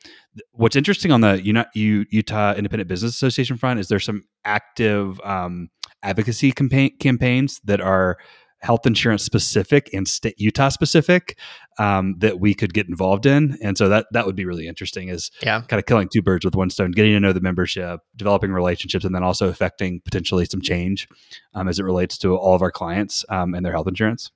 What's 0.53 0.77
interesting 0.77 1.12
on 1.12 1.20
the 1.20 1.40
Utah 1.74 2.55
Independent 2.55 2.88
Business 2.88 3.12
Association 3.12 3.57
front 3.57 3.79
is 3.79 3.88
there's 3.88 4.05
some 4.05 4.24
active 4.44 5.20
um, 5.22 5.70
advocacy 6.03 6.53
campaign, 6.53 6.96
campaigns 6.98 7.61
that 7.64 7.81
are 7.81 8.18
health 8.64 8.87
insurance 8.87 9.22
specific 9.22 9.90
and 9.92 10.09
state 10.09 10.35
Utah 10.38 10.70
specific 10.70 11.38
um, 11.79 12.14
that 12.18 12.40
we 12.40 12.55
could 12.55 12.72
get 12.72 12.88
involved 12.88 13.27
in. 13.27 13.59
And 13.62 13.77
so 13.77 13.90
that 13.90 14.07
that 14.12 14.24
would 14.24 14.35
be 14.35 14.46
really 14.46 14.66
interesting 14.66 15.09
is 15.09 15.31
yeah. 15.42 15.61
kind 15.61 15.79
of 15.79 15.85
killing 15.85 16.09
two 16.11 16.22
birds 16.22 16.44
with 16.44 16.57
one 16.57 16.70
stone, 16.70 16.90
getting 16.90 17.12
to 17.12 17.20
know 17.20 17.35
the 17.35 17.40
membership, 17.40 18.00
developing 18.16 18.53
relationships, 18.53 19.05
and 19.05 19.14
then 19.14 19.22
also 19.22 19.48
affecting 19.48 20.00
potentially 20.05 20.46
some 20.46 20.62
change 20.62 21.07
um, 21.55 21.68
as 21.68 21.79
it 21.79 21.85
relates 21.85 22.16
to 22.18 22.35
all 22.35 22.55
of 22.55 22.62
our 22.62 22.72
clients 22.72 23.24
um, 23.29 23.55
and 23.55 23.64
their 23.66 23.72
health 23.72 23.87
insurance. 23.87 24.31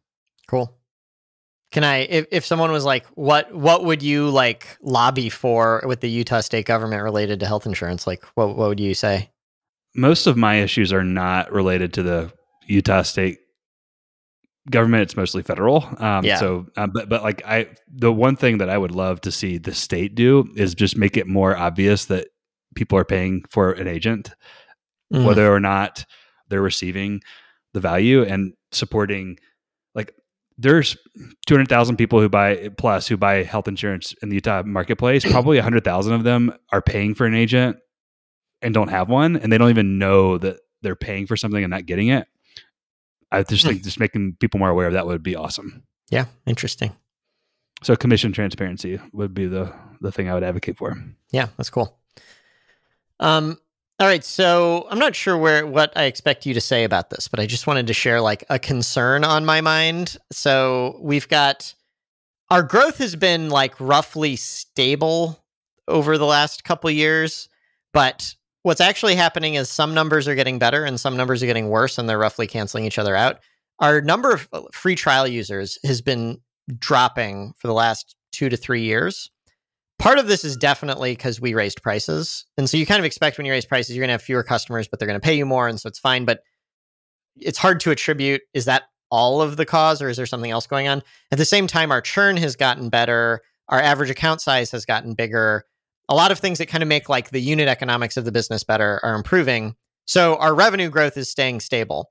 Cool. 0.46 0.74
Can 1.70 1.84
I, 1.84 1.98
if, 1.98 2.26
if 2.30 2.46
someone 2.46 2.70
was 2.70 2.84
like, 2.84 3.06
what 3.08 3.54
what 3.54 3.84
would 3.84 4.02
you 4.02 4.28
like 4.28 4.76
lobby 4.82 5.30
for 5.30 5.82
with 5.86 6.00
the 6.00 6.08
Utah 6.08 6.40
state 6.40 6.66
government 6.66 7.02
related 7.02 7.40
to 7.40 7.46
health 7.46 7.66
insurance? 7.66 8.06
Like, 8.06 8.24
what 8.34 8.56
what 8.56 8.68
would 8.68 8.80
you 8.80 8.94
say? 8.94 9.30
Most 9.94 10.26
of 10.26 10.36
my 10.36 10.56
issues 10.56 10.92
are 10.92 11.04
not 11.04 11.50
related 11.50 11.94
to 11.94 12.02
the 12.02 12.32
Utah 12.66 13.02
state 13.02 13.38
government 14.70 15.02
it's 15.02 15.16
mostly 15.16 15.42
federal 15.42 15.84
um, 15.98 16.24
yeah. 16.24 16.36
so 16.36 16.66
um, 16.76 16.90
but 16.90 17.08
but 17.08 17.22
like 17.22 17.44
i 17.46 17.66
the 17.88 18.12
one 18.12 18.36
thing 18.36 18.58
that 18.58 18.68
i 18.68 18.76
would 18.76 18.92
love 18.92 19.20
to 19.20 19.30
see 19.30 19.58
the 19.58 19.74
state 19.74 20.14
do 20.14 20.48
is 20.56 20.74
just 20.74 20.96
make 20.96 21.16
it 21.16 21.26
more 21.26 21.56
obvious 21.56 22.06
that 22.06 22.28
people 22.74 22.98
are 22.98 23.04
paying 23.04 23.42
for 23.50 23.72
an 23.72 23.86
agent 23.86 24.30
mm. 25.12 25.24
whether 25.24 25.52
or 25.52 25.60
not 25.60 26.04
they're 26.48 26.62
receiving 26.62 27.20
the 27.74 27.80
value 27.80 28.22
and 28.22 28.52
supporting 28.72 29.38
like 29.94 30.14
there's 30.56 30.96
200,000 31.46 31.96
people 31.96 32.20
who 32.20 32.28
buy 32.28 32.68
plus 32.76 33.06
who 33.06 33.16
buy 33.16 33.42
health 33.42 33.68
insurance 33.68 34.14
in 34.22 34.28
the 34.28 34.36
Utah 34.36 34.62
marketplace 34.64 35.24
probably 35.30 35.56
100,000 35.56 36.12
of 36.12 36.24
them 36.24 36.52
are 36.72 36.82
paying 36.82 37.14
for 37.14 37.26
an 37.26 37.34
agent 37.34 37.76
and 38.62 38.74
don't 38.74 38.88
have 38.88 39.08
one 39.08 39.36
and 39.36 39.52
they 39.52 39.58
don't 39.58 39.70
even 39.70 39.98
know 39.98 40.38
that 40.38 40.58
they're 40.82 40.96
paying 40.96 41.26
for 41.26 41.36
something 41.36 41.62
and 41.62 41.70
not 41.70 41.86
getting 41.86 42.08
it 42.08 42.26
I 43.30 43.42
just 43.42 43.62
hmm. 43.62 43.70
think 43.70 43.82
just 43.82 44.00
making 44.00 44.36
people 44.40 44.58
more 44.58 44.70
aware 44.70 44.86
of 44.86 44.92
that 44.94 45.06
would 45.06 45.22
be 45.22 45.36
awesome. 45.36 45.82
Yeah, 46.10 46.26
interesting. 46.46 46.94
So 47.82 47.94
commission 47.94 48.32
transparency 48.32 49.00
would 49.12 49.34
be 49.34 49.46
the 49.46 49.72
the 50.00 50.12
thing 50.12 50.28
I 50.28 50.34
would 50.34 50.42
advocate 50.42 50.76
for. 50.76 50.96
Yeah, 51.30 51.48
that's 51.56 51.70
cool. 51.70 51.98
Um 53.20 53.58
all 54.00 54.06
right, 54.06 54.22
so 54.22 54.86
I'm 54.90 55.00
not 55.00 55.16
sure 55.16 55.36
where 55.36 55.66
what 55.66 55.92
I 55.96 56.04
expect 56.04 56.46
you 56.46 56.54
to 56.54 56.60
say 56.60 56.84
about 56.84 57.10
this, 57.10 57.26
but 57.26 57.40
I 57.40 57.46
just 57.46 57.66
wanted 57.66 57.88
to 57.88 57.92
share 57.92 58.20
like 58.20 58.44
a 58.48 58.58
concern 58.58 59.24
on 59.24 59.44
my 59.44 59.60
mind. 59.60 60.16
So 60.30 61.00
we've 61.02 61.26
got 61.28 61.74
our 62.50 62.62
growth 62.62 62.98
has 62.98 63.16
been 63.16 63.50
like 63.50 63.74
roughly 63.80 64.36
stable 64.36 65.44
over 65.88 66.16
the 66.16 66.26
last 66.26 66.64
couple 66.64 66.90
years, 66.90 67.48
but 67.92 68.34
what's 68.68 68.82
actually 68.82 69.14
happening 69.14 69.54
is 69.54 69.70
some 69.70 69.94
numbers 69.94 70.28
are 70.28 70.34
getting 70.34 70.58
better 70.58 70.84
and 70.84 71.00
some 71.00 71.16
numbers 71.16 71.42
are 71.42 71.46
getting 71.46 71.70
worse 71.70 71.96
and 71.96 72.06
they're 72.06 72.18
roughly 72.18 72.46
canceling 72.46 72.84
each 72.84 72.98
other 72.98 73.16
out. 73.16 73.38
Our 73.78 74.02
number 74.02 74.30
of 74.30 74.46
uh, 74.52 74.60
free 74.74 74.94
trial 74.94 75.26
users 75.26 75.78
has 75.86 76.02
been 76.02 76.42
dropping 76.78 77.54
for 77.56 77.66
the 77.66 77.72
last 77.72 78.14
two 78.30 78.50
to 78.50 78.58
three 78.58 78.82
years. 78.82 79.30
Part 79.98 80.18
of 80.18 80.26
this 80.26 80.44
is 80.44 80.54
definitely 80.54 81.12
because 81.12 81.40
we 81.40 81.54
raised 81.54 81.82
prices. 81.82 82.44
And 82.58 82.68
so 82.68 82.76
you 82.76 82.84
kind 82.84 82.98
of 82.98 83.06
expect 83.06 83.38
when 83.38 83.46
you 83.46 83.52
raise 83.52 83.64
prices, 83.64 83.96
you're 83.96 84.02
going 84.02 84.08
to 84.08 84.12
have 84.12 84.22
fewer 84.22 84.42
customers, 84.42 84.86
but 84.86 84.98
they're 84.98 85.08
going 85.08 85.18
to 85.18 85.24
pay 85.24 85.34
you 85.34 85.46
more. 85.46 85.66
And 85.66 85.80
so 85.80 85.88
it's 85.88 85.98
fine. 85.98 86.26
But 86.26 86.42
it's 87.36 87.58
hard 87.58 87.80
to 87.80 87.90
attribute 87.90 88.42
is 88.52 88.66
that 88.66 88.82
all 89.10 89.40
of 89.40 89.56
the 89.56 89.64
cause 89.64 90.02
or 90.02 90.10
is 90.10 90.18
there 90.18 90.26
something 90.26 90.50
else 90.50 90.66
going 90.66 90.88
on? 90.88 91.02
At 91.32 91.38
the 91.38 91.46
same 91.46 91.68
time, 91.68 91.90
our 91.90 92.02
churn 92.02 92.36
has 92.36 92.54
gotten 92.54 92.90
better. 92.90 93.40
Our 93.70 93.80
average 93.80 94.10
account 94.10 94.42
size 94.42 94.70
has 94.72 94.84
gotten 94.84 95.14
bigger 95.14 95.64
a 96.08 96.14
lot 96.14 96.32
of 96.32 96.38
things 96.38 96.58
that 96.58 96.66
kind 96.66 96.82
of 96.82 96.88
make 96.88 97.08
like 97.08 97.30
the 97.30 97.40
unit 97.40 97.68
economics 97.68 98.16
of 98.16 98.24
the 98.24 98.32
business 98.32 98.64
better 98.64 99.00
are 99.02 99.14
improving. 99.14 99.74
So 100.06 100.36
our 100.36 100.54
revenue 100.54 100.88
growth 100.88 101.16
is 101.16 101.30
staying 101.30 101.60
stable. 101.60 102.10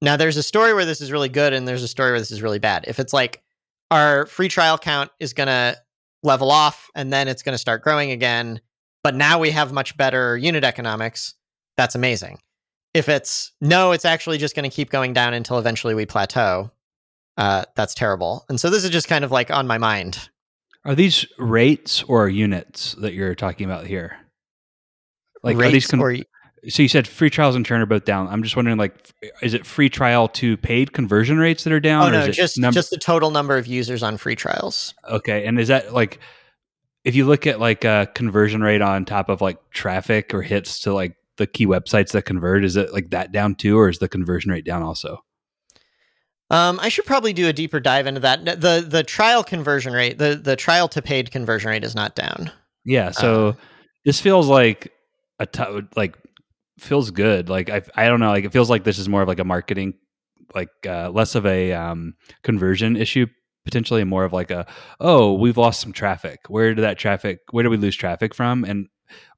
Now 0.00 0.16
there's 0.16 0.36
a 0.36 0.42
story 0.42 0.74
where 0.74 0.84
this 0.84 1.00
is 1.00 1.12
really 1.12 1.28
good 1.28 1.52
and 1.52 1.68
there's 1.68 1.82
a 1.82 1.88
story 1.88 2.10
where 2.10 2.18
this 2.18 2.30
is 2.30 2.42
really 2.42 2.58
bad. 2.58 2.84
If 2.86 2.98
it's 2.98 3.12
like 3.12 3.42
our 3.90 4.26
free 4.26 4.48
trial 4.48 4.78
count 4.78 5.10
is 5.20 5.32
going 5.32 5.48
to 5.48 5.76
level 6.22 6.50
off 6.50 6.90
and 6.94 7.12
then 7.12 7.28
it's 7.28 7.42
going 7.42 7.52
to 7.52 7.58
start 7.58 7.82
growing 7.82 8.10
again, 8.10 8.60
but 9.02 9.14
now 9.14 9.38
we 9.38 9.50
have 9.50 9.72
much 9.72 9.96
better 9.96 10.36
unit 10.36 10.64
economics, 10.64 11.34
that's 11.76 11.94
amazing. 11.94 12.38
If 12.94 13.08
it's 13.08 13.52
no, 13.60 13.92
it's 13.92 14.04
actually 14.04 14.38
just 14.38 14.54
going 14.54 14.68
to 14.68 14.74
keep 14.74 14.90
going 14.90 15.12
down 15.12 15.34
until 15.34 15.58
eventually 15.58 15.94
we 15.94 16.06
plateau. 16.06 16.70
Uh, 17.36 17.64
that's 17.74 17.94
terrible. 17.94 18.44
And 18.48 18.60
so 18.60 18.70
this 18.70 18.84
is 18.84 18.90
just 18.90 19.08
kind 19.08 19.24
of 19.24 19.32
like 19.32 19.50
on 19.50 19.66
my 19.66 19.76
mind 19.76 20.30
are 20.84 20.94
these 20.94 21.26
rates 21.38 22.02
or 22.04 22.28
units 22.28 22.92
that 22.94 23.14
you're 23.14 23.34
talking 23.34 23.64
about 23.66 23.86
here? 23.86 24.16
Like 25.42 25.56
rates 25.56 25.68
are 25.68 25.72
these 25.72 25.86
con- 25.86 26.00
or 26.00 26.16
so 26.68 26.82
you 26.82 26.88
said 26.88 27.06
free 27.06 27.30
trials 27.30 27.56
and 27.56 27.64
churn 27.64 27.80
are 27.80 27.86
both 27.86 28.04
down. 28.04 28.28
I'm 28.28 28.42
just 28.42 28.56
wondering, 28.56 28.78
like, 28.78 29.12
is 29.42 29.54
it 29.54 29.66
free 29.66 29.90
trial 29.90 30.28
to 30.28 30.56
paid 30.56 30.92
conversion 30.92 31.38
rates 31.38 31.64
that 31.64 31.72
are 31.72 31.80
down? 31.80 32.08
Oh 32.08 32.10
no, 32.10 32.30
just 32.30 32.58
num- 32.58 32.72
just 32.72 32.90
the 32.90 32.96
total 32.96 33.30
number 33.30 33.56
of 33.56 33.66
users 33.66 34.02
on 34.02 34.16
free 34.16 34.36
trials. 34.36 34.94
Okay, 35.08 35.44
and 35.44 35.58
is 35.58 35.68
that 35.68 35.92
like 35.92 36.20
if 37.04 37.14
you 37.14 37.26
look 37.26 37.46
at 37.46 37.60
like 37.60 37.84
a 37.84 38.08
conversion 38.14 38.62
rate 38.62 38.80
on 38.80 39.04
top 39.04 39.28
of 39.28 39.40
like 39.40 39.58
traffic 39.70 40.32
or 40.32 40.42
hits 40.42 40.80
to 40.80 40.94
like 40.94 41.16
the 41.36 41.46
key 41.46 41.66
websites 41.66 42.12
that 42.12 42.22
convert, 42.22 42.64
is 42.64 42.76
it 42.76 42.92
like 42.92 43.10
that 43.10 43.32
down 43.32 43.54
too, 43.54 43.78
or 43.78 43.88
is 43.88 43.98
the 43.98 44.08
conversion 44.08 44.50
rate 44.50 44.64
down 44.64 44.82
also? 44.82 45.22
Um, 46.54 46.78
I 46.80 46.88
should 46.88 47.04
probably 47.04 47.32
do 47.32 47.48
a 47.48 47.52
deeper 47.52 47.80
dive 47.80 48.06
into 48.06 48.20
that. 48.20 48.44
the 48.44 48.86
The 48.88 49.02
trial 49.02 49.42
conversion 49.42 49.92
rate, 49.92 50.18
the 50.18 50.36
the 50.36 50.56
trial 50.56 50.88
to 50.88 51.02
paid 51.02 51.30
conversion 51.30 51.70
rate, 51.70 51.82
is 51.84 51.94
not 51.94 52.14
down. 52.14 52.50
Yeah, 52.84 53.10
so 53.10 53.48
um, 53.48 53.56
this 54.04 54.20
feels 54.20 54.48
like 54.48 54.92
a 55.40 55.46
t- 55.46 55.80
like 55.96 56.16
feels 56.78 57.10
good. 57.10 57.48
Like 57.48 57.70
I 57.70 57.82
I 57.96 58.06
don't 58.06 58.20
know, 58.20 58.28
like 58.28 58.44
it 58.44 58.52
feels 58.52 58.70
like 58.70 58.84
this 58.84 58.98
is 58.98 59.08
more 59.08 59.22
of 59.22 59.28
like 59.28 59.40
a 59.40 59.44
marketing, 59.44 59.94
like 60.54 60.70
uh, 60.86 61.10
less 61.10 61.34
of 61.34 61.44
a 61.44 61.72
um, 61.72 62.14
conversion 62.42 62.96
issue 62.96 63.26
potentially 63.64 64.04
more 64.04 64.24
of 64.24 64.32
like 64.34 64.50
a 64.50 64.66
oh 65.00 65.32
we've 65.32 65.56
lost 65.56 65.80
some 65.80 65.90
traffic 65.90 66.40
where 66.48 66.74
did 66.74 66.82
that 66.82 66.98
traffic 66.98 67.40
where 67.50 67.62
did 67.62 67.70
we 67.70 67.78
lose 67.78 67.96
traffic 67.96 68.34
from 68.34 68.62
and 68.62 68.88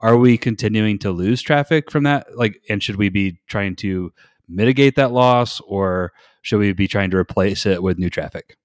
are 0.00 0.16
we 0.16 0.37
continuing 0.37 0.98
to 0.98 1.12
lose 1.12 1.40
traffic 1.40 1.92
from 1.92 2.02
that 2.02 2.26
like 2.37 2.61
and 2.68 2.83
should 2.83 2.96
we 2.96 3.09
be 3.09 3.38
trying 3.46 3.76
to 3.76 4.12
mitigate 4.48 4.96
that 4.96 5.12
loss 5.12 5.61
or 5.61 6.12
should 6.46 6.59
we 6.59 6.72
be 6.72 6.87
trying 6.88 7.11
to 7.11 7.16
replace 7.16 7.66
it 7.66 7.82
with 7.82 7.98
new 7.98 8.09
traffic 8.11 8.56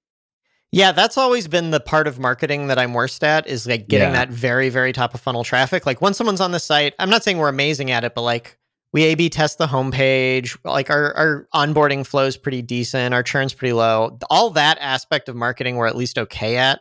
yeah, 0.73 0.93
that's 0.93 1.17
always 1.17 1.49
been 1.49 1.71
the 1.71 1.81
part 1.81 2.07
of 2.07 2.17
marketing 2.17 2.67
that 2.67 2.79
I'm 2.79 2.93
worst 2.93 3.25
at 3.25 3.45
is 3.45 3.67
like 3.67 3.89
getting 3.89 4.07
Yeah. 4.07 4.13
that 4.13 4.29
very, 4.29 4.69
very 4.69 4.93
top 4.93 5.13
of 5.13 5.19
funnel 5.19 5.43
traffic. 5.43 5.85
Like 5.85 5.99
when 6.01 6.13
someone's 6.13 6.39
on 6.39 6.53
the 6.53 6.61
site, 6.61 6.93
I'm 6.97 7.09
not 7.09 7.25
saying 7.25 7.39
we're 7.39 7.49
amazing 7.49 7.91
at 7.91 8.05
it, 8.05 8.15
but 8.15 8.21
like 8.21 8.57
we 8.93 9.03
A 9.03 9.15
B 9.15 9.27
test 9.29 9.57
the 9.57 9.67
homepage, 9.67 10.57
like 10.63 10.89
our, 10.89 11.13
our 11.13 11.47
onboarding 11.53 12.07
flow 12.07 12.23
is 12.25 12.37
pretty 12.37 12.61
decent, 12.61 13.13
our 13.13 13.21
churn's 13.21 13.53
pretty 13.53 13.73
low. 13.73 14.17
All 14.29 14.49
that 14.51 14.77
aspect 14.79 15.27
of 15.27 15.35
marketing 15.35 15.75
we're 15.75 15.87
at 15.87 15.97
least 15.97 16.17
okay 16.17 16.55
at. 16.55 16.79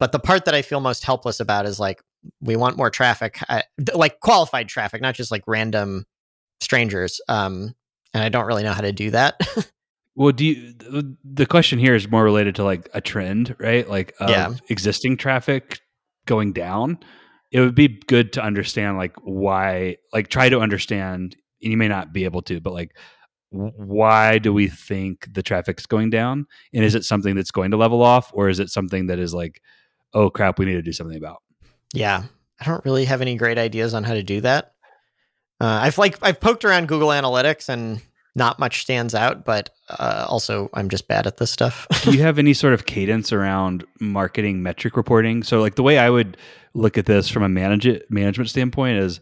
But 0.00 0.12
the 0.12 0.20
part 0.20 0.46
that 0.46 0.54
I 0.54 0.62
feel 0.62 0.80
most 0.80 1.04
helpless 1.04 1.38
about 1.38 1.66
is 1.66 1.78
like 1.78 2.00
we 2.40 2.56
want 2.56 2.78
more 2.78 2.88
traffic, 2.88 3.40
I, 3.46 3.64
like 3.92 4.20
qualified 4.20 4.68
traffic, 4.68 5.02
not 5.02 5.14
just 5.14 5.30
like 5.30 5.42
random 5.46 6.06
strangers. 6.62 7.20
Um, 7.28 7.74
and 8.14 8.24
I 8.24 8.30
don't 8.30 8.46
really 8.46 8.62
know 8.62 8.72
how 8.72 8.80
to 8.80 8.92
do 8.92 9.10
that. 9.10 9.38
Well, 10.18 10.32
do 10.32 10.44
you, 10.44 10.74
the 11.24 11.46
question 11.46 11.78
here 11.78 11.94
is 11.94 12.10
more 12.10 12.24
related 12.24 12.56
to 12.56 12.64
like 12.64 12.88
a 12.92 13.00
trend, 13.00 13.54
right? 13.60 13.88
Like 13.88 14.14
Yeah. 14.20 14.54
existing 14.68 15.16
traffic 15.16 15.78
going 16.26 16.52
down. 16.52 16.98
It 17.52 17.60
would 17.60 17.76
be 17.76 17.86
good 18.08 18.32
to 18.32 18.42
understand 18.42 18.98
like 18.98 19.14
why, 19.22 19.98
like 20.12 20.26
try 20.26 20.48
to 20.48 20.58
understand, 20.58 21.36
and 21.62 21.70
you 21.70 21.76
may 21.76 21.86
not 21.86 22.12
be 22.12 22.24
able 22.24 22.42
to, 22.42 22.60
but 22.60 22.72
like 22.72 22.96
why 23.50 24.38
do 24.38 24.52
we 24.52 24.66
think 24.66 25.32
the 25.32 25.42
traffic's 25.42 25.86
going 25.86 26.10
down? 26.10 26.46
And 26.74 26.84
is 26.84 26.96
it 26.96 27.04
something 27.04 27.36
that's 27.36 27.52
going 27.52 27.70
to 27.70 27.76
level 27.76 28.02
off 28.02 28.32
or 28.34 28.48
is 28.48 28.58
it 28.58 28.70
something 28.70 29.06
that 29.06 29.20
is 29.20 29.32
like, 29.32 29.62
oh 30.14 30.30
crap, 30.30 30.58
we 30.58 30.64
need 30.64 30.74
to 30.74 30.82
do 30.82 30.92
something 30.92 31.16
about? 31.16 31.42
Yeah, 31.94 32.24
I 32.60 32.64
don't 32.64 32.84
really 32.84 33.04
have 33.04 33.22
any 33.22 33.36
great 33.36 33.56
ideas 33.56 33.94
on 33.94 34.02
how 34.02 34.14
to 34.14 34.24
do 34.24 34.40
that. 34.40 34.72
Uh, 35.60 35.78
I've 35.82 35.96
like 35.96 36.18
I've 36.22 36.40
poked 36.40 36.64
around 36.64 36.88
Google 36.88 37.08
Analytics 37.08 37.68
and 37.68 38.02
not 38.34 38.58
much 38.58 38.82
stands 38.82 39.14
out, 39.14 39.44
but 39.44 39.70
uh, 39.90 40.26
also 40.28 40.70
I'm 40.74 40.88
just 40.88 41.08
bad 41.08 41.26
at 41.26 41.38
this 41.38 41.50
stuff. 41.50 41.86
do 42.02 42.12
you 42.12 42.22
have 42.22 42.38
any 42.38 42.54
sort 42.54 42.74
of 42.74 42.86
cadence 42.86 43.32
around 43.32 43.84
marketing 44.00 44.62
metric 44.62 44.96
reporting? 44.96 45.42
So, 45.42 45.60
like 45.60 45.74
the 45.74 45.82
way 45.82 45.98
I 45.98 46.10
would 46.10 46.36
look 46.74 46.98
at 46.98 47.06
this 47.06 47.28
from 47.28 47.42
a 47.42 47.48
manage 47.48 47.88
management 48.10 48.50
standpoint 48.50 48.98
is 48.98 49.20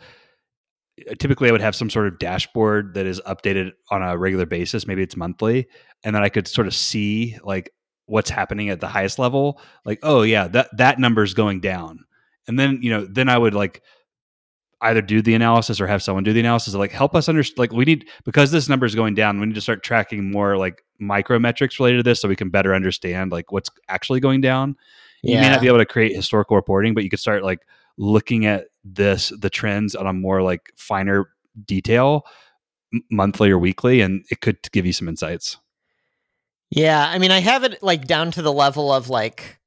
uh, 1.10 1.14
typically 1.18 1.48
I 1.48 1.52
would 1.52 1.60
have 1.60 1.76
some 1.76 1.90
sort 1.90 2.06
of 2.06 2.18
dashboard 2.18 2.94
that 2.94 3.06
is 3.06 3.20
updated 3.26 3.72
on 3.90 4.02
a 4.02 4.16
regular 4.16 4.46
basis. 4.46 4.86
Maybe 4.86 5.02
it's 5.02 5.16
monthly, 5.16 5.68
and 6.04 6.14
then 6.14 6.22
I 6.22 6.28
could 6.28 6.48
sort 6.48 6.66
of 6.66 6.74
see 6.74 7.38
like 7.42 7.70
what's 8.06 8.30
happening 8.30 8.70
at 8.70 8.80
the 8.80 8.88
highest 8.88 9.18
level. 9.18 9.60
Like, 9.84 10.00
oh 10.02 10.22
yeah, 10.22 10.48
that 10.48 10.68
that 10.76 10.98
number 10.98 11.22
is 11.22 11.34
going 11.34 11.60
down, 11.60 12.04
and 12.46 12.58
then 12.58 12.80
you 12.82 12.90
know, 12.90 13.06
then 13.06 13.28
I 13.28 13.38
would 13.38 13.54
like 13.54 13.82
either 14.82 15.00
do 15.00 15.22
the 15.22 15.34
analysis 15.34 15.80
or 15.80 15.86
have 15.86 16.02
someone 16.02 16.22
do 16.22 16.32
the 16.32 16.40
analysis 16.40 16.74
like 16.74 16.90
help 16.90 17.14
us 17.14 17.28
understand 17.28 17.58
like 17.58 17.72
we 17.72 17.84
need 17.84 18.06
because 18.24 18.50
this 18.50 18.68
number 18.68 18.84
is 18.84 18.94
going 18.94 19.14
down 19.14 19.40
we 19.40 19.46
need 19.46 19.54
to 19.54 19.60
start 19.60 19.82
tracking 19.82 20.30
more 20.30 20.56
like 20.56 20.84
micro 20.98 21.38
metrics 21.38 21.78
related 21.78 21.98
to 21.98 22.02
this 22.02 22.20
so 22.20 22.28
we 22.28 22.36
can 22.36 22.50
better 22.50 22.74
understand 22.74 23.32
like 23.32 23.52
what's 23.52 23.70
actually 23.88 24.20
going 24.20 24.40
down. 24.40 24.76
You 25.22 25.36
may 25.36 25.48
not 25.48 25.60
be 25.60 25.66
able 25.66 25.78
to 25.78 25.86
create 25.86 26.14
historical 26.14 26.56
reporting 26.56 26.94
but 26.94 27.02
you 27.04 27.10
could 27.10 27.18
start 27.18 27.42
like 27.42 27.60
looking 27.96 28.46
at 28.46 28.66
this 28.84 29.32
the 29.40 29.50
trends 29.50 29.94
on 29.94 30.06
a 30.06 30.12
more 30.12 30.42
like 30.42 30.70
finer 30.76 31.30
detail 31.64 32.24
m- 32.92 33.02
monthly 33.10 33.50
or 33.50 33.58
weekly 33.58 34.00
and 34.02 34.24
it 34.30 34.40
could 34.40 34.58
give 34.72 34.86
you 34.86 34.92
some 34.92 35.08
insights. 35.08 35.58
Yeah, 36.70 37.06
I 37.08 37.18
mean, 37.18 37.30
I 37.30 37.40
have 37.40 37.64
it 37.64 37.82
like 37.82 38.06
down 38.06 38.32
to 38.32 38.42
the 38.42 38.52
level 38.52 38.92
of 38.92 39.08
like, 39.08 39.60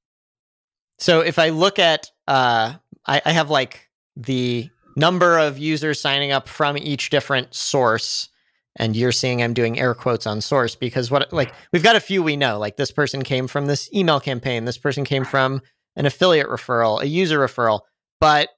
so 0.98 1.22
if 1.22 1.39
I 1.39 1.50
look 1.50 1.80
at, 1.80 2.12
uh, 2.28 2.74
I, 3.06 3.22
I 3.26 3.32
have 3.32 3.50
like 3.50 3.89
the 4.17 4.69
number 4.99 5.38
of 5.38 5.57
users 5.57 5.99
signing 5.99 6.31
up 6.31 6.47
from 6.47 6.77
each 6.77 7.09
different 7.09 7.53
source, 7.55 8.29
and 8.75 8.95
you're 8.95 9.12
seeing 9.12 9.41
I'm 9.41 9.53
doing 9.53 9.79
air 9.79 9.93
quotes 9.93 10.27
on 10.27 10.41
source 10.41 10.75
because 10.75 11.09
what 11.09 11.31
like 11.33 11.53
we've 11.73 11.83
got 11.83 11.95
a 11.95 12.01
few 12.01 12.21
we 12.21 12.35
know, 12.35 12.59
like 12.59 12.77
this 12.77 12.91
person 12.91 13.23
came 13.23 13.47
from 13.47 13.65
this 13.65 13.91
email 13.93 14.19
campaign, 14.19 14.65
this 14.65 14.77
person 14.77 15.05
came 15.05 15.25
from 15.25 15.62
an 15.95 16.05
affiliate 16.05 16.47
referral, 16.47 17.01
a 17.01 17.07
user 17.07 17.39
referral, 17.39 17.81
but 18.19 18.49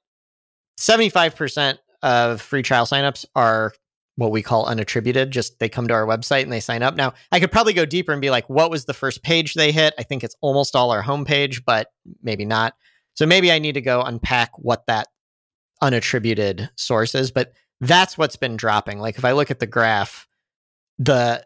75% 0.78 1.78
of 2.02 2.40
free 2.40 2.62
trial 2.62 2.86
signups 2.86 3.24
are 3.34 3.72
what 4.16 4.30
we 4.30 4.42
call 4.42 4.66
unattributed. 4.66 5.30
Just 5.30 5.58
they 5.58 5.68
come 5.68 5.88
to 5.88 5.94
our 5.94 6.06
website 6.06 6.42
and 6.42 6.52
they 6.52 6.60
sign 6.60 6.82
up. 6.82 6.94
Now, 6.94 7.14
I 7.30 7.40
could 7.40 7.52
probably 7.52 7.72
go 7.72 7.86
deeper 7.86 8.12
and 8.12 8.20
be 8.20 8.30
like, 8.30 8.48
what 8.48 8.70
was 8.70 8.84
the 8.84 8.94
first 8.94 9.22
page 9.22 9.54
they 9.54 9.72
hit? 9.72 9.94
I 9.98 10.02
think 10.02 10.22
it's 10.22 10.36
almost 10.40 10.76
all 10.76 10.90
our 10.90 11.02
homepage, 11.02 11.62
but 11.64 11.88
maybe 12.22 12.44
not. 12.44 12.74
So 13.14 13.26
maybe 13.26 13.52
I 13.52 13.58
need 13.58 13.72
to 13.72 13.80
go 13.80 14.02
unpack 14.02 14.50
what 14.58 14.86
that 14.86 15.08
unattributed 15.82 16.70
sources. 16.76 17.30
But 17.30 17.52
that's 17.80 18.16
what's 18.16 18.36
been 18.36 18.56
dropping. 18.56 19.00
Like 19.00 19.18
if 19.18 19.24
I 19.24 19.32
look 19.32 19.50
at 19.50 19.58
the 19.58 19.66
graph, 19.66 20.26
the 20.98 21.44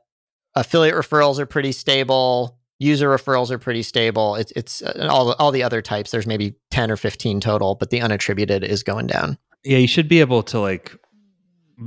affiliate 0.55 0.95
referrals 0.95 1.39
are 1.39 1.47
pretty 1.47 1.73
stable. 1.73 2.59
User 2.79 3.09
referrals 3.09 3.51
are 3.51 3.59
pretty 3.59 3.83
stable. 3.83 4.35
It's 4.37 4.53
it's 4.55 4.83
uh, 4.83 5.09
all 5.11 5.33
all 5.33 5.51
the 5.51 5.63
other 5.63 5.81
types. 5.81 6.11
There's 6.11 6.27
maybe 6.27 6.55
ten 6.71 6.91
or 6.91 6.97
fifteen 6.97 7.41
total, 7.41 7.75
but 7.75 7.89
the 7.91 8.01
unattributed 8.01 8.63
is 8.63 8.83
going 8.83 9.07
down. 9.07 9.39
yeah 9.65 9.79
you 9.79 9.89
should 9.89 10.09
be 10.09 10.21
able 10.21 10.43
to 10.43 10.61
like 10.61 10.95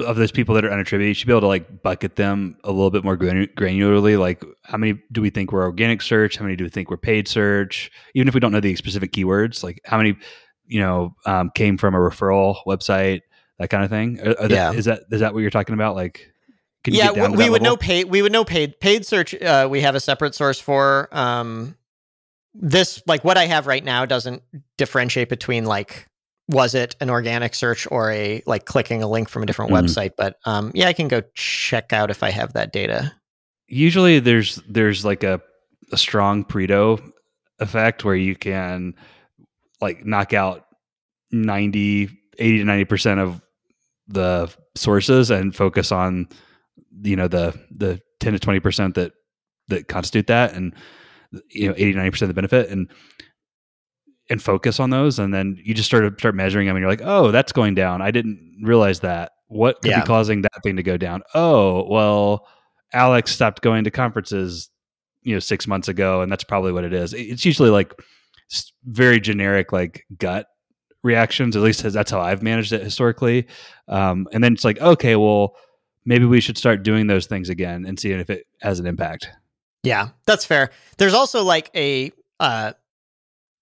of 0.01 0.17
those 0.17 0.31
people 0.31 0.53
that 0.55 0.65
are 0.65 0.69
unattributed 0.69 1.07
you 1.07 1.13
should 1.13 1.27
be 1.27 1.33
able 1.33 1.41
to 1.41 1.47
like 1.47 1.81
bucket 1.83 2.15
them 2.15 2.55
a 2.63 2.71
little 2.71 2.91
bit 2.91 3.03
more 3.03 3.17
granularly 3.17 4.19
like 4.19 4.43
how 4.65 4.77
many 4.77 4.99
do 5.11 5.21
we 5.21 5.29
think 5.29 5.51
were 5.51 5.63
organic 5.63 6.01
search 6.01 6.37
how 6.37 6.43
many 6.43 6.55
do 6.55 6.63
we 6.63 6.69
think 6.69 6.89
were 6.91 6.97
paid 6.97 7.27
search 7.27 7.89
even 8.13 8.27
if 8.27 8.33
we 8.33 8.39
don't 8.39 8.51
know 8.51 8.59
the 8.59 8.75
specific 8.75 9.11
keywords 9.11 9.63
like 9.63 9.79
how 9.85 9.97
many 9.97 10.15
you 10.69 10.79
know 10.79 11.13
um, 11.25 11.51
came 11.53 11.77
from 11.77 11.93
a 11.93 11.97
referral 11.97 12.55
website 12.65 13.21
that 13.57 13.69
kind 13.69 13.83
of 13.83 13.89
thing 13.89 14.19
Are- 14.25 14.39
are 14.39 14.47
Yeah. 14.49 14.71
is 14.71 14.85
that 14.85 15.01
is 15.11 15.19
that 15.19 15.33
what 15.33 15.41
you're 15.41 15.49
talking 15.49 15.73
about 15.73 15.95
like 15.95 16.31
can 16.85 16.93
you 16.93 16.99
yeah, 17.01 17.11
we, 17.11 17.27
we 17.27 17.43
that 17.43 17.51
would 17.51 17.61
know 17.61 17.75
paid. 17.75 18.05
We 18.05 18.21
would 18.21 18.31
know 18.31 18.45
paid. 18.45 18.79
Paid 18.79 19.05
search. 19.05 19.35
Uh, 19.35 19.67
we 19.69 19.81
have 19.81 19.95
a 19.95 19.99
separate 19.99 20.33
source 20.33 20.61
for. 20.61 21.09
Um, 21.11 21.75
this 22.53 23.03
like 23.05 23.23
what 23.25 23.37
I 23.37 23.45
have 23.47 23.67
right 23.67 23.83
now 23.83 24.05
doesn't 24.05 24.41
differentiate 24.77 25.27
between 25.27 25.65
like 25.65 26.07
was 26.47 26.73
it 26.75 26.95
an 27.01 27.09
organic 27.09 27.53
search 27.53 27.85
or 27.91 28.11
a 28.11 28.41
like 28.47 28.63
clicking 28.65 29.03
a 29.03 29.07
link 29.09 29.27
from 29.29 29.43
a 29.43 29.45
different 29.45 29.71
Mhm. 29.71 29.81
website. 29.83 30.11
But 30.17 30.37
um, 30.45 30.71
yeah, 30.73 30.87
I 30.87 30.93
can 30.93 31.09
go 31.09 31.21
check 31.35 31.91
out 31.91 32.09
if 32.09 32.23
I 32.23 32.31
have 32.31 32.53
that 32.53 32.71
data. 32.71 33.11
usually 33.67 34.19
there's 34.19 34.55
there's 34.67 35.03
like 35.05 35.23
a, 35.23 35.41
a 35.91 35.97
strong 35.97 36.45
Pareto 36.45 36.99
effect 37.59 38.03
where 38.05 38.15
you 38.15 38.35
can 38.37 38.95
like 39.81 40.05
knock 40.05 40.33
out 40.33 40.65
90 41.31 42.09
80 42.37 42.57
to 42.59 42.63
90 42.63 42.85
percent 42.85 43.19
of 43.19 43.41
the 44.07 44.53
sources 44.75 45.29
and 45.29 45.55
focus 45.55 45.91
on 45.91 46.27
you 47.03 47.15
know 47.15 47.27
the 47.27 47.57
the 47.75 47.99
10 48.19 48.33
to 48.33 48.39
20 48.39 48.59
percent 48.59 48.95
that 48.95 49.11
that 49.67 49.87
constitute 49.87 50.27
that 50.27 50.53
and 50.53 50.73
you 51.51 51.67
know 51.67 51.73
80 51.77 51.93
90 51.93 52.11
percent 52.11 52.29
of 52.29 52.35
the 52.35 52.41
benefit 52.41 52.69
and 52.69 52.89
and 54.31 54.41
focus 54.41 54.79
on 54.79 54.91
those. 54.91 55.17
And 55.17 55.33
then 55.33 55.57
you 55.63 55.73
just 55.73 55.87
start 55.87 56.19
start 56.19 56.35
measuring 56.35 56.67
them 56.67 56.75
and 56.75 56.81
you're 56.83 56.91
like 56.91 57.01
oh 57.03 57.31
that's 57.31 57.51
going 57.51 57.75
down. 57.75 58.01
I 58.01 58.11
didn't 58.11 58.61
realize 58.63 58.99
that. 59.01 59.31
What 59.47 59.81
could 59.81 59.89
Yeah. 59.91 60.01
be 60.01 60.05
causing 60.07 60.41
that 60.43 60.61
thing 60.63 60.75
to 60.75 60.83
go 60.83 60.97
down? 60.97 61.21
Oh 61.33 61.87
well 61.89 62.47
alex 62.91 63.31
stopped 63.31 63.61
going 63.61 63.83
to 63.83 63.91
conferences 63.91 64.67
you 65.21 65.35
know 65.35 65.39
six 65.39 65.67
months 65.67 65.87
ago 65.87 66.21
and 66.21 66.31
that's 66.31 66.43
probably 66.43 66.71
what 66.71 66.83
it 66.83 66.93
is. 66.93 67.13
It's 67.13 67.45
usually 67.45 67.69
like 67.69 67.93
very 68.85 69.19
generic 69.19 69.71
like 69.71 70.05
gut 70.17 70.47
reactions 71.03 71.55
at 71.55 71.61
least 71.61 71.81
that's 71.83 72.11
how 72.11 72.19
i've 72.19 72.43
managed 72.43 72.73
it 72.73 72.83
historically 72.83 73.47
um, 73.87 74.27
and 74.33 74.43
then 74.43 74.53
it's 74.53 74.65
like 74.65 74.79
okay 74.81 75.15
well 75.15 75.55
maybe 76.05 76.25
we 76.25 76.41
should 76.41 76.57
start 76.57 76.83
doing 76.83 77.07
those 77.07 77.25
things 77.25 77.49
again 77.49 77.85
and 77.85 77.99
seeing 77.99 78.19
if 78.19 78.29
it 78.29 78.45
has 78.61 78.79
an 78.79 78.85
impact 78.85 79.29
Yeah, 79.83 80.09
that's 80.25 80.45
fair. 80.45 80.71
There's 80.97 81.13
also 81.13 81.43
like 81.43 81.69
a 81.75 82.11
uh, 82.39 82.73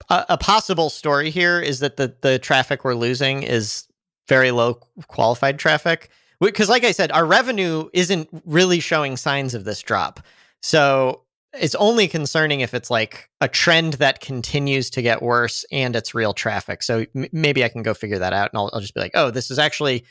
a, 0.10 0.38
possible 0.38 0.90
story 0.90 1.30
here 1.30 1.60
is 1.60 1.80
that 1.80 1.98
the 1.98 2.16
the 2.22 2.40
traffic 2.40 2.84
we're 2.84 2.96
losing 2.96 3.44
is 3.44 3.88
very 4.28 4.52
low 4.52 4.76
qualified 5.08 5.60
traffic 5.60 6.10
because, 6.40 6.70
like 6.70 6.84
I 6.84 6.92
said, 6.92 7.12
our 7.12 7.26
revenue 7.26 7.90
isn't 7.94 8.30
really 8.46 8.80
showing 8.80 9.18
signs 9.18 9.54
of 9.54 9.64
this 9.64 9.82
drop. 9.82 10.20
So 10.62 11.22
it's 11.60 11.76
only 11.76 12.08
concerning 12.08 12.62
if 12.62 12.74
it's 12.74 12.90
like 12.90 13.30
a 13.42 13.48
trend 13.48 13.94
that 13.94 14.20
continues 14.22 14.90
to 14.92 15.02
get 15.02 15.22
worse 15.22 15.66
and 15.72 15.96
it's 15.96 16.16
real 16.16 16.34
traffic. 16.34 16.84
So 16.84 17.06
m- 17.16 17.28
maybe 17.32 17.64
I 17.64 17.70
can 17.70 17.84
go 17.84 17.94
figure 17.94 18.20
that 18.20 18.34
out, 18.34 18.52
and 18.52 18.60
I'll, 18.60 18.70
I'll 18.74 18.82
just 18.82 18.94
be 18.94 19.02
like, 19.02 19.12
oh, 19.14 19.32
this 19.32 19.52
is 19.52 19.60
actually. 19.60 20.06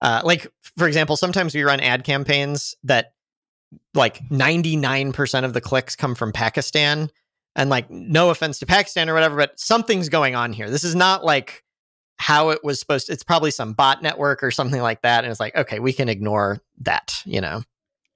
Uh, 0.00 0.20
like 0.24 0.48
for 0.76 0.88
example, 0.88 1.16
sometimes 1.16 1.54
we 1.54 1.62
run 1.62 1.78
ad 1.78 2.02
campaigns 2.02 2.74
that 2.82 3.12
like 3.94 4.18
99% 4.28 5.44
of 5.44 5.52
the 5.52 5.60
clicks 5.60 5.96
come 5.96 6.14
from 6.14 6.32
Pakistan. 6.32 7.10
And 7.54 7.68
like, 7.68 7.90
no 7.90 8.30
offense 8.30 8.58
to 8.60 8.66
Pakistan 8.66 9.10
or 9.10 9.14
whatever, 9.14 9.36
but 9.36 9.60
something's 9.60 10.08
going 10.08 10.34
on 10.34 10.52
here. 10.52 10.70
This 10.70 10.84
is 10.84 10.94
not 10.94 11.24
like 11.24 11.62
how 12.16 12.50
it 12.50 12.64
was 12.64 12.80
supposed 12.80 13.06
to. 13.06 13.12
It's 13.12 13.24
probably 13.24 13.50
some 13.50 13.74
bot 13.74 14.02
network 14.02 14.42
or 14.42 14.50
something 14.50 14.80
like 14.80 15.02
that. 15.02 15.24
And 15.24 15.30
it's 15.30 15.40
like, 15.40 15.54
okay, 15.54 15.78
we 15.78 15.92
can 15.92 16.08
ignore 16.08 16.62
that, 16.80 17.22
you 17.26 17.40
know? 17.40 17.62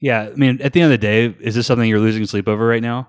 Yeah 0.00 0.22
i 0.32 0.34
mean 0.34 0.60
at 0.62 0.72
the 0.72 0.80
end 0.80 0.92
of 0.92 0.98
the 1.00 1.06
day 1.06 1.26
is 1.40 1.54
this 1.54 1.66
something 1.66 1.88
you're 1.88 2.00
losing 2.00 2.24
sleep 2.26 2.48
over 2.48 2.66
right 2.66 2.82
now 2.82 3.08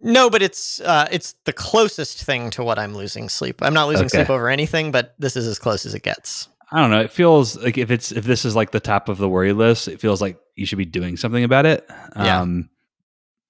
No, 0.00 0.28
but 0.28 0.42
it's 0.42 0.80
uh, 0.80 1.08
it's 1.10 1.34
the 1.44 1.52
closest 1.52 2.22
thing 2.24 2.50
to 2.50 2.62
what 2.62 2.78
I'm 2.78 2.94
losing 2.94 3.30
sleep. 3.30 3.62
I'm 3.62 3.72
not 3.72 3.88
losing 3.88 4.06
Okay. 4.06 4.18
sleep 4.18 4.28
over 4.30 4.50
anything, 4.50 4.92
but 4.92 5.14
this 5.18 5.34
is 5.36 5.46
as 5.46 5.58
close 5.58 5.86
as 5.86 5.94
it 5.94 6.02
gets. 6.02 6.48
I 6.70 6.80
don't 6.82 6.90
know. 6.90 7.00
It 7.00 7.10
feels 7.10 7.56
like 7.56 7.78
if 7.78 7.90
it's 7.90 8.12
if 8.12 8.24
this 8.24 8.44
is 8.44 8.54
like 8.54 8.70
the 8.70 8.80
top 8.80 9.08
of 9.08 9.16
the 9.16 9.28
worry 9.28 9.54
list, 9.54 9.88
it 9.88 10.00
feels 10.00 10.20
like 10.20 10.36
you 10.56 10.66
should 10.66 10.76
be 10.76 10.84
doing 10.84 11.16
something 11.16 11.42
about 11.42 11.64
it. 11.64 11.88
Yeah. 12.16 12.40
Um, 12.40 12.68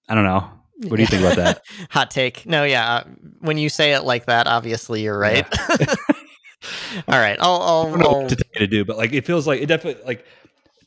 I 0.09 0.15
don't 0.15 0.25
know. 0.25 0.49
What 0.87 0.97
do 0.97 1.03
you 1.03 1.09
think 1.09 1.23
about 1.23 1.37
that? 1.37 1.63
Hot 1.91 2.11
take. 2.13 2.47
No, 2.47 2.63
yeah. 2.63 2.87
uh, 2.99 3.05
When 3.41 3.59
you 3.59 3.69
say 3.69 3.95
it 3.95 4.05
like 4.05 4.27
that, 4.27 4.47
obviously 4.47 5.03
you're 5.03 5.19
right. 5.19 5.47
All 7.09 7.19
right, 7.19 7.39
I'll, 7.41 7.63
I 7.83 7.89
I'll, 7.91 7.91
don't 7.91 7.99
know 7.99 8.07
I'll 8.07 8.21
what 8.23 8.29
to 8.29 8.37
to 8.59 8.67
do, 8.69 8.85
but 8.85 8.97
like 8.97 9.13
it 9.13 9.27
feels 9.27 9.47
like 9.47 9.61
it 9.61 9.67
definitely 9.67 10.05
like 10.05 10.25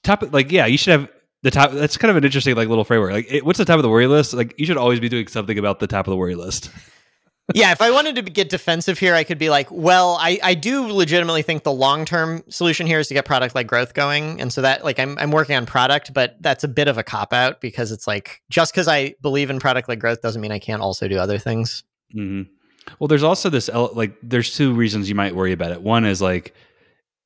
top 0.03 0.23
like 0.31 0.51
yeah, 0.51 0.65
you 0.65 0.77
should 0.77 0.99
have 0.99 1.09
the 1.47 1.51
top. 1.51 1.71
That's 1.71 1.97
kind 1.97 2.11
of 2.11 2.17
an 2.17 2.25
interesting 2.25 2.55
like 2.55 2.67
little 2.67 2.83
framework. 2.83 3.11
Like, 3.11 3.31
it, 3.31 3.45
what's 3.45 3.57
the 3.57 3.65
top 3.65 3.77
of 3.77 3.83
the 3.83 3.89
worry 3.89 4.07
list? 4.07 4.33
Like, 4.33 4.53
you 4.57 4.65
should 4.65 4.77
always 4.77 4.99
be 4.99 5.09
doing 5.09 5.27
something 5.27 5.57
about 5.57 5.79
the 5.79 5.87
top 5.87 6.05
of 6.05 6.11
the 6.11 6.17
worry 6.17 6.35
list. 6.35 6.69
yeah, 7.55 7.71
if 7.71 7.81
I 7.81 7.91
wanted 7.91 8.15
to 8.15 8.21
get 8.21 8.49
defensive 8.49 8.99
here, 8.99 9.15
I 9.15 9.23
could 9.23 9.37
be 9.37 9.49
like, 9.49 9.71
well, 9.71 10.17
I, 10.19 10.39
I 10.43 10.53
do 10.53 10.85
legitimately 10.87 11.43
think 11.43 11.63
the 11.63 11.71
long 11.71 12.03
term 12.03 12.43
solution 12.49 12.85
here 12.85 12.99
is 12.99 13.07
to 13.07 13.13
get 13.13 13.25
product 13.25 13.55
like 13.55 13.65
growth 13.65 13.93
going. 13.93 14.41
And 14.41 14.51
so 14.51 14.61
that 14.61 14.83
like 14.83 14.99
I'm 14.99 15.17
I'm 15.17 15.31
working 15.31 15.55
on 15.55 15.65
product, 15.65 16.13
but 16.13 16.35
that's 16.41 16.65
a 16.65 16.67
bit 16.67 16.89
of 16.89 16.97
a 16.97 17.03
cop 17.03 17.31
out 17.31 17.61
because 17.61 17.93
it's 17.93 18.07
like 18.07 18.41
just 18.49 18.73
because 18.73 18.89
I 18.89 19.15
believe 19.21 19.49
in 19.49 19.59
product 19.59 19.87
like 19.87 19.99
growth 19.99 20.21
doesn't 20.21 20.41
mean 20.41 20.51
I 20.51 20.59
can't 20.59 20.81
also 20.81 21.07
do 21.07 21.17
other 21.17 21.37
things. 21.37 21.83
mm-hmm. 22.13 22.51
Well, 22.99 23.07
there's 23.07 23.23
also 23.23 23.49
this 23.49 23.69
like 23.69 24.17
there's 24.21 24.55
two 24.55 24.73
reasons 24.73 25.07
you 25.07 25.15
might 25.15 25.35
worry 25.35 25.53
about 25.53 25.71
it. 25.71 25.81
One 25.81 26.05
is 26.05 26.21
like 26.21 26.53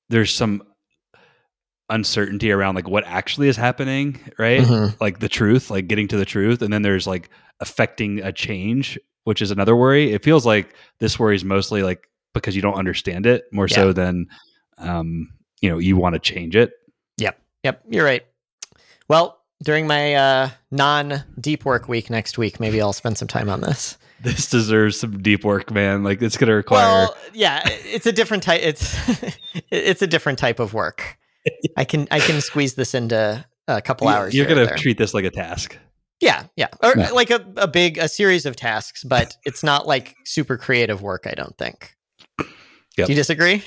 there's 0.10 0.34
some 0.34 0.64
uncertainty 1.92 2.52
around 2.52 2.76
like 2.76 2.88
what 2.88 3.04
actually 3.06 3.48
is 3.48 3.58
happening, 3.58 4.20
right? 4.40 4.62
Mhm. 4.62 5.00
Like 5.00 5.20
the 5.20 5.30
truth, 5.30 5.70
like 5.70 5.88
getting 5.88 6.08
to 6.08 6.18
the 6.18 6.26
truth, 6.26 6.62
and 6.62 6.74
then 6.74 6.82
there's 6.82 7.06
like 7.06 7.30
affecting 7.60 8.20
a 8.20 8.32
change, 8.32 8.98
which 9.26 9.42
is 9.42 9.52
another 9.52 9.76
worry. 9.76 10.12
It 10.14 10.24
feels 10.24 10.46
like 10.46 10.74
this 11.00 11.20
worry 11.20 11.36
is 11.36 11.46
mostly 11.46 11.84
like 11.84 12.08
because 12.34 12.56
you 12.56 12.62
don't 12.62 12.76
understand 12.76 13.26
it 13.26 13.46
more 13.52 13.68
so 13.68 13.94
than 13.94 14.28
um, 14.78 15.30
you 15.62 15.70
know 15.70 15.78
you 15.78 15.98
want 15.98 16.14
to 16.14 16.20
change 16.20 16.56
it. 16.56 16.74
Yep. 17.18 17.38
Yep, 17.64 17.84
you're 17.90 18.06
right. 18.06 18.26
Well, 19.08 19.38
during 19.62 19.86
my 19.88 20.16
uh, 20.16 20.50
non 20.72 21.24
deep 21.40 21.66
work 21.66 21.88
week 21.88 22.10
next 22.10 22.38
week, 22.38 22.60
maybe 22.60 22.82
I'll 22.82 22.94
spend 22.94 23.18
some 23.18 23.28
time 23.28 23.50
on 23.50 23.62
this. 23.62 23.98
This 24.24 24.52
deserves 24.52 25.00
some 25.00 25.24
deep 25.24 25.44
work, 25.44 25.72
man. 25.72 26.04
Like 26.04 26.22
it's 26.22 26.38
gonna 26.38 26.54
require. 26.54 26.86
Well, 26.86 27.18
yeah, 27.34 27.64
it's 27.66 28.06
a 28.06 28.12
different 28.12 28.44
type. 28.44 28.62
It's 28.62 28.96
it's 29.72 30.04
a 30.04 30.06
different 30.06 30.38
type 30.38 30.60
of 30.60 30.76
work. 30.76 31.18
I 31.78 31.86
can 31.86 32.08
I 32.12 32.20
can 32.20 32.42
squeeze 32.42 32.76
this 32.76 32.94
into 32.94 33.44
a 33.68 33.82
couple 33.82 34.08
You- 34.08 34.14
hours. 34.14 34.34
You're 34.34 34.46
gonna 34.48 34.66
there. 34.66 34.78
treat 34.78 34.98
this 34.98 35.14
like 35.14 35.26
a 35.26 35.30
task. 35.32 35.78
yeah, 36.20 36.46
yeah, 36.56 36.68
or 36.84 36.94
Yeah. 36.96 37.12
like 37.12 37.32
a, 37.32 37.46
a 37.58 37.68
big 37.68 37.98
a 37.98 38.08
series 38.08 38.46
of 38.46 38.56
tasks, 38.56 39.04
but 39.04 39.36
it's 39.46 39.64
not 39.64 39.88
like 39.88 40.16
super 40.26 40.58
creative 40.58 41.02
work. 41.02 41.26
I 41.28 41.34
don't 41.34 41.58
think. 41.58 41.96
Yep. 42.98 43.08
Do 43.08 43.14
you 43.14 43.16
disagree? 43.16 43.64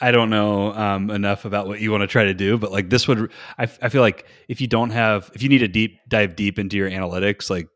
I 0.00 0.12
don't 0.12 0.30
know 0.30 0.72
um, 0.74 1.10
enough 1.10 1.44
about 1.44 1.66
what 1.66 1.80
you 1.80 1.90
want 1.90 2.02
to 2.02 2.06
try 2.06 2.24
to 2.24 2.34
do, 2.34 2.56
but 2.56 2.70
like 2.70 2.88
this 2.88 3.08
would, 3.08 3.32
I, 3.56 3.64
f- 3.64 3.78
I 3.82 3.88
feel 3.88 4.00
like 4.02 4.26
if 4.48 4.60
you 4.60 4.68
don't 4.68 4.90
have, 4.90 5.28
if 5.34 5.42
you 5.42 5.48
need 5.48 5.58
to 5.58 5.66
deep 5.68 5.98
dive 6.06 6.36
deep 6.36 6.56
into 6.58 6.76
your 6.76 6.88
analytics, 6.88 7.50
like 7.50 7.66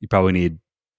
you 0.00 0.08
probably 0.08 0.32
need 0.32 0.58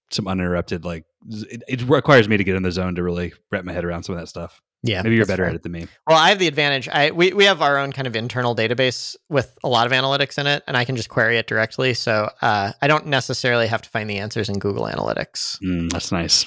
some 0.10 0.28
uninterrupted, 0.28 0.84
like 0.84 1.04
it, 1.30 1.62
it 1.67 1.82
requires 1.84 2.28
me 2.28 2.38
to 2.38 2.43
get 2.43 2.56
in 2.56 2.63
the 2.63 2.71
zone 2.71 2.95
to 2.95 3.04
really 3.04 3.34
wrap 3.52 3.65
my 3.65 3.71
head 3.73 3.86
around 3.86 4.02
some 4.04 4.15
of 4.15 4.21
that 4.21 4.28
stuff. 4.28 4.62
Yeah, 4.86 5.02
Maybe 5.02 5.15
you're 5.15 5.26
better 5.26 5.43
fair. 5.43 5.50
at 5.52 5.56
it 5.56 5.63
than 5.63 5.72
me. 5.72 5.88
Well, 6.08 6.17
I 6.17 6.28
have 6.28 6.39
the 6.39 6.48
advantage. 6.48 6.89
I 6.89 7.12
we, 7.12 7.32
we 7.32 7.46
have 7.46 7.62
our 7.62 7.78
own 7.78 7.93
kind 7.93 8.06
of 8.06 8.17
internal 8.17 8.54
database 8.54 9.15
with 9.30 9.58
a 9.63 9.69
lot 9.69 9.86
of 9.86 9.93
analytics 9.93 10.38
in 10.38 10.46
it, 10.46 10.62
and 10.67 10.76
I 10.76 10.84
can 10.84 10.98
just 10.98 11.08
query 11.08 11.38
it 11.38 11.48
directly. 11.48 11.93
So 11.93 12.30
uh, 12.41 12.74
I 12.82 12.88
don't 12.88 13.08
necessarily 13.08 13.67
have 13.67 13.82
to 13.84 13.89
find 13.89 14.10
the 14.10 14.17
answers 14.17 14.50
in 14.50 14.60
Google 14.60 14.84
Analytics. 14.84 15.58
Mm, 15.62 15.89
that's 15.89 16.12
nice. 16.12 16.46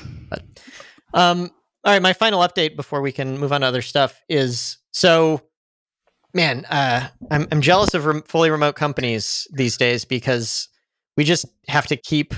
Um, 1.15 1.51
all 1.85 1.93
right, 1.93 2.03
my 2.03 2.13
final 2.13 2.41
update 2.41 2.77
before 2.77 3.01
we 3.01 3.11
can 3.13 3.39
move 3.39 3.53
on 3.53 3.63
to 3.63 3.67
other 3.69 3.81
stuff 3.83 4.21
is 4.29 4.77
so, 4.93 5.41
man, 6.35 6.67
uh, 6.67 7.09
I'm 7.31 7.47
I'm 7.51 7.61
jealous 7.63 7.95
of 7.95 8.05
rem- 8.05 8.23
fully 8.23 8.51
remote 8.51 8.77
companies 8.77 9.47
these 9.53 9.77
days 9.79 10.05
because 10.05 10.69
we 11.17 11.25
just 11.25 11.47
have 11.69 11.87
to 11.87 11.97
keep 11.97 12.35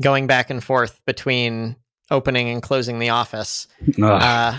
going 0.00 0.26
back 0.28 0.50
and 0.50 0.62
forth 0.62 1.00
between 1.04 1.74
opening 2.12 2.48
and 2.48 2.62
closing 2.62 2.98
the 3.00 3.08
office. 3.08 3.66
Uh, 4.00 4.58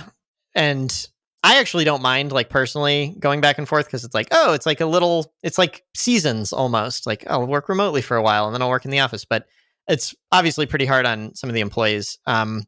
and 0.55 1.07
I 1.43 1.59
actually 1.59 1.83
don't 1.83 2.01
mind, 2.01 2.31
like 2.31 2.49
personally, 2.49 3.15
going 3.19 3.41
back 3.41 3.57
and 3.57 3.67
forth 3.67 3.85
because 3.85 4.05
it's 4.05 4.13
like, 4.13 4.29
oh, 4.31 4.53
it's 4.53 4.65
like 4.65 4.79
a 4.79 4.85
little, 4.85 5.33
it's 5.43 5.57
like 5.57 5.83
seasons 5.93 6.53
almost. 6.53 7.05
Like, 7.05 7.25
I'll 7.27 7.45
work 7.45 7.67
remotely 7.67 8.01
for 8.01 8.15
a 8.15 8.23
while 8.23 8.45
and 8.45 8.55
then 8.55 8.61
I'll 8.61 8.69
work 8.69 8.85
in 8.85 8.91
the 8.91 9.01
office. 9.01 9.25
But 9.25 9.45
it's 9.87 10.15
obviously 10.31 10.65
pretty 10.65 10.85
hard 10.85 11.05
on 11.05 11.35
some 11.35 11.49
of 11.49 11.53
the 11.53 11.59
employees. 11.59 12.17
Um, 12.25 12.63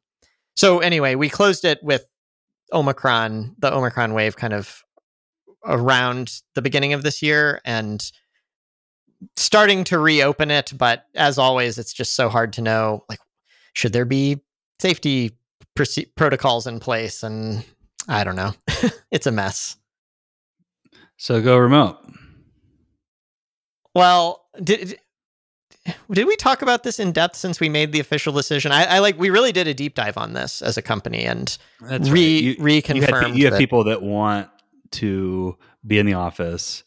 so 0.56 0.80
anyway, 0.80 1.16
we 1.16 1.30
closed 1.30 1.64
it 1.64 1.82
with 1.82 2.06
Omicron, 2.74 3.56
the 3.60 3.74
Omicron 3.74 4.14
wave, 4.14 4.36
kind 4.36 4.54
of 4.54 4.84
around 5.64 6.42
the 6.54 6.62
beginning 6.62 6.92
of 6.92 7.04
this 7.04 7.22
year, 7.22 7.62
and 7.64 8.04
starting 9.38 9.86
to 9.86 10.00
reopen 10.00 10.52
it. 10.52 10.74
But 10.76 11.06
as 11.16 11.38
always, 11.38 11.78
it's 11.78 11.94
just 11.94 12.14
so 12.14 12.28
hard 12.28 12.52
to 12.54 12.62
know. 12.62 13.06
Like, 13.08 13.20
should 13.72 13.94
there 13.94 14.06
be 14.06 14.42
safety 14.82 15.38
protocols 16.16 16.68
in 16.68 16.82
place? 16.82 17.24
And 17.24 17.64
I 18.08 18.24
don't 18.24 18.36
know. 18.36 18.54
it's 19.12 19.28
a 19.28 19.32
mess. 19.32 19.78
so 21.18 21.42
go 21.42 21.58
remote. 21.58 21.98
Well, 23.94 24.46
did 24.62 25.00
did 26.12 26.26
we 26.26 26.36
talk 26.36 26.62
about 26.62 26.84
this 26.84 27.00
in 27.00 27.12
depth 27.12 27.36
since 27.36 27.60
we 27.60 27.70
made 27.70 27.92
the 27.92 28.00
official 28.00 28.34
decision? 28.34 28.72
I, 28.72 28.86
I 28.86 29.00
like 29.00 29.18
we 29.20 29.30
really 29.30 29.52
did 29.52 29.68
a 29.68 29.74
deep 29.74 29.96
dive 29.96 30.18
on 30.18 30.34
this 30.34 30.62
as 30.62 30.78
a 30.78 30.82
company 30.82 31.24
and 31.26 31.58
That's 31.82 32.10
re 32.10 32.56
right. 32.60 32.60
You, 32.60 32.96
you 32.96 33.02
had, 33.02 33.36
you 33.36 33.46
have 33.46 33.54
that- 33.54 33.60
people 33.60 33.84
that 33.86 34.02
want 34.02 34.50
to 34.92 35.58
be 35.86 36.00
in 36.00 36.06
the 36.06 36.14
office. 36.14 36.84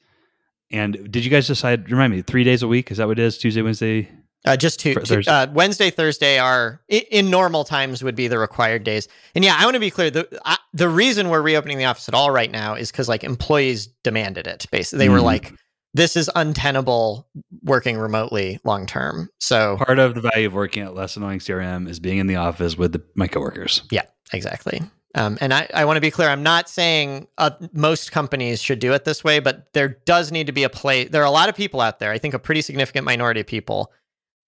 And 0.71 1.11
did 1.11 1.25
you 1.25 1.31
guys 1.31 1.47
decide? 1.47 1.91
Remind 1.91 2.13
me, 2.13 2.21
three 2.21 2.45
days 2.45 2.63
a 2.63 2.69
week? 2.69 2.91
Is 2.91 2.99
that 2.99 3.07
what 3.07 3.19
it 3.19 3.23
is? 3.23 3.39
Tuesday, 3.39 3.63
Wednesday, 3.63 4.11
Uh, 4.49 4.57
just 4.57 4.81
two, 4.81 4.95
two- 4.95 5.23
uh, 5.29 5.47
Wednesday, 5.53 5.91
Thursday 5.91 6.39
are 6.39 6.81
in 6.89 7.31
normal 7.31 7.65
times 7.65 8.03
would 8.03 8.15
be 8.17 8.29
the 8.29 8.39
required 8.39 8.83
days. 8.85 9.07
And 9.35 9.45
yeah, 9.45 9.57
I 9.59 9.65
want 9.65 9.75
to 9.75 9.81
be 9.81 9.91
clear. 9.91 10.11
The 10.11 10.27
I, 10.45 10.57
the 10.73 10.89
reason 10.89 11.29
we're 11.29 11.43
reopening 11.43 11.79
the 11.79 11.85
office 11.85 12.09
at 12.09 12.15
all 12.15 12.31
right 12.31 12.51
now 12.51 12.75
is 12.75 12.91
because 12.91 13.09
like 13.09 13.25
employees 13.25 13.87
demanded 14.05 14.47
it. 14.47 14.67
Basically, 14.73 14.99
they 15.05 15.09
were 15.09 15.19
Mhm. 15.19 15.23
like, 15.25 15.53
"This 15.95 16.17
is 16.17 16.31
untenable 16.35 17.29
working 17.63 17.99
remotely 17.99 18.59
long 18.65 18.87
term." 18.87 19.29
So 19.39 19.77
part 19.79 19.99
of 19.99 20.15
the 20.15 20.21
value 20.21 20.47
of 20.49 20.55
working 20.55 20.83
at 20.83 20.95
less 20.95 21.17
annoying 21.17 21.41
CRM 21.41 21.89
is 21.89 22.01
being 22.01 22.19
in 22.19 22.27
the 22.27 22.37
office 22.37 22.77
with 22.77 22.93
the, 22.93 23.03
my 23.15 23.29
coworkers. 23.29 23.83
Yeah, 23.91 24.03
exactly. 24.33 24.81
Um, 25.15 25.39
and 25.41 25.55
I, 25.55 25.67
I 25.73 25.85
want 25.87 25.97
to 25.97 26.01
be 26.03 26.11
clear. 26.11 26.29
I'm 26.29 26.43
not 26.43 26.69
saying 26.69 27.27
uh, 27.39 27.51
most 27.73 28.13
companies 28.13 28.61
should 28.63 28.79
do 28.79 28.93
it 28.93 29.05
this 29.05 29.25
way, 29.25 29.41
but 29.41 29.73
there 29.73 29.89
does 30.05 30.31
need 30.31 30.47
to 30.49 30.53
be 30.53 30.65
a 30.65 30.69
place. 30.69 31.09
There 31.11 31.23
are 31.23 31.27
a 31.27 31.31
lot 31.31 31.49
of 31.49 31.57
people 31.57 31.81
out 31.81 31.99
there. 31.99 32.13
I 32.13 32.19
think 32.19 32.35
a 32.35 32.39
pretty 32.39 32.61
significant 32.61 33.07
minority 33.07 33.41
of 33.41 33.47
people 33.47 33.91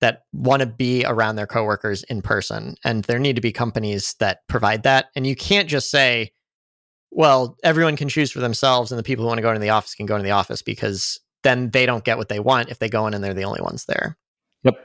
that 0.00 0.22
want 0.32 0.60
to 0.60 0.66
be 0.66 1.04
around 1.04 1.36
their 1.36 1.46
coworkers 1.46 2.02
in 2.04 2.22
person, 2.22 2.76
and 2.84 3.04
there 3.04 3.18
need 3.18 3.36
to 3.36 3.42
be 3.42 3.52
companies 3.52 4.14
that 4.20 4.38
provide 4.48 4.82
that. 4.84 5.06
And 5.14 5.26
you 5.26 5.36
can't 5.36 5.68
just 5.68 5.90
say, 5.90 6.32
"Well, 7.10 7.56
everyone 7.62 7.96
can 7.96 8.08
choose 8.08 8.32
for 8.32 8.40
themselves, 8.40 8.90
and 8.90 8.98
the 8.98 9.02
people 9.02 9.24
who 9.24 9.28
want 9.28 9.38
to 9.38 9.42
go 9.42 9.50
into 9.50 9.60
the 9.60 9.70
office 9.70 9.94
can 9.94 10.06
go 10.06 10.16
into 10.16 10.24
the 10.24 10.30
office," 10.30 10.62
because 10.62 11.20
then 11.42 11.70
they 11.70 11.86
don't 11.86 12.04
get 12.04 12.18
what 12.18 12.28
they 12.28 12.40
want 12.40 12.70
if 12.70 12.78
they 12.78 12.88
go 12.88 13.06
in 13.06 13.14
and 13.14 13.24
they're 13.24 13.34
the 13.34 13.44
only 13.44 13.62
ones 13.62 13.86
there. 13.86 14.18
Yep. 14.64 14.78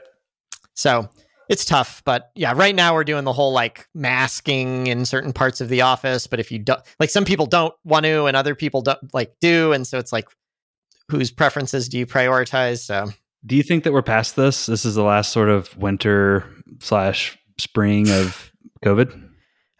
So 0.74 1.08
it's 1.48 1.64
tough, 1.64 2.02
but 2.04 2.30
yeah, 2.34 2.52
right 2.56 2.74
now 2.74 2.94
we're 2.94 3.04
doing 3.04 3.24
the 3.24 3.32
whole 3.32 3.52
like 3.52 3.86
masking 3.94 4.86
in 4.88 5.04
certain 5.04 5.32
parts 5.32 5.60
of 5.60 5.68
the 5.68 5.82
office. 5.82 6.26
But 6.26 6.40
if 6.40 6.50
you 6.50 6.58
don't, 6.58 6.80
like, 6.98 7.10
some 7.10 7.24
people 7.24 7.46
don't 7.46 7.74
want 7.84 8.04
to, 8.04 8.24
and 8.24 8.36
other 8.36 8.54
people 8.54 8.82
don't 8.82 8.98
like 9.14 9.34
do, 9.40 9.72
and 9.72 9.86
so 9.86 9.98
it's 9.98 10.12
like, 10.12 10.28
whose 11.08 11.30
preferences 11.30 11.88
do 11.88 11.98
you 11.98 12.06
prioritize? 12.06 12.78
So 12.80 13.10
Do 13.46 13.54
you 13.54 13.62
think 13.62 13.84
that 13.84 13.92
we're 13.92 14.02
past 14.02 14.34
this? 14.34 14.66
This 14.66 14.84
is 14.84 14.96
the 14.96 15.04
last 15.04 15.32
sort 15.32 15.48
of 15.48 15.76
winter 15.76 16.44
slash 16.80 17.38
spring 17.58 18.10
of 18.10 18.50
COVID. 18.84 19.22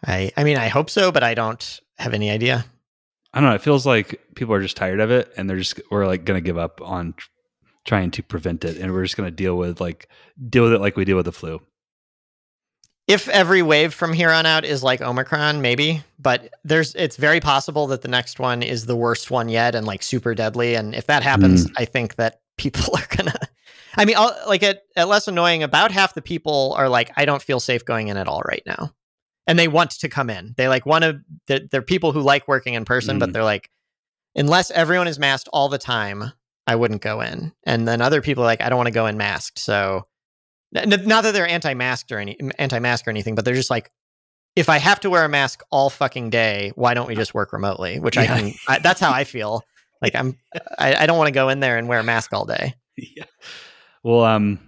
I, 0.05 0.31
I 0.37 0.43
mean, 0.43 0.57
I 0.57 0.69
hope 0.69 0.89
so, 0.89 1.11
but 1.11 1.23
I 1.23 1.33
don't 1.33 1.79
have 1.97 2.13
any 2.13 2.29
idea. 2.29 2.65
I 3.33 3.41
don't 3.41 3.49
know. 3.49 3.55
It 3.55 3.61
feels 3.61 3.85
like 3.85 4.21
people 4.35 4.53
are 4.53 4.61
just 4.61 4.77
tired 4.77 4.99
of 4.99 5.11
it, 5.11 5.33
and 5.37 5.49
they're 5.49 5.57
just 5.57 5.81
we're 5.91 6.07
like 6.07 6.23
going 6.23 6.41
to 6.41 6.45
give 6.45 6.57
up 6.57 6.81
on 6.81 7.13
trying 7.85 8.11
to 8.11 8.23
prevent 8.23 8.63
it, 8.63 8.77
and 8.77 8.93
we're 8.93 9.03
just 9.03 9.17
going 9.17 9.29
to 9.29 9.35
deal 9.35 9.57
with 9.57 9.81
like 9.81 10.07
deal 10.49 10.63
with 10.63 10.73
it 10.73 10.81
like 10.81 10.95
we 10.95 11.05
deal 11.05 11.17
with 11.17 11.25
the 11.25 11.31
flu. 11.31 11.61
If 13.07 13.29
every 13.29 13.61
wave 13.61 13.93
from 13.93 14.11
here 14.11 14.31
on 14.31 14.45
out 14.45 14.65
is 14.65 14.83
like 14.83 15.01
Omicron, 15.01 15.61
maybe, 15.61 16.03
but 16.19 16.53
there's 16.63 16.95
it's 16.95 17.15
very 17.15 17.39
possible 17.39 17.87
that 17.87 18.01
the 18.01 18.07
next 18.07 18.39
one 18.39 18.63
is 18.63 18.85
the 18.85 18.95
worst 18.95 19.29
one 19.29 19.49
yet 19.49 19.75
and 19.75 19.85
like 19.85 20.03
super 20.03 20.33
deadly. 20.35 20.75
And 20.75 20.95
if 20.95 21.07
that 21.07 21.23
happens, 21.23 21.65
hmm. 21.65 21.73
I 21.77 21.85
think 21.85 22.15
that 22.15 22.41
people 22.57 22.95
are 22.97 23.15
gonna. 23.15 23.33
I 23.97 24.05
mean, 24.05 24.15
I'll, 24.17 24.35
like 24.47 24.63
at, 24.63 24.83
at 24.95 25.07
less 25.07 25.27
annoying, 25.27 25.63
about 25.63 25.91
half 25.91 26.13
the 26.13 26.21
people 26.21 26.73
are 26.77 26.87
like, 26.89 27.11
I 27.17 27.25
don't 27.25 27.41
feel 27.41 27.59
safe 27.59 27.83
going 27.83 28.07
in 28.09 28.17
at 28.17 28.27
all 28.27 28.41
right 28.47 28.63
now, 28.65 28.93
and 29.47 29.57
they 29.57 29.67
want 29.67 29.91
to 29.91 30.09
come 30.09 30.29
in. 30.29 30.53
They 30.57 30.67
like 30.67 30.85
want 30.85 31.03
to. 31.03 31.21
They're, 31.47 31.61
they're 31.71 31.81
people 31.81 32.11
who 32.11 32.21
like 32.21 32.47
working 32.47 32.75
in 32.75 32.85
person, 32.85 33.19
but 33.19 33.29
Mm. 33.29 33.33
they're 33.33 33.43
like, 33.43 33.69
unless 34.35 34.71
everyone 34.71 35.07
is 35.07 35.17
masked 35.19 35.49
all 35.51 35.69
the 35.69 35.77
time, 35.77 36.31
I 36.67 36.75
wouldn't 36.75 37.01
go 37.01 37.21
in. 37.21 37.51
And 37.65 37.87
then 37.87 38.01
other 38.01 38.21
people 38.21 38.43
are 38.43 38.47
like, 38.47 38.61
I 38.61 38.69
don't 38.69 38.77
want 38.77 38.87
to 38.87 38.93
go 38.93 39.07
in 39.07 39.17
masked, 39.17 39.57
so 39.59 40.07
not 40.73 41.23
that 41.23 41.31
they're 41.33 41.47
anti-masked 41.47 42.11
or 42.11 42.19
any 42.19 42.37
anti-mask 42.59 43.07
or 43.07 43.09
anything, 43.09 43.35
but 43.35 43.45
they're 43.45 43.55
just 43.55 43.69
like, 43.69 43.89
if 44.55 44.67
I 44.69 44.77
have 44.79 44.99
to 45.01 45.09
wear 45.09 45.23
a 45.23 45.29
mask 45.29 45.63
all 45.71 45.89
fucking 45.89 46.29
day, 46.29 46.71
why 46.75 46.93
don't 46.93 47.07
we 47.07 47.15
just 47.15 47.33
work 47.33 47.53
remotely? 47.53 47.99
Which 47.99 48.15
yeah. 48.17 48.23
I 48.23 48.27
can. 48.27 48.53
I, 48.67 48.79
that's 48.79 48.99
how 48.99 49.11
I 49.11 49.23
feel. 49.23 49.63
Like 50.01 50.13
I'm. 50.15 50.37
I, 50.77 50.95
I 50.95 51.05
don't 51.05 51.17
want 51.17 51.27
to 51.27 51.33
go 51.33 51.49
in 51.49 51.59
there 51.61 51.77
and 51.77 51.87
wear 51.87 51.99
a 51.99 52.03
mask 52.03 52.33
all 52.33 52.45
day. 52.45 52.73
Yeah. 52.97 53.25
Well, 54.03 54.23
um, 54.23 54.59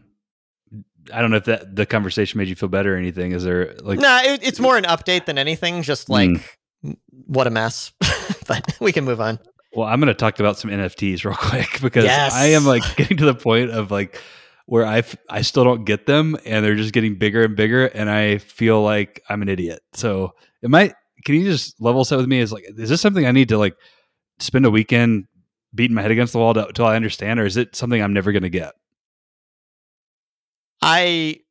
I 1.13 1.21
don't 1.21 1.31
know 1.31 1.37
if 1.37 1.45
that 1.45 1.75
the 1.75 1.85
conversation 1.85 2.37
made 2.37 2.47
you 2.47 2.55
feel 2.55 2.69
better 2.69 2.95
or 2.95 2.97
anything. 2.97 3.31
Is 3.31 3.43
there 3.43 3.75
like? 3.81 3.99
No, 3.99 4.07
nah, 4.07 4.21
it, 4.23 4.43
it's 4.43 4.59
more 4.59 4.77
an 4.77 4.83
update 4.85 5.25
than 5.25 5.37
anything. 5.37 5.81
Just 5.81 6.07
hmm. 6.07 6.13
like, 6.13 6.59
mm. 6.85 6.97
what 7.25 7.47
a 7.47 7.49
mess. 7.49 7.91
but 8.47 8.77
we 8.79 8.91
can 8.91 9.05
move 9.05 9.21
on. 9.21 9.39
Well, 9.73 9.87
I'm 9.87 9.99
going 9.99 10.07
to 10.07 10.13
talk 10.13 10.39
about 10.39 10.57
some 10.57 10.71
NFTs 10.71 11.23
real 11.23 11.35
quick 11.39 11.79
because 11.81 12.03
yes. 12.03 12.33
I 12.33 12.47
am 12.47 12.65
like 12.65 12.83
getting 12.95 13.17
to 13.17 13.25
the 13.25 13.35
point 13.35 13.71
of 13.71 13.91
like 13.91 14.19
where 14.65 14.85
I 14.85 15.03
I 15.29 15.41
still 15.41 15.63
don't 15.63 15.85
get 15.85 16.05
them 16.05 16.37
and 16.45 16.63
they're 16.65 16.75
just 16.75 16.93
getting 16.93 17.15
bigger 17.15 17.43
and 17.43 17.55
bigger 17.55 17.85
and 17.87 18.09
I 18.09 18.39
feel 18.39 18.81
like 18.81 19.21
I'm 19.29 19.41
an 19.41 19.49
idiot. 19.49 19.81
So, 19.93 20.33
it 20.61 20.69
might 20.69 20.93
can 21.25 21.35
you 21.35 21.43
just 21.43 21.79
level 21.81 22.05
set 22.05 22.17
with 22.17 22.27
me 22.27 22.39
is 22.39 22.51
like 22.51 22.65
is 22.77 22.89
this 22.89 23.01
something 23.01 23.25
I 23.25 23.31
need 23.31 23.49
to 23.49 23.57
like 23.57 23.75
spend 24.39 24.65
a 24.65 24.71
weekend 24.71 25.25
beating 25.73 25.95
my 25.95 26.01
head 26.01 26.11
against 26.11 26.33
the 26.33 26.39
wall 26.39 26.57
until 26.57 26.85
I 26.85 26.95
understand 26.95 27.39
or 27.39 27.45
is 27.45 27.57
it 27.57 27.75
something 27.75 28.01
I'm 28.01 28.13
never 28.13 28.31
going 28.31 28.43
to 28.43 28.49
get? 28.49 28.73
I 30.81 31.41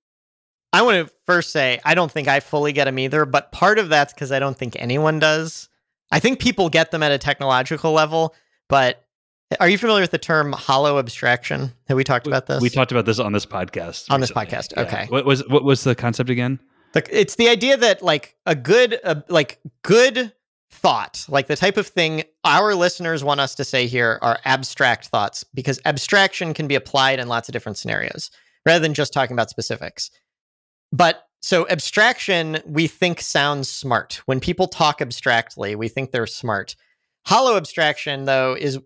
I 0.73 0.83
want 0.83 1.07
to 1.07 1.15
first 1.27 1.51
say 1.51 1.81
I 1.85 1.95
don't 1.95 2.11
think 2.11 2.29
I 2.29 2.41
fully 2.41 2.73
get 2.73 2.85
them 2.85 2.99
either, 2.99 3.25
but 3.25 3.53
part 3.53 3.79
of 3.79 3.89
that's 3.89 4.13
cuz 4.13 4.33
I 4.33 4.39
don't 4.39 4.57
think 4.57 4.77
anyone 4.79 5.19
does. 5.19 5.69
I 6.11 6.21
think 6.21 6.41
people 6.41 6.69
get 6.69 6.91
them 6.91 7.03
at 7.03 7.13
a 7.13 7.19
technological 7.19 7.93
level, 7.93 8.35
but 8.69 9.05
are 9.61 9.69
you 9.69 9.79
familiar 9.79 10.03
with 10.03 10.11
the 10.11 10.19
term 10.19 10.53
hollow 10.53 10.99
abstraction? 10.99 11.73
Have 11.89 11.97
we 11.97 12.05
talked 12.05 12.27
about 12.27 12.47
this? 12.47 12.61
We 12.61 12.69
talked 12.69 12.93
about 12.93 13.07
this 13.07 13.19
on 13.19 13.33
this 13.33 13.47
podcast. 13.47 14.11
On 14.11 14.21
recently. 14.21 14.45
this 14.45 14.71
podcast, 14.73 14.87
okay. 14.87 15.07
What 15.09 15.25
was 15.25 15.47
what 15.49 15.65
was 15.65 15.85
the 15.85 15.95
concept 15.95 16.31
again? 16.31 16.61
it's 17.11 17.37
the 17.37 17.49
idea 17.49 17.77
that 17.77 18.03
like 18.03 18.35
a 18.47 18.55
good 18.55 18.99
uh, 19.05 19.17
like 19.29 19.61
good 19.83 20.33
thought, 20.71 21.25
like 21.29 21.47
the 21.47 21.57
type 21.57 21.77
of 21.77 21.87
thing 21.87 22.25
our 22.45 22.75
listeners 22.75 23.25
want 23.25 23.41
us 23.41 23.55
to 23.57 23.65
say 23.65 23.87
here 23.87 24.19
are 24.23 24.39
abstract 24.45 25.07
thoughts 25.09 25.45
because 25.55 25.81
abstraction 25.85 26.55
can 26.55 26.67
be 26.67 26.75
applied 26.75 27.19
in 27.19 27.29
lots 27.29 27.49
of 27.49 27.53
different 27.53 27.79
scenarios 27.79 28.31
rather 28.67 28.81
than 28.81 28.95
just 28.95 29.13
talking 29.13 29.35
about 29.35 29.51
specifics. 29.51 30.11
But 30.93 31.23
so 31.41 31.69
abstraction 31.69 32.59
we 32.67 32.87
think 32.87 33.21
sounds 33.21 33.71
smart. 33.71 34.23
When 34.27 34.41
people 34.41 34.67
talk 34.67 35.01
abstractly, 35.01 35.77
we 35.77 35.89
think 35.89 36.11
they're 36.11 36.27
smart. 36.27 36.75
Hollow 37.27 37.57
abstraction 37.57 38.25
though 38.25 38.57
is 38.59 38.79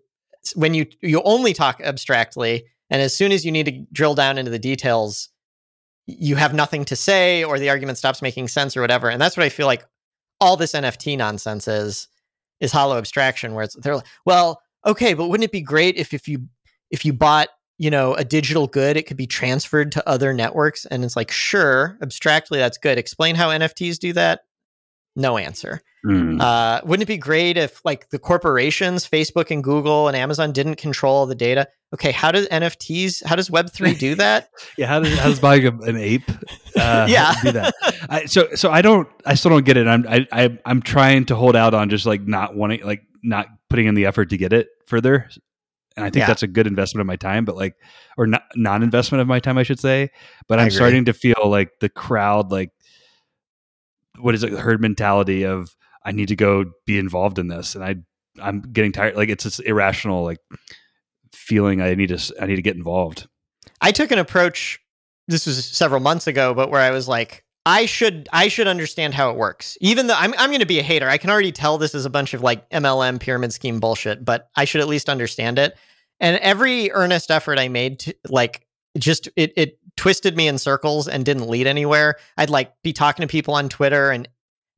when 0.55 0.73
you 0.73 0.85
you 1.01 1.21
only 1.23 1.53
talk 1.53 1.81
abstractly 1.81 2.65
and 2.89 3.01
as 3.01 3.15
soon 3.15 3.31
as 3.31 3.45
you 3.45 3.51
need 3.51 3.65
to 3.65 3.85
drill 3.91 4.15
down 4.15 4.37
into 4.37 4.51
the 4.51 4.59
details 4.59 5.29
you 6.05 6.35
have 6.35 6.53
nothing 6.53 6.83
to 6.83 6.95
say 6.95 7.43
or 7.43 7.57
the 7.57 7.69
argument 7.69 7.97
stops 7.97 8.21
making 8.21 8.47
sense 8.47 8.75
or 8.75 8.81
whatever 8.81 9.09
and 9.09 9.21
that's 9.21 9.37
what 9.37 9.45
i 9.45 9.49
feel 9.49 9.67
like 9.67 9.85
all 10.41 10.57
this 10.57 10.73
nft 10.73 11.17
nonsense 11.17 11.67
is 11.67 12.07
is 12.59 12.71
hollow 12.71 12.97
abstraction 12.97 13.53
where 13.53 13.63
it's 13.63 13.75
they're 13.75 13.95
like 13.95 14.05
well 14.25 14.61
okay 14.85 15.13
but 15.13 15.29
wouldn't 15.29 15.45
it 15.45 15.51
be 15.51 15.61
great 15.61 15.95
if 15.95 16.13
if 16.13 16.27
you 16.27 16.47
if 16.91 17.05
you 17.05 17.13
bought 17.13 17.47
you 17.77 17.89
know 17.89 18.13
a 18.13 18.23
digital 18.23 18.67
good 18.67 18.97
it 18.97 19.07
could 19.07 19.17
be 19.17 19.27
transferred 19.27 19.91
to 19.91 20.07
other 20.07 20.33
networks 20.33 20.85
and 20.85 21.03
it's 21.03 21.15
like 21.15 21.31
sure 21.31 21.97
abstractly 22.01 22.59
that's 22.59 22.77
good 22.77 22.97
explain 22.97 23.35
how 23.35 23.49
nfts 23.49 23.97
do 23.97 24.13
that 24.13 24.41
no 25.15 25.37
answer. 25.37 25.81
Mm. 26.05 26.41
Uh, 26.41 26.81
wouldn't 26.83 27.03
it 27.03 27.11
be 27.11 27.17
great 27.17 27.55
if 27.55 27.83
like 27.85 28.09
the 28.09 28.19
corporations, 28.19 29.07
Facebook 29.07 29.51
and 29.51 29.63
Google 29.63 30.07
and 30.07 30.17
Amazon 30.17 30.51
didn't 30.51 30.75
control 30.75 31.25
the 31.25 31.35
data? 31.35 31.67
Okay, 31.93 32.11
how 32.11 32.31
does 32.31 32.47
NFTs, 32.47 33.23
how 33.25 33.35
does 33.35 33.49
Web3 33.49 33.97
do 33.97 34.15
that? 34.15 34.49
yeah, 34.77 34.87
how 34.87 34.99
does, 34.99 35.17
how 35.17 35.29
does 35.29 35.39
buying 35.39 35.65
a, 35.65 35.71
an 35.83 35.95
ape 35.95 36.29
uh, 36.75 37.05
yeah. 37.07 37.33
do 37.43 37.51
that? 37.51 37.73
I, 38.09 38.25
so, 38.25 38.47
so 38.55 38.71
I 38.71 38.81
don't, 38.81 39.07
I 39.25 39.35
still 39.35 39.51
don't 39.51 39.65
get 39.65 39.77
it. 39.77 39.87
I'm, 39.87 40.05
I, 40.07 40.27
I, 40.31 40.57
I'm 40.65 40.81
trying 40.81 41.25
to 41.25 41.35
hold 41.35 41.55
out 41.55 41.73
on 41.73 41.89
just 41.89 42.05
like 42.05 42.21
not 42.21 42.55
wanting, 42.55 42.83
like 42.83 43.03
not 43.21 43.47
putting 43.69 43.85
in 43.85 43.95
the 43.95 44.07
effort 44.07 44.31
to 44.31 44.37
get 44.37 44.51
it 44.51 44.69
further. 44.87 45.29
And 45.95 46.03
I 46.03 46.09
think 46.09 46.21
yeah. 46.21 46.27
that's 46.27 46.43
a 46.43 46.47
good 46.47 46.65
investment 46.65 47.01
of 47.01 47.07
my 47.07 47.15
time, 47.15 47.45
but 47.45 47.55
like, 47.55 47.75
or 48.17 48.25
not 48.25 48.43
non-investment 48.55 49.21
of 49.21 49.27
my 49.27 49.39
time, 49.39 49.57
I 49.57 49.63
should 49.63 49.79
say. 49.79 50.09
But 50.47 50.59
I'm 50.59 50.71
starting 50.71 51.05
to 51.05 51.13
feel 51.13 51.43
like 51.45 51.79
the 51.79 51.89
crowd, 51.89 52.51
like 52.51 52.71
what 54.19 54.35
is 54.35 54.43
it 54.43 54.51
the 54.51 54.59
herd 54.59 54.81
mentality 54.81 55.43
of 55.43 55.75
I 56.03 56.11
need 56.11 56.27
to 56.27 56.35
go 56.35 56.65
be 56.85 56.97
involved 56.97 57.39
in 57.39 57.47
this 57.47 57.75
and 57.75 57.83
I 57.83 57.95
I'm 58.41 58.61
getting 58.61 58.91
tired 58.91 59.15
like 59.15 59.29
it's 59.29 59.43
this 59.43 59.59
irrational 59.59 60.23
like 60.23 60.39
feeling 61.31 61.81
I 61.81 61.93
need 61.95 62.09
to 62.09 62.35
I 62.41 62.45
need 62.45 62.57
to 62.57 62.61
get 62.61 62.75
involved. 62.75 63.27
I 63.81 63.91
took 63.91 64.11
an 64.11 64.19
approach 64.19 64.79
this 65.27 65.45
was 65.45 65.63
several 65.65 66.01
months 66.01 66.27
ago 66.27 66.53
but 66.53 66.69
where 66.69 66.81
I 66.81 66.91
was 66.91 67.07
like 67.07 67.43
I 67.65 67.85
should 67.85 68.27
I 68.33 68.49
should 68.49 68.67
understand 68.67 69.13
how 69.13 69.29
it 69.31 69.37
works. 69.37 69.77
Even 69.79 70.07
though 70.07 70.15
I'm 70.17 70.33
I'm 70.37 70.49
going 70.49 70.59
to 70.59 70.65
be 70.65 70.79
a 70.79 70.83
hater. 70.83 71.09
I 71.09 71.17
can 71.17 71.29
already 71.29 71.51
tell 71.51 71.77
this 71.77 71.95
is 71.95 72.05
a 72.05 72.09
bunch 72.09 72.33
of 72.33 72.41
like 72.41 72.69
MLM 72.71 73.19
pyramid 73.19 73.53
scheme 73.53 73.79
bullshit, 73.79 74.25
but 74.25 74.49
I 74.55 74.65
should 74.65 74.81
at 74.81 74.87
least 74.87 75.09
understand 75.09 75.59
it. 75.59 75.77
And 76.19 76.37
every 76.37 76.91
earnest 76.91 77.31
effort 77.31 77.59
I 77.59 77.69
made 77.69 77.99
to 77.99 78.15
like 78.29 78.65
just 78.97 79.29
it 79.35 79.53
it 79.55 79.79
twisted 79.95 80.35
me 80.35 80.47
in 80.47 80.57
circles 80.57 81.07
and 81.07 81.23
didn't 81.23 81.47
lead 81.47 81.67
anywhere. 81.67 82.17
I'd 82.37 82.49
like 82.49 82.73
be 82.83 82.93
talking 82.93 83.25
to 83.25 83.31
people 83.31 83.53
on 83.53 83.69
Twitter 83.69 84.11
and 84.11 84.27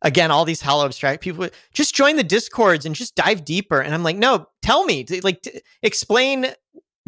again 0.02 0.30
all 0.30 0.46
these 0.46 0.62
hollow 0.62 0.86
abstract 0.86 1.22
people 1.22 1.48
just 1.74 1.96
join 1.96 2.16
the 2.16 2.24
discords 2.24 2.86
and 2.86 2.96
just 2.96 3.16
dive 3.16 3.46
deeper 3.46 3.80
and 3.80 3.94
i'm 3.94 4.04
like 4.04 4.18
no 4.18 4.46
tell 4.62 4.84
me 4.84 5.06
like 5.24 5.42
t- 5.42 5.62
explain 5.82 6.48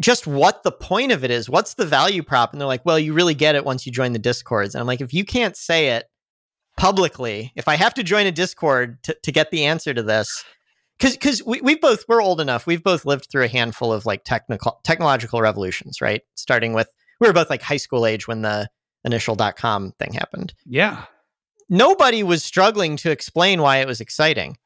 just 0.00 0.26
what 0.26 0.62
the 0.62 0.72
point 0.72 1.12
of 1.12 1.24
it 1.24 1.30
is 1.30 1.48
what's 1.48 1.74
the 1.74 1.86
value 1.86 2.22
prop 2.22 2.52
and 2.52 2.60
they're 2.60 2.68
like 2.68 2.84
well 2.84 2.98
you 2.98 3.12
really 3.12 3.34
get 3.34 3.54
it 3.54 3.64
once 3.64 3.86
you 3.86 3.92
join 3.92 4.12
the 4.12 4.18
discords 4.18 4.74
and 4.74 4.80
i'm 4.80 4.86
like 4.86 5.00
if 5.00 5.12
you 5.12 5.24
can't 5.24 5.56
say 5.56 5.88
it 5.88 6.04
publicly 6.76 7.52
if 7.56 7.68
i 7.68 7.74
have 7.74 7.94
to 7.94 8.02
join 8.02 8.26
a 8.26 8.32
discord 8.32 9.02
to, 9.02 9.16
to 9.22 9.32
get 9.32 9.50
the 9.50 9.64
answer 9.64 9.92
to 9.92 10.02
this 10.02 10.44
because 10.98 11.14
because 11.14 11.44
we, 11.44 11.60
we've 11.60 11.80
both 11.80 12.04
we're 12.08 12.22
old 12.22 12.40
enough 12.40 12.66
we've 12.66 12.84
both 12.84 13.04
lived 13.04 13.26
through 13.30 13.44
a 13.44 13.48
handful 13.48 13.92
of 13.92 14.06
like 14.06 14.22
technical 14.24 14.80
technological 14.84 15.40
revolutions 15.40 16.00
right 16.00 16.22
starting 16.34 16.72
with 16.72 16.88
we 17.20 17.26
were 17.26 17.32
both 17.32 17.50
like 17.50 17.62
high 17.62 17.76
school 17.76 18.06
age 18.06 18.28
when 18.28 18.42
the 18.42 18.68
initial 19.04 19.34
dot 19.34 19.56
com 19.56 19.92
thing 19.98 20.12
happened. 20.12 20.54
Yeah. 20.64 21.04
Nobody 21.68 22.22
was 22.22 22.42
struggling 22.42 22.96
to 22.98 23.10
explain 23.10 23.60
why 23.60 23.78
it 23.78 23.86
was 23.86 24.00
exciting. 24.00 24.56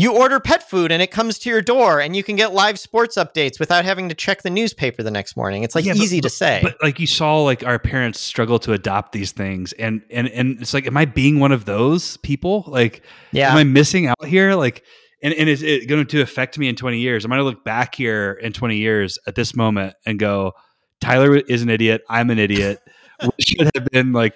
You 0.00 0.16
order 0.16 0.38
pet 0.38 0.70
food 0.70 0.92
and 0.92 1.02
it 1.02 1.10
comes 1.10 1.40
to 1.40 1.50
your 1.50 1.60
door 1.60 2.00
and 2.00 2.14
you 2.14 2.22
can 2.22 2.36
get 2.36 2.54
live 2.54 2.78
sports 2.78 3.16
updates 3.16 3.58
without 3.58 3.84
having 3.84 4.08
to 4.08 4.14
check 4.14 4.42
the 4.42 4.50
newspaper 4.50 5.02
the 5.02 5.10
next 5.10 5.36
morning. 5.36 5.64
It's 5.64 5.74
like 5.74 5.84
yeah, 5.84 5.94
easy 5.94 6.20
but, 6.20 6.28
to 6.28 6.34
say. 6.34 6.60
But 6.62 6.76
like 6.80 7.00
you 7.00 7.08
saw 7.08 7.42
like 7.42 7.64
our 7.64 7.80
parents 7.80 8.20
struggle 8.20 8.60
to 8.60 8.72
adopt 8.72 9.10
these 9.10 9.32
things 9.32 9.72
and 9.72 10.02
and 10.08 10.28
and 10.28 10.60
it's 10.60 10.72
like 10.72 10.86
am 10.86 10.96
I 10.96 11.04
being 11.04 11.40
one 11.40 11.50
of 11.50 11.64
those 11.64 12.16
people? 12.18 12.62
Like 12.68 13.02
yeah. 13.32 13.50
am 13.50 13.56
I 13.56 13.64
missing 13.64 14.06
out 14.06 14.24
here? 14.24 14.54
Like 14.54 14.84
and, 15.20 15.34
and 15.34 15.48
is 15.48 15.64
it 15.64 15.88
going 15.88 16.06
to 16.06 16.20
affect 16.20 16.58
me 16.58 16.68
in 16.68 16.76
20 16.76 17.00
years? 17.00 17.24
Am 17.24 17.32
I 17.32 17.36
going 17.36 17.46
to 17.46 17.56
look 17.56 17.64
back 17.64 17.96
here 17.96 18.38
in 18.40 18.52
20 18.52 18.76
years 18.76 19.18
at 19.26 19.34
this 19.34 19.56
moment 19.56 19.94
and 20.06 20.16
go, 20.16 20.52
Tyler 21.00 21.36
is 21.36 21.62
an 21.62 21.70
idiot. 21.70 22.02
I'm 22.08 22.30
an 22.30 22.38
idiot. 22.38 22.80
we 23.22 23.30
should 23.40 23.68
have 23.74 23.86
been 23.86 24.12
like 24.12 24.34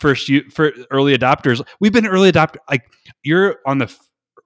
first 0.00 0.28
you 0.28 0.50
for 0.50 0.72
early 0.90 1.16
adopters. 1.16 1.64
We've 1.78 1.92
been 1.92 2.08
early 2.08 2.32
adopter. 2.32 2.56
Like 2.68 2.82
you're 3.22 3.58
on 3.66 3.78
the 3.78 3.96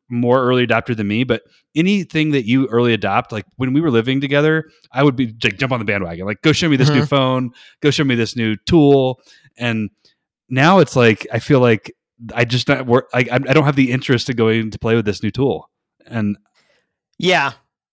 more 0.09 0.43
early 0.43 0.67
adopter 0.67 0.97
than 0.97 1.09
me, 1.09 1.25
but 1.25 1.43
anything 1.75 2.31
that 2.33 2.47
you 2.47 2.67
early 2.69 2.93
adopt, 2.93 3.33
like 3.33 3.47
when 3.57 3.73
we 3.73 3.81
were 3.81 3.91
living 3.91 4.21
together, 4.21 4.71
I 4.93 5.03
would 5.03 5.17
be 5.17 5.35
like 5.43 5.59
jump 5.59 5.73
on 5.73 5.79
the 5.79 5.85
bandwagon. 5.85 6.27
Like 6.27 6.43
go 6.43 6.53
show 6.53 6.69
me 6.69 6.77
this 6.77 6.89
mm-hmm. 6.89 7.01
new 7.01 7.07
phone. 7.07 7.51
Go 7.81 7.91
show 7.91 8.05
me 8.05 8.15
this 8.15 8.37
new 8.37 8.57
tool. 8.67 9.21
And 9.57 9.91
now 10.49 10.79
it's 10.79 10.97
like 10.97 11.27
I 11.33 11.39
feel 11.39 11.61
like 11.61 11.95
I 12.35 12.45
just 12.45 12.69
not 12.69 12.87
work. 12.87 13.09
I 13.13 13.27
I 13.31 13.39
don't 13.39 13.65
have 13.65 13.77
the 13.77 13.91
interest 13.91 14.27
to 14.29 14.35
going 14.35 14.71
to 14.71 14.79
play 14.79 14.95
with 14.95 15.05
this 15.05 15.23
new 15.23 15.31
tool. 15.31 15.71
And 16.07 16.37
yeah, 17.19 17.53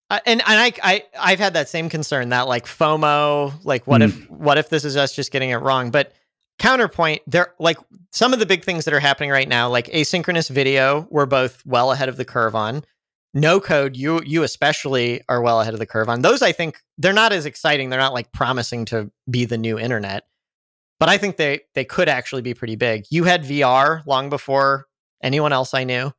uh, 0.10 0.20
and 0.26 0.42
and 0.46 0.60
I 0.60 0.74
I 0.84 1.04
I've 1.18 1.40
had 1.40 1.54
that 1.54 1.70
same 1.70 1.90
concern 1.90 2.30
that 2.30 2.48
like 2.48 2.66
FOMO, 2.66 3.54
like 3.64 3.88
what 3.88 4.02
mm. 4.02 4.10
if 4.10 4.30
what 4.30 4.58
if 4.58 4.70
this 4.70 4.86
is 4.86 4.98
us 4.98 5.16
just 5.16 5.32
getting 5.32 5.52
it 5.52 5.58
wrong? 5.58 5.92
But 5.92 6.14
counterpoint, 6.62 7.24
there 7.26 7.54
like 7.60 7.78
some 8.12 8.34
of 8.34 8.40
the 8.40 8.46
big 8.46 8.64
things 8.64 8.86
that 8.86 8.94
are 8.94 9.00
happening 9.00 9.32
right 9.32 9.50
now, 9.50 9.68
like 9.68 9.88
asynchronous 9.88 10.50
video, 10.50 11.08
we're 11.10 11.26
both 11.26 11.66
well 11.66 11.92
ahead 11.92 12.08
of 12.08 12.18
the 12.18 12.26
curve 12.26 12.56
on. 12.56 12.84
No 13.34 13.60
code, 13.60 13.98
you 13.98 14.22
you 14.26 14.44
especially 14.44 15.22
are 15.28 15.42
well 15.42 15.60
ahead 15.60 15.74
of 15.74 15.80
the 15.80 15.86
curve 15.88 16.08
on. 16.08 16.22
Those 16.22 16.42
I 16.42 16.52
think 16.52 16.80
they're 17.00 17.14
not 17.14 17.34
as 17.34 17.46
exciting. 17.48 17.90
They're 17.90 18.00
not 18.00 18.14
like 18.14 18.32
promising 18.32 18.86
to 18.86 19.12
be 19.30 19.46
the 19.46 19.58
new 19.58 19.80
internet. 19.80 20.24
But 21.00 21.10
I 21.10 21.18
think 21.18 21.38
they 21.38 21.62
they 21.74 21.84
could 21.84 22.08
actually 22.08 22.44
be 22.44 22.54
pretty 22.54 22.76
big. 22.76 23.06
You 23.10 23.24
had 23.24 23.44
VR 23.44 24.06
long 24.06 24.30
before 24.30 24.86
anyone 25.24 25.54
else 25.54 25.74
I 25.74 25.84
knew 25.84 26.12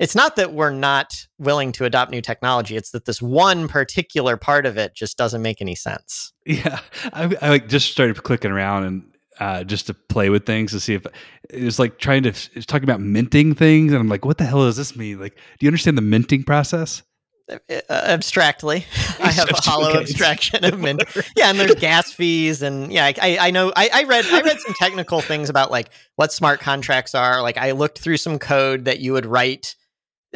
it's 0.00 0.14
not 0.16 0.36
that 0.36 0.52
we're 0.52 0.70
not 0.70 1.14
willing 1.38 1.70
to 1.72 1.84
adopt 1.84 2.10
new 2.10 2.20
technology 2.20 2.76
it's 2.76 2.90
that 2.90 3.04
this 3.04 3.22
one 3.22 3.68
particular 3.68 4.36
part 4.36 4.66
of 4.66 4.76
it 4.76 4.94
just 4.94 5.16
doesn't 5.16 5.40
make 5.40 5.62
any 5.62 5.74
sense 5.74 6.32
yeah 6.44 6.80
i, 7.12 7.34
I 7.40 7.48
like 7.48 7.68
just 7.68 7.92
started 7.92 8.22
clicking 8.22 8.50
around 8.50 8.84
and 8.84 9.13
uh, 9.40 9.64
just 9.64 9.86
to 9.86 9.94
play 9.94 10.30
with 10.30 10.46
things 10.46 10.70
to 10.72 10.80
see 10.80 10.94
if 10.94 11.06
it 11.50 11.62
was 11.64 11.78
like 11.78 11.98
trying 11.98 12.22
to 12.22 12.28
it's 12.30 12.66
talking 12.66 12.84
about 12.84 13.00
minting 13.00 13.54
things 13.54 13.92
and 13.92 14.00
i'm 14.00 14.08
like 14.08 14.24
what 14.24 14.38
the 14.38 14.44
hell 14.44 14.60
does 14.64 14.76
this 14.76 14.94
mean 14.96 15.18
like 15.20 15.34
do 15.34 15.66
you 15.66 15.68
understand 15.68 15.98
the 15.98 16.02
minting 16.02 16.42
process 16.44 17.02
uh, 17.50 17.58
abstractly. 17.90 18.86
I 19.20 19.30
have 19.30 19.50
a 19.50 19.56
hollow 19.56 19.90
Okay. 19.90 20.00
abstraction 20.00 20.64
of 20.72 20.80
Mint. 20.80 21.04
Yeah, 21.36 21.50
and 21.50 21.58
there's 21.60 21.74
gas 21.74 22.10
fees, 22.10 22.62
and 22.62 22.90
yeah, 22.90 23.04
I, 23.04 23.14
I, 23.20 23.38
I 23.48 23.50
know. 23.50 23.70
I, 23.76 23.90
I 23.92 24.04
read 24.04 24.24
I 24.32 24.40
read 24.40 24.58
some 24.60 24.74
technical 24.78 25.20
things 25.20 25.50
about 25.50 25.70
like 25.70 25.90
what 26.16 26.32
smart 26.32 26.60
contracts 26.60 27.14
are. 27.14 27.42
Like 27.42 27.58
I 27.58 27.72
looked 27.72 27.98
through 27.98 28.16
some 28.16 28.38
code 28.38 28.86
that 28.86 29.00
you 29.00 29.12
would 29.12 29.26
write. 29.26 29.76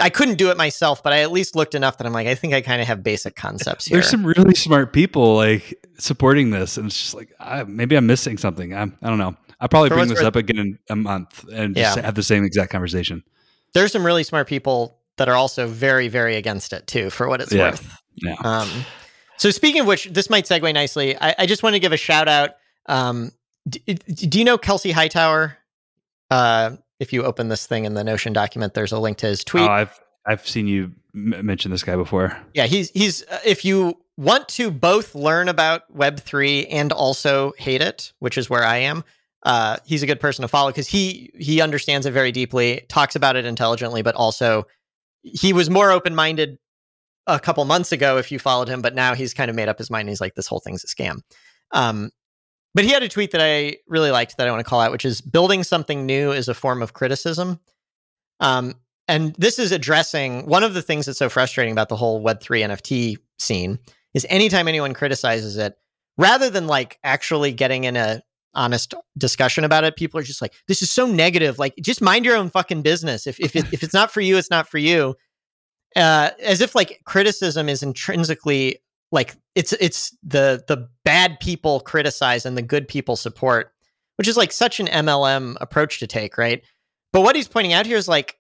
I 0.01 0.11
couldn't 0.11 0.36
do 0.36 0.51
it 0.51 0.57
myself, 0.57 1.03
but 1.03 1.12
I 1.12 1.20
at 1.20 1.32
least 1.32 1.57
looked 1.57 1.74
enough 1.74 1.99
that 1.99 2.07
I'm 2.07 2.12
like, 2.12 2.26
I 2.26 2.34
think 2.34 2.55
I 2.55 2.61
kind 2.61 2.80
of 2.80 2.86
have 2.86 3.03
basic 3.03 3.34
concepts 3.36 3.86
here. 3.86 3.96
There's 3.96 4.09
some 4.11 4.24
really 4.24 4.55
smart 4.55 4.92
people 4.92 5.34
like 5.36 5.78
supporting 5.99 6.51
this, 6.51 6.76
and 6.76 6.86
it's 6.86 6.96
just 6.99 7.14
like 7.14 7.32
I, 7.40 7.64
maybe 7.64 7.96
I'm 7.96 8.07
missing 8.07 8.38
something. 8.38 8.74
I'm, 8.74 8.96
I 9.03 9.09
don't 9.09 9.18
know. 9.18 9.36
I'll 9.61 9.68
probably 9.68 9.88
For 9.88 9.96
bring 9.96 10.09
this 10.09 10.20
up 10.22 10.36
again 10.36 10.59
in 10.59 10.78
a 10.88 10.94
month 10.96 11.44
and 11.53 11.74
just 11.74 11.96
Yeah. 11.96 12.05
have 12.05 12.14
the 12.14 12.22
same 12.22 12.44
exact 12.44 12.70
conversation. 12.70 13.24
there's 13.74 13.92
some 13.92 14.07
really 14.07 14.22
smart 14.22 14.46
people 14.49 14.99
that 15.16 15.28
are 15.28 15.34
also 15.34 15.66
very, 15.66 16.07
very 16.09 16.36
against 16.36 16.72
it 16.72 16.86
too, 16.86 17.11
for 17.11 17.28
what 17.28 17.40
it's 17.40 17.53
Yeah. 17.53 17.70
worth. 17.70 17.99
Yeah. 18.16 18.36
Um, 18.44 18.68
so 19.36 19.51
speaking 19.51 19.80
of 19.80 19.86
which, 19.88 20.05
this 20.07 20.30
might 20.30 20.44
segue 20.46 20.72
nicely. 20.72 21.16
I, 21.20 21.34
I 21.40 21.46
just 21.46 21.62
want 21.64 21.74
to 21.74 21.80
give 21.80 21.92
a 21.92 21.96
shout 21.96 22.28
out. 22.28 22.51
Um, 22.86 23.32
d- 23.68 23.82
d- 23.86 24.26
do 24.26 24.38
you 24.38 24.44
know 24.44 24.57
Kelsey 24.59 24.92
Hightower? 24.92 25.59
Uh, 26.30 26.76
if 27.01 27.12
you 27.12 27.22
open 27.24 27.49
this 27.49 27.66
thing 27.66 27.84
in 27.84 27.94
the 27.94 28.05
Notion 28.05 28.32
document, 28.32 28.74
there's 28.74 28.92
a 28.92 28.99
link 28.99 29.18
to 29.18 29.26
his 29.26 29.44
tweet. 29.44 29.64
Oh, 29.64 29.68
I've 29.68 29.99
I've 30.26 30.46
seen 30.46 30.66
you 30.66 30.92
m- 31.14 31.46
mention 31.46 31.70
this 31.70 31.82
guy 31.82 31.96
before. 31.96 32.36
yeah, 32.55 32.66
he's 32.66 32.90
he's. 32.90 33.22
Uh, 33.24 33.38
if 33.44 33.64
you 33.64 33.99
want 34.16 34.49
to 34.49 34.70
both 34.70 35.14
learn 35.14 35.49
about 35.49 35.82
Web 35.94 36.20
three 36.20 36.66
and 36.66 36.92
also 36.92 37.53
hate 37.59 37.80
it, 37.80 38.12
which 38.18 38.36
is 38.36 38.51
where 38.51 38.64
I 38.64 38.78
am, 38.78 39.05
uh, 39.44 39.76
he's 39.84 40.03
a 40.03 40.07
good 40.07 40.20
person 40.20 40.42
to 40.42 40.49
follow 40.49 40.70
because 40.70 40.88
he 40.88 41.30
he 41.38 41.61
understands 41.61 42.07
it 42.07 42.11
very 42.11 42.32
deeply, 42.32 42.84
talks 42.88 43.16
about 43.16 43.36
it 43.36 43.44
intelligently, 43.44 44.03
but 44.03 44.14
also 44.14 44.64
he 45.22 45.53
was 45.53 45.70
more 45.70 45.90
open 45.90 46.14
minded 46.14 46.59
a 47.26 47.38
couple 47.38 47.64
months 47.64 47.92
ago 47.92 48.16
if 48.16 48.32
you 48.32 48.38
followed 48.38 48.68
him, 48.68 48.80
but 48.80 48.94
now 48.94 49.14
he's 49.14 49.34
kind 49.34 49.51
of 49.51 49.57
made 49.57 49.68
up 49.68 49.78
his 49.78 49.90
mind. 49.90 50.09
He's 50.09 50.20
like, 50.20 50.34
this 50.34 50.46
whole 50.46 50.61
thing's 50.61 50.82
a 50.82 50.86
scam. 50.86 51.20
Um, 51.72 52.11
but 52.74 52.84
he 52.84 52.90
had 52.90 53.02
a 53.02 53.08
tweet 53.08 53.32
that 53.32 53.40
I 53.40 53.78
really 53.86 54.10
liked 54.10 54.36
that 54.36 54.46
I 54.46 54.50
want 54.50 54.60
to 54.60 54.68
call 54.68 54.80
out, 54.80 54.92
which 54.92 55.04
is 55.04 55.20
building 55.20 55.64
something 55.64 56.06
new 56.06 56.32
is 56.32 56.48
a 56.48 56.54
form 56.54 56.82
of 56.82 56.92
criticism. 56.92 57.60
Um, 58.40 58.74
and 59.08 59.34
this 59.36 59.58
is 59.58 59.72
addressing 59.72 60.46
one 60.46 60.62
of 60.62 60.74
the 60.74 60.82
things 60.82 61.06
that's 61.06 61.18
so 61.18 61.28
frustrating 61.28 61.72
about 61.72 61.88
the 61.88 61.96
whole 61.96 62.22
Web3 62.22 62.66
NFT 62.66 63.16
scene 63.38 63.78
is 64.14 64.26
anytime 64.28 64.68
anyone 64.68 64.94
criticizes 64.94 65.56
it, 65.56 65.74
rather 66.18 66.50
than 66.50 66.66
like 66.66 66.98
actually 67.02 67.52
getting 67.52 67.84
in 67.84 67.96
a 67.96 68.22
honest 68.54 68.94
discussion 69.16 69.64
about 69.64 69.84
it, 69.84 69.96
people 69.96 70.20
are 70.20 70.24
just 70.24 70.42
like, 70.42 70.52
this 70.66 70.82
is 70.82 70.90
so 70.90 71.06
negative. 71.06 71.58
Like, 71.58 71.74
just 71.80 72.02
mind 72.02 72.24
your 72.24 72.36
own 72.36 72.50
fucking 72.50 72.82
business. 72.82 73.26
If 73.26 73.40
if, 73.40 73.56
if 73.56 73.82
it's 73.82 73.94
not 73.94 74.10
for 74.10 74.20
you, 74.20 74.36
it's 74.36 74.50
not 74.50 74.68
for 74.68 74.78
you. 74.78 75.14
Uh, 75.96 76.30
as 76.42 76.60
if 76.60 76.74
like 76.74 77.00
criticism 77.04 77.68
is 77.68 77.82
intrinsically 77.82 78.78
like 79.11 79.36
it's 79.54 79.72
it's 79.74 80.16
the 80.22 80.62
the 80.68 80.88
bad 81.04 81.40
people 81.40 81.80
criticize 81.80 82.44
and 82.46 82.56
the 82.56 82.62
good 82.62 82.88
people 82.88 83.16
support, 83.16 83.72
which 84.16 84.28
is 84.28 84.36
like 84.36 84.52
such 84.52 84.80
an 84.80 84.86
MLM 84.86 85.56
approach 85.61 85.98
to 86.00 86.06
take, 86.06 86.38
right? 86.38 86.62
But 87.12 87.22
what 87.22 87.36
he's 87.36 87.48
pointing 87.48 87.72
out 87.72 87.86
here 87.86 87.96
is 87.96 88.09
like 88.09 88.38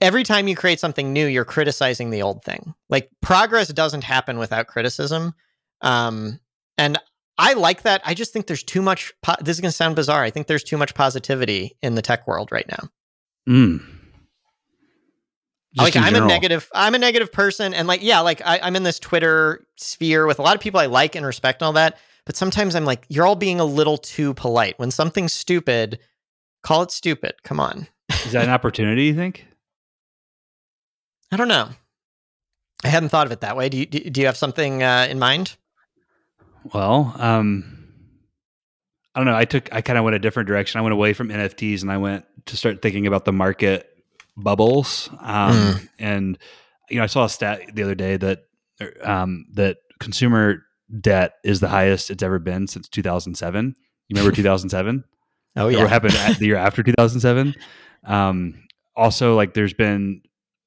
every 0.00 0.22
time 0.22 0.48
you 0.48 0.56
create 0.56 0.80
something 0.80 1.12
new, 1.12 1.26
you're 1.26 1.44
criticizing 1.44 2.10
the 2.10 2.22
old 2.22 2.44
thing. 2.44 2.74
Like 2.88 3.10
progress 3.20 3.68
doesn't 3.68 4.04
happen 4.04 4.38
without 4.38 4.66
criticism. 4.66 5.34
Um, 5.80 6.40
and 6.78 6.98
I 7.38 7.54
like 7.54 7.82
that. 7.82 8.02
I 8.04 8.14
just 8.14 8.32
think 8.32 8.46
there's 8.46 8.62
too 8.62 8.82
much. 8.82 9.12
Po- 9.22 9.34
this 9.40 9.56
is 9.56 9.60
going 9.60 9.70
to 9.70 9.76
sound 9.76 9.96
bizarre. 9.96 10.22
I 10.22 10.30
think 10.30 10.46
there's 10.46 10.64
too 10.64 10.76
much 10.76 10.94
positivity 10.94 11.76
in 11.82 11.94
the 11.94 12.02
tech 12.02 12.26
world 12.26 12.52
right 12.52 12.66
now. 12.68 12.88
Mm. 13.48 13.84
Like 15.76 15.96
I'm 15.96 16.12
general. 16.12 16.24
a 16.24 16.28
negative. 16.28 16.70
I'm 16.74 16.94
a 16.94 16.98
negative 16.98 17.32
person, 17.32 17.74
and 17.74 17.88
like 17.88 18.02
yeah, 18.02 18.20
like 18.20 18.40
I, 18.44 18.60
I'm 18.62 18.76
in 18.76 18.84
this 18.84 18.98
Twitter 18.98 19.66
sphere 19.76 20.26
with 20.26 20.38
a 20.38 20.42
lot 20.42 20.54
of 20.54 20.60
people 20.60 20.78
I 20.78 20.86
like 20.86 21.16
and 21.16 21.26
respect 21.26 21.62
and 21.62 21.66
all 21.66 21.72
that. 21.72 21.98
But 22.26 22.36
sometimes 22.36 22.74
I'm 22.74 22.84
like, 22.84 23.04
you're 23.08 23.26
all 23.26 23.36
being 23.36 23.60
a 23.60 23.64
little 23.64 23.98
too 23.98 24.34
polite. 24.34 24.78
When 24.78 24.90
something's 24.90 25.32
stupid, 25.32 25.98
call 26.62 26.82
it 26.82 26.90
stupid. 26.90 27.34
Come 27.42 27.60
on. 27.60 27.86
Is 28.24 28.32
that 28.32 28.44
an 28.44 28.50
opportunity? 28.54 29.04
You 29.04 29.14
think? 29.14 29.46
I 31.32 31.36
don't 31.36 31.48
know. 31.48 31.68
I 32.84 32.88
hadn't 32.88 33.08
thought 33.08 33.26
of 33.26 33.32
it 33.32 33.40
that 33.40 33.56
way. 33.56 33.68
Do 33.68 33.78
you 33.78 33.86
do, 33.86 33.98
do 33.98 34.20
you 34.20 34.26
have 34.26 34.36
something 34.36 34.82
uh, 34.82 35.08
in 35.10 35.18
mind? 35.18 35.56
Well, 36.72 37.14
um, 37.18 37.88
I 39.14 39.20
don't 39.20 39.26
know. 39.26 39.36
I 39.36 39.44
took 39.44 39.72
I 39.72 39.80
kind 39.80 39.98
of 39.98 40.04
went 40.04 40.14
a 40.14 40.18
different 40.18 40.46
direction. 40.46 40.78
I 40.78 40.82
went 40.82 40.92
away 40.92 41.12
from 41.12 41.28
NFTs 41.28 41.82
and 41.82 41.90
I 41.90 41.96
went 41.96 42.24
to 42.46 42.56
start 42.56 42.82
thinking 42.82 43.06
about 43.06 43.24
the 43.24 43.32
market 43.32 43.93
bubbles. 44.36 45.10
Um, 45.20 45.88
And 45.98 46.38
you 46.90 46.98
know, 46.98 47.04
I 47.04 47.06
saw 47.06 47.24
a 47.24 47.28
stat 47.28 47.60
the 47.74 47.82
other 47.82 47.94
day 47.94 48.16
that 48.16 48.40
um, 49.02 49.46
that 49.54 49.78
consumer 50.00 50.62
debt 51.00 51.34
is 51.44 51.60
the 51.60 51.68
highest 51.68 52.10
it's 52.10 52.22
ever 52.22 52.38
been 52.38 52.66
since 52.66 52.88
2007. 52.88 53.74
You 54.08 54.16
remember 54.16 54.34
2007? 54.36 55.04
Oh 55.56 55.68
yeah, 55.68 55.78
What 55.78 55.88
happened 55.88 56.14
at 56.16 56.38
the 56.38 56.46
year 56.46 56.56
after 56.56 56.82
2007? 56.82 57.54
Um, 58.06 58.62
also, 58.96 59.34
like 59.34 59.54
there's 59.54 59.72
been 59.74 60.22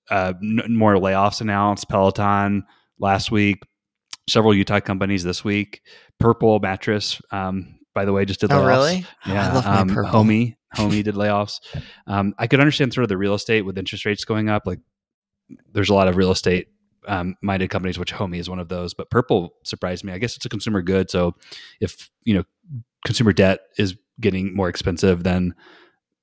uh, 0.10 0.34
n- 0.42 0.64
more 0.76 0.96
layoffs 0.96 1.42
announced. 1.42 1.88
Peloton 1.90 2.64
last 3.00 3.32
week, 3.32 3.62
several 4.30 4.56
Utah 4.56 4.80
companies 4.80 5.24
this 5.24 5.44
week. 5.44 5.82
Purple 6.20 6.60
mattress, 6.60 7.22
um, 7.32 7.77
by 7.98 8.06
the 8.06 8.14
way, 8.14 8.26
just 8.26 8.42
did 8.42 8.52
layoffs. 8.52 8.62
Oh 8.64 8.68
really? 8.68 9.06
Oh, 9.26 9.34
Yeah, 9.34 9.50
I 9.50 9.54
love 9.56 9.66
my 9.66 9.78
um, 9.80 9.90
purple. 9.90 10.12
Homie, 10.12 10.56
homie 10.76 11.04
did 11.04 11.16
layoffs. 11.16 11.60
Um, 12.06 12.36
I 12.38 12.46
could 12.46 12.60
understand 12.60 12.94
sort 12.94 13.02
of 13.02 13.10
the 13.10 13.18
real 13.18 13.34
estate 13.34 13.64
with 13.64 13.76
interest 13.76 14.06
rates 14.06 14.24
going 14.24 14.50
up. 14.50 14.68
Like, 14.68 14.80
there's 15.74 15.90
a 15.90 15.96
lot 15.96 16.08
of 16.08 16.16
real 16.16 16.30
estate 16.30 16.68
um, 17.08 17.36
minded 17.42 17.72
companies, 17.72 17.98
which 17.98 18.14
Homie 18.14 18.38
is 18.38 18.50
one 18.50 18.60
of 18.60 18.70
those. 18.70 18.94
But 18.94 19.10
Purple 19.10 19.54
surprised 19.64 20.04
me. 20.04 20.14
I 20.14 20.20
guess 20.20 20.36
it's 20.36 20.46
a 20.46 20.50
consumer 20.50 20.84
good, 20.84 21.10
so 21.10 21.34
if 21.82 22.12
you 22.24 22.36
know 22.36 22.44
consumer 23.04 23.34
debt 23.34 23.62
is 23.80 23.96
getting 24.22 24.54
more 24.56 24.70
expensive, 24.70 25.24
then 25.24 25.56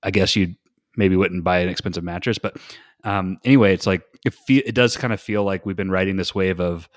I 0.05 0.13
guess 0.13 0.37
you 0.37 0.55
maybe 0.97 1.17
wouldn't 1.17 1.43
buy 1.43 1.59
an 1.59 1.69
expensive 1.69 2.05
mattress. 2.05 2.39
But 2.39 2.57
um, 3.03 3.39
anyway, 3.45 3.75
it's 3.75 3.87
like 3.87 4.03
it, 4.25 4.33
fe- 4.47 4.63
it 4.65 4.77
does 4.77 4.97
kind 4.97 5.13
of 5.13 5.21
feel 5.21 5.43
like 5.43 5.67
we've 5.67 5.75
been 5.75 5.91
riding 5.91 6.15
this 6.17 6.35
wave 6.37 6.61
of 6.61 6.89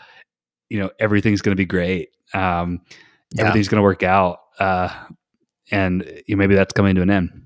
you 0.69 0.80
know 0.80 0.91
everything's 0.99 1.41
going 1.41 1.55
to 1.57 1.59
be 1.59 1.65
great. 1.65 2.09
Um, 2.36 2.82
Yeah. 3.34 3.41
everything's 3.47 3.67
going 3.69 3.80
to 3.80 3.84
work 3.84 4.03
out. 4.03 4.39
Uh, 4.59 4.89
and 5.71 6.21
maybe 6.27 6.55
that's 6.55 6.73
coming 6.73 6.95
to 6.95 7.01
an 7.01 7.09
end. 7.09 7.43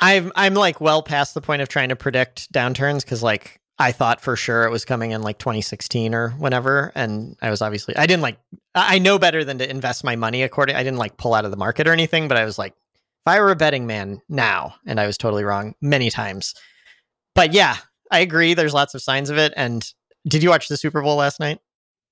I'm 0.00 0.32
I'm 0.34 0.54
like 0.54 0.80
well 0.80 1.02
past 1.02 1.34
the 1.34 1.40
point 1.40 1.62
of 1.62 1.68
trying 1.68 1.90
to 1.90 1.96
predict 1.96 2.52
downturns 2.52 3.04
because 3.04 3.22
like 3.22 3.60
I 3.78 3.92
thought 3.92 4.20
for 4.20 4.36
sure 4.36 4.64
it 4.64 4.70
was 4.70 4.84
coming 4.84 5.12
in 5.12 5.22
like 5.22 5.38
2016 5.38 6.14
or 6.14 6.30
whenever, 6.30 6.92
and 6.94 7.36
I 7.40 7.50
was 7.50 7.62
obviously 7.62 7.96
I 7.96 8.06
didn't 8.06 8.22
like 8.22 8.38
I 8.74 8.98
know 8.98 9.18
better 9.18 9.44
than 9.44 9.58
to 9.58 9.68
invest 9.68 10.02
my 10.02 10.16
money 10.16 10.42
according. 10.42 10.76
I 10.76 10.82
didn't 10.82 10.98
like 10.98 11.16
pull 11.16 11.34
out 11.34 11.44
of 11.44 11.50
the 11.50 11.56
market 11.56 11.86
or 11.86 11.92
anything, 11.92 12.26
but 12.26 12.36
I 12.36 12.44
was 12.44 12.58
like, 12.58 12.72
if 12.72 13.32
I 13.32 13.40
were 13.40 13.52
a 13.52 13.56
betting 13.56 13.86
man 13.86 14.20
now, 14.28 14.74
and 14.86 14.98
I 14.98 15.06
was 15.06 15.16
totally 15.16 15.44
wrong 15.44 15.74
many 15.80 16.10
times. 16.10 16.54
But 17.36 17.52
yeah, 17.52 17.76
I 18.10 18.20
agree. 18.20 18.54
There's 18.54 18.74
lots 18.74 18.94
of 18.94 19.02
signs 19.02 19.30
of 19.30 19.38
it. 19.38 19.52
And 19.56 19.88
did 20.26 20.42
you 20.42 20.50
watch 20.50 20.68
the 20.68 20.76
Super 20.76 21.02
Bowl 21.02 21.16
last 21.16 21.38
night? 21.38 21.60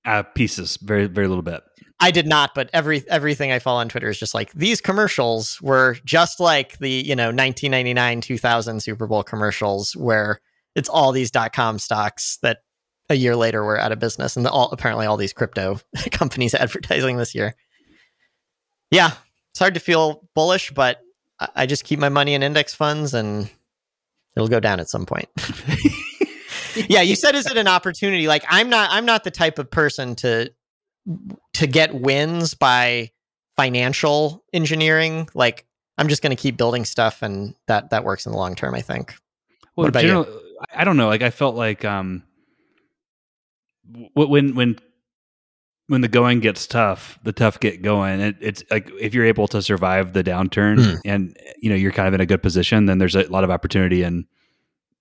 Uh, 0.05 0.23
pieces, 0.23 0.77
very, 0.77 1.07
very 1.07 1.27
little 1.27 1.43
bit. 1.43 1.61
I 2.01 2.09
did 2.09 2.25
not, 2.25 2.55
but 2.55 2.69
every 2.73 3.07
everything 3.09 3.51
I 3.51 3.59
follow 3.59 3.79
on 3.79 3.87
Twitter 3.87 4.09
is 4.09 4.19
just 4.19 4.33
like 4.33 4.51
these 4.53 4.81
commercials 4.81 5.61
were 5.61 5.95
just 6.03 6.39
like 6.39 6.79
the 6.79 6.89
you 6.89 7.15
know 7.15 7.27
1999 7.27 8.21
2000 8.21 8.79
Super 8.81 9.05
Bowl 9.05 9.21
commercials 9.23 9.95
where 9.95 10.39
it's 10.75 10.89
all 10.89 11.11
these 11.11 11.29
dot 11.29 11.53
com 11.53 11.77
stocks 11.77 12.39
that 12.41 12.59
a 13.09 13.15
year 13.15 13.35
later 13.35 13.63
were 13.63 13.79
out 13.79 13.91
of 13.91 13.99
business, 13.99 14.35
and 14.35 14.45
the, 14.45 14.49
all 14.49 14.69
apparently 14.71 15.05
all 15.05 15.15
these 15.15 15.31
crypto 15.31 15.79
companies 16.11 16.53
advertising 16.55 17.17
this 17.17 17.35
year. 17.35 17.53
Yeah, 18.89 19.11
it's 19.51 19.59
hard 19.59 19.75
to 19.75 19.79
feel 19.79 20.27
bullish, 20.33 20.71
but 20.71 20.99
I, 21.39 21.49
I 21.55 21.65
just 21.67 21.83
keep 21.83 21.99
my 21.99 22.09
money 22.09 22.33
in 22.33 22.41
index 22.41 22.73
funds, 22.73 23.13
and 23.13 23.47
it'll 24.35 24.47
go 24.47 24.59
down 24.59 24.79
at 24.79 24.89
some 24.89 25.05
point. 25.05 25.29
yeah, 26.89 27.01
you 27.01 27.15
said 27.15 27.35
is 27.35 27.45
it 27.45 27.57
an 27.57 27.67
opportunity? 27.67 28.27
Like 28.27 28.43
I'm 28.49 28.69
not 28.69 28.89
I'm 28.91 29.05
not 29.05 29.23
the 29.23 29.31
type 29.31 29.59
of 29.59 29.69
person 29.69 30.15
to 30.15 30.51
to 31.53 31.67
get 31.67 31.93
wins 31.93 32.53
by 32.53 33.11
financial 33.57 34.43
engineering. 34.53 35.27
Like 35.33 35.65
I'm 35.97 36.07
just 36.07 36.21
going 36.21 36.35
to 36.35 36.41
keep 36.41 36.57
building 36.57 36.85
stuff, 36.85 37.21
and 37.21 37.55
that 37.67 37.89
that 37.91 38.03
works 38.03 38.25
in 38.25 38.31
the 38.31 38.37
long 38.37 38.55
term. 38.55 38.73
I 38.75 38.81
think. 38.81 39.13
Well, 39.75 39.85
What 39.85 39.89
about 39.89 40.03
you? 40.05 40.25
I 40.73 40.83
don't 40.83 40.97
know. 40.97 41.07
Like 41.07 41.21
I 41.21 41.29
felt 41.31 41.55
like 41.55 41.83
um, 41.85 42.23
when 44.13 44.55
when 44.55 44.77
when 45.87 46.01
the 46.01 46.07
going 46.07 46.39
gets 46.39 46.67
tough, 46.67 47.19
the 47.23 47.33
tough 47.33 47.59
get 47.59 47.81
going. 47.81 48.21
It, 48.21 48.35
it's 48.39 48.63
like 48.71 48.89
if 48.99 49.13
you're 49.13 49.25
able 49.25 49.47
to 49.49 49.61
survive 49.61 50.13
the 50.13 50.23
downturn, 50.23 50.83
Hmm. 50.83 50.95
and 51.05 51.37
you 51.61 51.69
know 51.69 51.75
you're 51.75 51.91
kind 51.91 52.07
of 52.07 52.13
in 52.13 52.21
a 52.21 52.25
good 52.25 52.41
position, 52.41 52.85
then 52.85 52.97
there's 52.97 53.15
a 53.15 53.23
lot 53.27 53.43
of 53.43 53.49
opportunity 53.51 54.03
in 54.03 54.25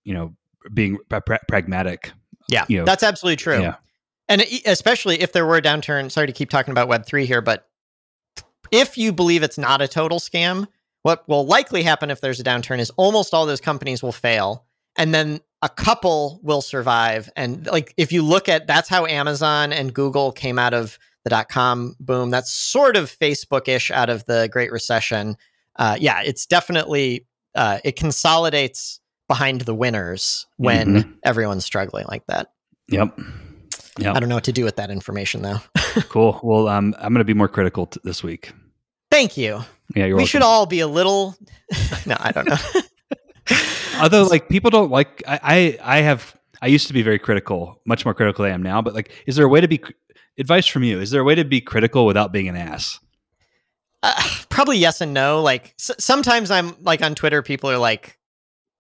you 0.04 0.14
know 0.14 0.34
being 0.74 0.98
pra- 1.08 1.20
pra- 1.22 1.40
pragmatic. 1.48 2.12
Yeah, 2.48 2.64
You 2.68 2.78
know, 2.78 2.84
that's 2.84 3.04
absolutely 3.04 3.36
true. 3.36 3.60
Yeah. 3.60 3.76
And 4.30 4.42
especially 4.64 5.20
if 5.20 5.32
there 5.32 5.44
were 5.44 5.58
a 5.58 5.62
downturn. 5.62 6.10
Sorry 6.10 6.26
to 6.26 6.32
keep 6.32 6.48
talking 6.48 6.72
about 6.72 6.88
Web 6.88 7.04
three 7.04 7.26
here, 7.26 7.42
but 7.42 7.68
if 8.70 8.96
you 8.96 9.12
believe 9.12 9.42
it's 9.42 9.58
not 9.58 9.82
a 9.82 9.88
total 9.88 10.18
scam, 10.18 10.66
what 11.02 11.28
will 11.28 11.44
likely 11.44 11.82
happen 11.82 12.10
if 12.10 12.22
there's 12.22 12.40
a 12.40 12.44
downturn 12.44 12.78
is 12.78 12.90
almost 12.96 13.34
all 13.34 13.44
those 13.44 13.60
companies 13.60 14.02
will 14.02 14.12
fail, 14.12 14.64
and 14.96 15.12
then 15.12 15.40
a 15.60 15.68
couple 15.68 16.40
will 16.42 16.62
survive. 16.62 17.28
And 17.36 17.66
like, 17.66 17.92
if 17.98 18.12
you 18.12 18.22
look 18.22 18.48
at 18.48 18.66
that's 18.66 18.88
how 18.88 19.04
Amazon 19.04 19.72
and 19.72 19.92
Google 19.92 20.32
came 20.32 20.58
out 20.58 20.72
of 20.72 20.98
the 21.24 21.30
dot 21.30 21.48
com 21.48 21.96
boom. 22.00 22.30
That's 22.30 22.50
sort 22.50 22.96
of 22.96 23.10
Facebook 23.10 23.68
ish 23.68 23.90
out 23.90 24.08
of 24.08 24.24
the 24.24 24.48
Great 24.50 24.72
Recession. 24.72 25.36
Uh, 25.76 25.96
yeah, 26.00 26.22
it's 26.22 26.46
definitely 26.46 27.26
uh, 27.54 27.78
it 27.84 27.96
consolidates 27.96 29.00
behind 29.28 29.62
the 29.62 29.74
winners 29.74 30.46
when 30.56 30.88
mm-hmm. 30.88 31.10
everyone's 31.22 31.64
struggling 31.64 32.06
like 32.08 32.26
that. 32.26 32.52
Yep. 32.88 33.18
Yep. 33.98 34.16
I 34.16 34.20
don't 34.20 34.28
know 34.28 34.36
what 34.36 34.44
to 34.44 34.52
do 34.52 34.64
with 34.64 34.76
that 34.76 34.90
information 34.90 35.42
though. 35.42 35.58
cool. 36.08 36.40
Well, 36.42 36.68
um, 36.68 36.94
I'm 36.98 37.12
going 37.12 37.20
to 37.20 37.24
be 37.24 37.34
more 37.34 37.48
critical 37.48 37.86
t- 37.86 38.00
this 38.04 38.22
week. 38.22 38.52
Thank 39.10 39.36
you. 39.36 39.62
Yeah, 39.96 40.06
we 40.06 40.12
welcome. 40.14 40.26
should 40.26 40.42
all 40.42 40.66
be 40.66 40.80
a 40.80 40.86
little. 40.86 41.36
no, 42.06 42.16
I 42.20 42.30
don't 42.32 42.48
know. 42.48 43.56
Although, 44.00 44.24
like, 44.24 44.48
people 44.48 44.70
don't 44.70 44.90
like. 44.90 45.22
I, 45.26 45.40
I, 45.82 45.98
I 45.98 46.00
have. 46.02 46.36
I 46.62 46.68
used 46.68 46.86
to 46.86 46.92
be 46.92 47.02
very 47.02 47.18
critical, 47.18 47.80
much 47.86 48.04
more 48.04 48.14
critical 48.14 48.44
than 48.44 48.52
I 48.52 48.54
am 48.54 48.62
now. 48.62 48.80
But 48.80 48.94
like, 48.94 49.10
is 49.26 49.36
there 49.36 49.44
a 49.44 49.48
way 49.48 49.60
to 49.60 49.68
be? 49.68 49.82
Advice 50.38 50.66
from 50.66 50.84
you: 50.84 51.00
Is 51.00 51.10
there 51.10 51.20
a 51.20 51.24
way 51.24 51.34
to 51.34 51.44
be 51.44 51.60
critical 51.60 52.06
without 52.06 52.32
being 52.32 52.48
an 52.48 52.56
ass? 52.56 53.00
Uh, 54.02 54.14
probably 54.48 54.78
yes 54.78 55.00
and 55.00 55.12
no. 55.12 55.42
Like 55.42 55.74
s- 55.78 55.90
sometimes 55.98 56.50
I'm 56.50 56.74
like 56.82 57.02
on 57.02 57.14
Twitter, 57.14 57.42
people 57.42 57.70
are 57.70 57.78
like, 57.78 58.16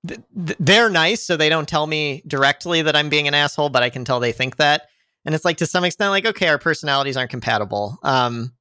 th- 0.06 0.20
they're 0.30 0.88
nice, 0.88 1.22
so 1.22 1.36
they 1.36 1.48
don't 1.48 1.68
tell 1.68 1.86
me 1.86 2.22
directly 2.26 2.82
that 2.82 2.94
I'm 2.96 3.08
being 3.08 3.28
an 3.28 3.34
asshole, 3.34 3.68
but 3.68 3.82
I 3.82 3.90
can 3.90 4.04
tell 4.04 4.20
they 4.20 4.32
think 4.32 4.56
that. 4.56 4.82
And 5.24 5.34
it's 5.34 5.44
like 5.44 5.58
to 5.58 5.66
some 5.66 5.84
extent, 5.84 6.10
like, 6.10 6.26
okay, 6.26 6.48
our 6.48 6.58
personalities 6.58 7.16
aren't 7.16 7.30
compatible. 7.30 7.98
Um, 8.02 8.52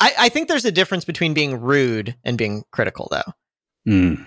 I, 0.00 0.12
I 0.18 0.28
think 0.28 0.48
there's 0.48 0.64
a 0.64 0.72
difference 0.72 1.04
between 1.04 1.34
being 1.34 1.60
rude 1.60 2.16
and 2.24 2.36
being 2.36 2.64
critical, 2.70 3.08
though. 3.10 3.32
Mm. 3.90 4.24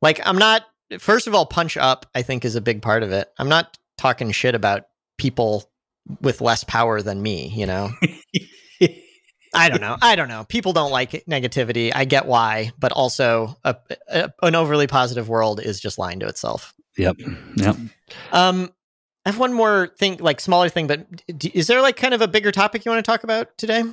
Like, 0.00 0.20
I'm 0.26 0.38
not, 0.38 0.64
first 0.98 1.26
of 1.26 1.34
all, 1.34 1.46
punch 1.46 1.76
up, 1.76 2.06
I 2.14 2.22
think, 2.22 2.44
is 2.44 2.56
a 2.56 2.60
big 2.60 2.82
part 2.82 3.02
of 3.02 3.12
it. 3.12 3.28
I'm 3.38 3.48
not 3.48 3.78
talking 3.96 4.32
shit 4.32 4.54
about 4.54 4.84
people 5.18 5.70
with 6.20 6.40
less 6.40 6.64
power 6.64 7.00
than 7.00 7.22
me, 7.22 7.48
you 7.54 7.66
know? 7.66 7.90
I 9.54 9.68
don't 9.68 9.80
know. 9.80 9.96
I 10.00 10.16
don't 10.16 10.28
know. 10.28 10.44
People 10.48 10.72
don't 10.72 10.90
like 10.90 11.24
negativity. 11.28 11.92
I 11.94 12.06
get 12.06 12.26
why, 12.26 12.72
but 12.78 12.90
also 12.90 13.56
a, 13.64 13.76
a, 14.08 14.32
an 14.42 14.54
overly 14.54 14.86
positive 14.86 15.28
world 15.28 15.60
is 15.60 15.78
just 15.78 15.98
lying 15.98 16.20
to 16.20 16.26
itself. 16.26 16.74
Yep. 16.96 17.16
Yep. 17.56 17.76
Um, 18.32 18.70
I 19.24 19.30
have 19.30 19.38
one 19.38 19.52
more 19.52 19.88
thing, 19.98 20.18
like 20.18 20.40
smaller 20.40 20.68
thing, 20.68 20.86
but 20.86 21.06
is 21.28 21.68
there 21.68 21.80
like 21.80 21.96
kind 21.96 22.12
of 22.14 22.22
a 22.22 22.28
bigger 22.28 22.50
topic 22.50 22.84
you 22.84 22.90
want 22.90 23.04
to 23.04 23.08
talk 23.08 23.22
about 23.22 23.56
today? 23.56 23.84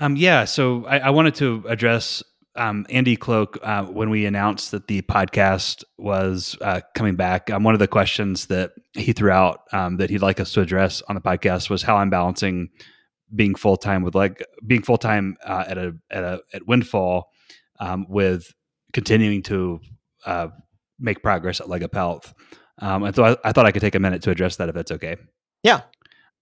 Um, 0.00 0.16
yeah. 0.16 0.44
So 0.44 0.86
I, 0.86 0.98
I 0.98 1.10
wanted 1.10 1.34
to 1.36 1.64
address 1.68 2.22
um, 2.54 2.86
Andy 2.90 3.16
Cloak 3.16 3.58
uh, 3.62 3.84
when 3.84 4.10
we 4.10 4.26
announced 4.26 4.70
that 4.72 4.86
the 4.86 5.02
podcast 5.02 5.84
was 5.96 6.56
uh, 6.60 6.80
coming 6.94 7.16
back. 7.16 7.50
Um, 7.50 7.62
one 7.62 7.74
of 7.74 7.80
the 7.80 7.88
questions 7.88 8.46
that 8.46 8.72
he 8.92 9.12
threw 9.12 9.30
out 9.30 9.62
um, 9.72 9.96
that 9.96 10.10
he'd 10.10 10.22
like 10.22 10.40
us 10.40 10.52
to 10.52 10.60
address 10.60 11.02
on 11.08 11.14
the 11.14 11.20
podcast 11.20 11.70
was 11.70 11.82
how 11.82 11.96
I'm 11.96 12.10
balancing 12.10 12.68
being 13.34 13.54
full 13.54 13.76
time 13.76 14.02
with 14.02 14.14
like 14.14 14.44
being 14.66 14.82
full 14.82 14.96
time 14.98 15.36
uh, 15.44 15.64
at 15.66 15.78
a 15.78 15.94
at 16.10 16.24
a 16.24 16.40
at 16.52 16.66
Windfall 16.66 17.30
um, 17.78 18.06
with 18.08 18.52
continuing 18.92 19.42
to 19.44 19.80
uh, 20.26 20.48
make 20.98 21.22
progress 21.22 21.60
at 21.60 21.66
LegUp 21.66 21.94
Health. 21.94 22.34
Um, 22.80 23.04
I 23.04 23.10
thought 23.10 23.38
I 23.44 23.52
thought 23.52 23.66
I 23.66 23.72
could 23.72 23.82
take 23.82 23.94
a 23.94 24.00
minute 24.00 24.22
to 24.22 24.30
address 24.30 24.56
that 24.56 24.68
if 24.68 24.74
that's 24.74 24.92
okay. 24.92 25.16
Yeah. 25.62 25.82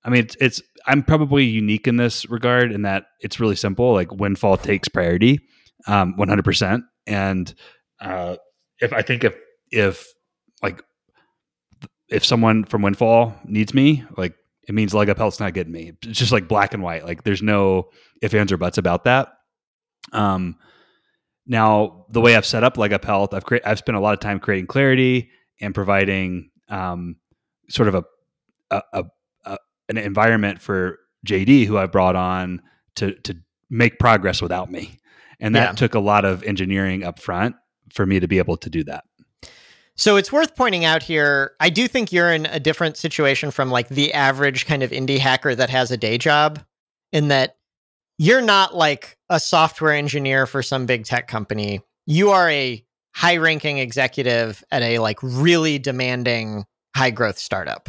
I 0.04 0.10
mean, 0.10 0.24
it's, 0.24 0.36
it's 0.40 0.62
I'm 0.86 1.02
probably 1.02 1.44
unique 1.44 1.88
in 1.88 1.96
this 1.96 2.28
regard 2.30 2.70
in 2.70 2.82
that 2.82 3.06
it's 3.20 3.40
really 3.40 3.56
simple. 3.56 3.92
Like 3.92 4.12
Windfall 4.12 4.56
takes 4.56 4.88
priority, 4.88 5.40
um, 5.86 6.14
100%. 6.16 6.82
And 7.06 7.52
uh, 8.00 8.36
if 8.80 8.92
I 8.92 9.02
think 9.02 9.24
if 9.24 9.34
if 9.72 10.06
like 10.62 10.82
if 12.08 12.24
someone 12.24 12.64
from 12.64 12.82
Windfall 12.82 13.34
needs 13.44 13.74
me, 13.74 14.04
like 14.16 14.34
it 14.68 14.74
means 14.74 14.92
LegUp 14.92 15.16
Health's 15.16 15.40
not 15.40 15.54
getting 15.54 15.72
me. 15.72 15.92
It's 16.02 16.18
just 16.18 16.32
like 16.32 16.48
black 16.48 16.74
and 16.74 16.82
white. 16.82 17.04
Like 17.04 17.24
there's 17.24 17.42
no 17.42 17.90
if 18.22 18.34
ands 18.34 18.52
or 18.52 18.56
buts 18.56 18.78
about 18.78 19.04
that. 19.04 19.32
Um, 20.12 20.56
now 21.46 22.06
the 22.10 22.20
way 22.20 22.36
I've 22.36 22.46
set 22.46 22.64
up 22.64 22.76
LegUp 22.76 23.04
Health, 23.04 23.34
I've 23.34 23.44
cre- 23.44 23.56
I've 23.64 23.78
spent 23.78 23.96
a 23.96 24.00
lot 24.00 24.14
of 24.14 24.20
time 24.20 24.38
creating 24.38 24.66
clarity 24.66 25.30
and 25.60 25.74
providing 25.74 26.50
um, 26.68 27.16
sort 27.68 27.88
of 27.88 27.94
a, 27.94 28.04
a, 28.70 28.82
a, 28.92 29.04
a, 29.44 29.58
an 29.88 29.98
environment 29.98 30.60
for 30.60 30.98
JD, 31.26 31.66
who 31.66 31.78
I 31.78 31.86
brought 31.86 32.16
on 32.16 32.62
to 32.96 33.14
to 33.22 33.36
make 33.70 33.98
progress 33.98 34.40
without 34.40 34.70
me, 34.70 34.98
and 35.40 35.54
that 35.54 35.70
yeah. 35.70 35.72
took 35.72 35.94
a 35.94 36.00
lot 36.00 36.24
of 36.24 36.42
engineering 36.44 37.04
up 37.04 37.18
front 37.18 37.56
for 37.92 38.06
me 38.06 38.20
to 38.20 38.28
be 38.28 38.38
able 38.38 38.56
to 38.58 38.70
do 38.70 38.84
that. 38.84 39.04
So 39.96 40.16
it's 40.16 40.30
worth 40.30 40.54
pointing 40.54 40.84
out 40.84 41.02
here, 41.02 41.52
I 41.58 41.70
do 41.70 41.88
think 41.88 42.12
you're 42.12 42.32
in 42.32 42.44
a 42.46 42.60
different 42.60 42.98
situation 42.98 43.50
from 43.50 43.70
like 43.70 43.88
the 43.88 44.12
average 44.12 44.66
kind 44.66 44.82
of 44.82 44.90
indie 44.90 45.18
hacker 45.18 45.54
that 45.54 45.70
has 45.70 45.90
a 45.90 45.96
day 45.96 46.18
job 46.18 46.62
in 47.12 47.28
that 47.28 47.56
you're 48.18 48.42
not 48.42 48.74
like 48.74 49.16
a 49.30 49.40
software 49.40 49.92
engineer 49.92 50.46
for 50.46 50.62
some 50.62 50.84
big 50.84 51.06
tech 51.06 51.28
company. 51.28 51.80
You 52.04 52.30
are 52.30 52.50
a 52.50 52.84
high 53.16 53.38
ranking 53.38 53.78
executive 53.78 54.62
at 54.70 54.82
a 54.82 54.98
like 54.98 55.18
really 55.22 55.78
demanding 55.78 56.64
high 56.94 57.10
growth 57.10 57.38
startup. 57.38 57.88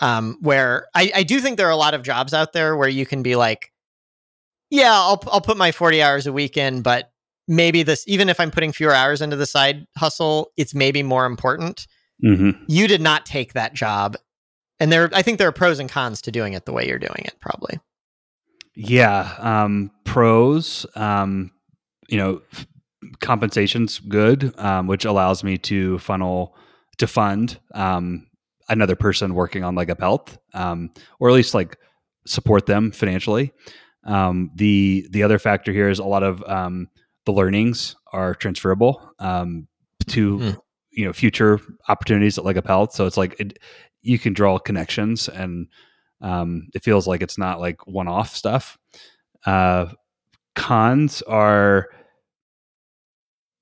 Um, 0.00 0.36
where 0.42 0.86
I, 0.94 1.10
I 1.12 1.22
do 1.24 1.40
think 1.40 1.56
there 1.56 1.66
are 1.66 1.72
a 1.72 1.76
lot 1.76 1.94
of 1.94 2.04
jobs 2.04 2.32
out 2.32 2.52
there 2.52 2.76
where 2.76 2.88
you 2.88 3.04
can 3.04 3.24
be 3.24 3.34
like, 3.34 3.72
yeah, 4.70 4.92
I'll 4.92 5.20
I'll 5.32 5.40
put 5.40 5.56
my 5.56 5.72
40 5.72 6.02
hours 6.02 6.26
a 6.26 6.32
week 6.32 6.56
in, 6.56 6.82
but 6.82 7.10
maybe 7.48 7.82
this 7.82 8.04
even 8.06 8.28
if 8.28 8.38
i'm 8.38 8.50
putting 8.50 8.70
fewer 8.70 8.92
hours 8.92 9.22
into 9.22 9.34
the 9.34 9.46
side 9.46 9.86
hustle 9.96 10.52
it's 10.56 10.74
maybe 10.74 11.02
more 11.02 11.24
important 11.24 11.86
mm-hmm. 12.22 12.50
you 12.68 12.86
did 12.86 13.00
not 13.00 13.24
take 13.24 13.54
that 13.54 13.72
job 13.72 14.16
and 14.78 14.92
there 14.92 15.08
i 15.14 15.22
think 15.22 15.38
there 15.38 15.48
are 15.48 15.52
pros 15.52 15.78
and 15.78 15.90
cons 15.90 16.20
to 16.20 16.30
doing 16.30 16.52
it 16.52 16.66
the 16.66 16.72
way 16.72 16.86
you're 16.86 16.98
doing 16.98 17.22
it 17.24 17.34
probably 17.40 17.80
yeah 18.76 19.34
um, 19.38 19.90
pros 20.04 20.86
um, 20.94 21.50
you 22.08 22.18
know 22.18 22.40
compensation's 23.20 23.98
good 24.00 24.52
um, 24.58 24.86
which 24.86 25.04
allows 25.04 25.44
me 25.44 25.56
to 25.56 25.98
funnel 25.98 26.56
to 26.96 27.06
fund 27.06 27.58
um, 27.74 28.26
another 28.68 28.96
person 28.96 29.34
working 29.34 29.64
on 29.64 29.74
LegUp 29.74 30.00
Health 30.00 30.38
um, 30.54 30.90
or 31.20 31.28
at 31.28 31.34
least 31.34 31.54
like 31.54 31.76
support 32.26 32.66
them 32.66 32.90
financially 32.90 33.52
um, 34.04 34.50
the 34.54 35.06
the 35.10 35.22
other 35.22 35.38
factor 35.38 35.72
here 35.72 35.88
is 35.88 35.98
a 35.98 36.04
lot 36.04 36.22
of 36.22 36.42
the 37.28 37.32
learnings 37.34 37.94
are 38.10 38.34
transferable 38.34 39.12
um, 39.18 39.68
to 40.06 40.38
mm. 40.38 40.56
you 40.90 41.04
know 41.04 41.12
future 41.12 41.60
opportunities 41.88 42.38
at 42.38 42.44
LegUp 42.44 42.66
Health. 42.66 42.94
So 42.94 43.04
it's 43.04 43.18
like 43.18 43.38
it, 43.38 43.58
you 44.00 44.18
can 44.18 44.32
draw 44.32 44.58
connections, 44.58 45.28
and 45.28 45.66
um, 46.22 46.68
it 46.74 46.82
feels 46.82 47.06
like 47.06 47.20
it's 47.20 47.36
not 47.36 47.60
like 47.60 47.86
one 47.86 48.08
off 48.08 48.34
stuff. 48.34 48.78
Uh, 49.44 49.88
cons 50.56 51.20
are, 51.22 51.88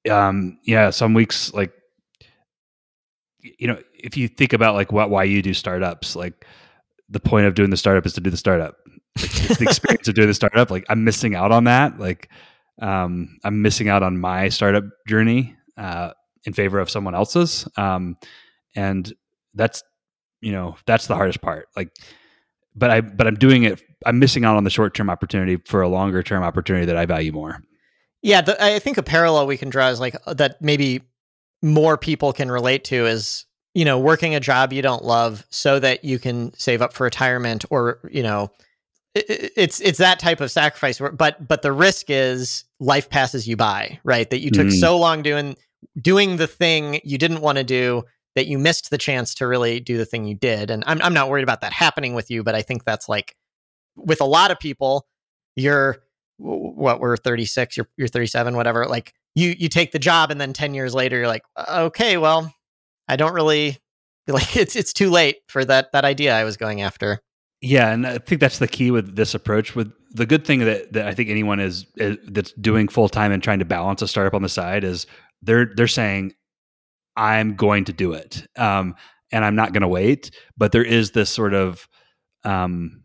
um, 0.09 0.59
yeah, 0.65 0.91
some 0.91 1.15
weeks 1.15 1.53
like 1.55 1.73
you 3.43 3.69
know 3.69 3.79
if 3.95 4.17
you 4.17 4.29
think 4.29 4.53
about 4.53 4.75
like 4.75 4.93
what 4.93 5.11
why 5.11 5.25
you 5.25 5.43
do 5.43 5.55
startups, 5.55 6.17
like 6.17 6.47
the 7.09 7.21
point 7.21 7.47
of 7.47 7.55
doing 7.55 7.71
the 7.71 7.77
startup 7.77 8.07
is 8.07 8.13
to 8.15 8.21
do 8.21 8.31
the 8.31 8.37
startup. 8.37 8.77
it's 9.17 9.59
the 9.59 9.65
experience 9.65 10.09
of 10.09 10.15
doing 10.15 10.29
the 10.29 10.35
startup. 10.35 10.71
Like 10.71 10.85
I'm 10.89 11.05
missing 11.05 11.35
out 11.35 11.53
on 11.53 11.65
that. 11.65 11.99
Like 11.99 12.29
um, 12.81 13.39
I'm 13.45 13.63
missing 13.63 13.89
out 13.89 14.03
on 14.03 14.19
my 14.19 14.49
startup 14.49 14.85
journey 15.09 15.57
uh, 15.77 16.13
in 16.45 16.53
favor 16.53 16.79
of 16.79 16.91
someone 16.91 17.15
else's, 17.15 17.67
um, 17.77 18.17
and 18.75 19.13
that's 19.55 19.83
you 20.41 20.53
know 20.53 20.77
that's 20.87 21.07
the 21.07 21.15
hardest 21.15 21.41
part. 21.41 21.69
Like, 21.77 21.91
but 22.75 22.91
I 22.91 23.01
but 23.01 23.27
I'm 23.27 23.37
doing 23.37 23.65
it. 23.65 23.83
I'm 24.05 24.19
missing 24.19 24.45
out 24.45 24.57
on 24.57 24.65
the 24.65 24.71
short 24.71 24.95
term 24.95 25.09
opportunity 25.09 25.57
for 25.57 25.83
a 25.83 25.89
longer 25.89 26.23
term 26.23 26.43
opportunity 26.43 26.87
that 26.87 26.97
I 26.97 27.07
value 27.07 27.33
more. 27.33 27.61
Yeah, 28.27 28.41
the, 28.41 28.63
I 28.63 28.81
think 28.81 28.99
a 28.99 29.05
parallel 29.05 29.47
we 29.47 29.57
can 29.57 29.71
draw 29.71 29.89
is 29.89 30.01
like 30.01 30.17
uh, 30.27 30.35
that. 30.35 30.61
Maybe 30.61 31.03
more 31.63 31.97
people 31.97 32.33
can 32.33 32.51
relate 32.51 32.83
to 32.85 33.07
is 33.07 33.45
you 33.73 33.85
know 33.85 34.01
working 34.01 34.35
a 34.35 34.41
job 34.41 34.73
you 34.73 34.83
don't 34.83 35.05
love 35.05 35.47
so 35.51 35.79
that 35.79 36.05
you 36.05 36.19
can 36.19 36.53
save 36.55 36.83
up 36.83 36.93
for 36.93 37.05
retirement 37.05 37.65
or 37.71 38.01
you 38.11 38.23
know 38.23 38.51
it's 39.15 39.81
it's 39.81 39.99
that 39.99 40.19
type 40.19 40.41
of 40.41 40.51
sacrifice 40.51 41.01
but 41.15 41.47
but 41.47 41.63
the 41.63 41.73
risk 41.73 42.07
is 42.09 42.65
life 42.81 43.09
passes 43.09 43.49
you 43.49 43.57
by 43.57 43.99
right 44.05 44.29
that 44.31 44.41
you 44.41 44.51
took 44.51 44.67
mm. 44.67 44.81
so 44.81 44.99
long 44.99 45.23
doing 45.23 45.57
doing 46.01 46.37
the 46.37 46.47
thing 46.47 47.01
you 47.05 47.17
didn't 47.17 47.41
want 47.41 47.57
to 47.57 47.65
do 47.65 48.03
that 48.35 48.47
you 48.47 48.59
missed 48.59 48.91
the 48.91 48.99
chance 48.99 49.35
to 49.35 49.47
really 49.47 49.81
do 49.81 49.97
the 49.97 50.05
thing 50.05 50.27
you 50.27 50.35
did 50.35 50.71
and 50.71 50.85
I'm 50.87 51.01
I'm 51.01 51.15
not 51.15 51.31
worried 51.31 51.45
about 51.45 51.63
that 51.63 51.73
happening 51.73 52.15
with 52.15 52.31
you 52.31 52.43
but 52.43 52.55
I 52.55 52.63
think 52.63 52.85
that's 52.85 53.09
like 53.09 53.37
with 53.97 54.21
a 54.21 54.27
lot 54.27 54.51
of 54.51 54.59
people 54.59 55.07
you're 55.55 56.03
what 56.39 57.01
we're 57.01 57.17
36 57.17 57.77
you're 57.77 57.89
you're 57.97 58.09
37 58.09 58.57
whatever 58.57 58.87
like 58.87 59.15
you 59.35 59.55
you 59.59 59.69
take 59.69 59.93
the 59.93 59.99
job 59.99 60.31
and 60.31 60.41
then 60.41 60.53
10 60.53 60.75
years 60.75 60.95
later 60.95 61.17
you're 61.17 61.27
like 61.27 61.43
okay 61.69 62.17
well 62.19 62.53
I 63.09 63.17
don't 63.17 63.33
really 63.33 63.79
like 64.29 64.57
it's 64.57 64.77
it's 64.77 64.93
too 64.93 65.11
late 65.11 65.39
for 65.49 65.65
that 65.65 65.93
that 65.93 66.05
idea 66.05 66.37
I 66.37 66.45
was 66.45 66.57
going 66.57 66.83
after 66.83 67.21
yeah, 67.63 67.91
and 67.91 68.07
I 68.07 68.19
think 68.19 68.41
that's 68.41 68.59
the 68.59 68.69
key 68.69 68.91
with 68.91 69.17
this 69.17 69.35
approach. 69.35 69.75
With 69.75 69.91
the 70.13 70.27
good 70.27 70.45
thing 70.45 70.61
that, 70.61 70.93
that 70.93 71.07
I 71.07 71.15
think 71.15 71.31
anyone 71.31 71.59
is, 71.59 71.87
is 71.97 72.19
that's 72.29 72.53
doing 72.53 72.89
full 72.89 73.09
time 73.09 73.33
and 73.33 73.43
trying 73.43 73.61
to 73.61 73.65
balance 73.65 74.03
a 74.03 74.09
startup 74.09 74.35
on 74.35 74.43
the 74.43 74.49
side 74.49 74.85
is 74.85 75.07
they're 75.43 75.73
they're 75.75 75.89
saying 75.89 76.35
I'm 77.17 77.55
going 77.55 77.85
to 77.87 77.93
do 77.93 78.13
it. 78.13 78.47
Um, 78.57 78.95
and 79.33 79.45
I'm 79.45 79.57
not 79.57 79.73
going 79.73 79.83
to 79.83 79.89
wait. 79.89 80.31
But 80.57 80.73
there 80.73 80.85
is 80.85 81.13
this 81.13 81.31
sort 81.31 81.55
of 81.55 81.89
um, 82.45 83.05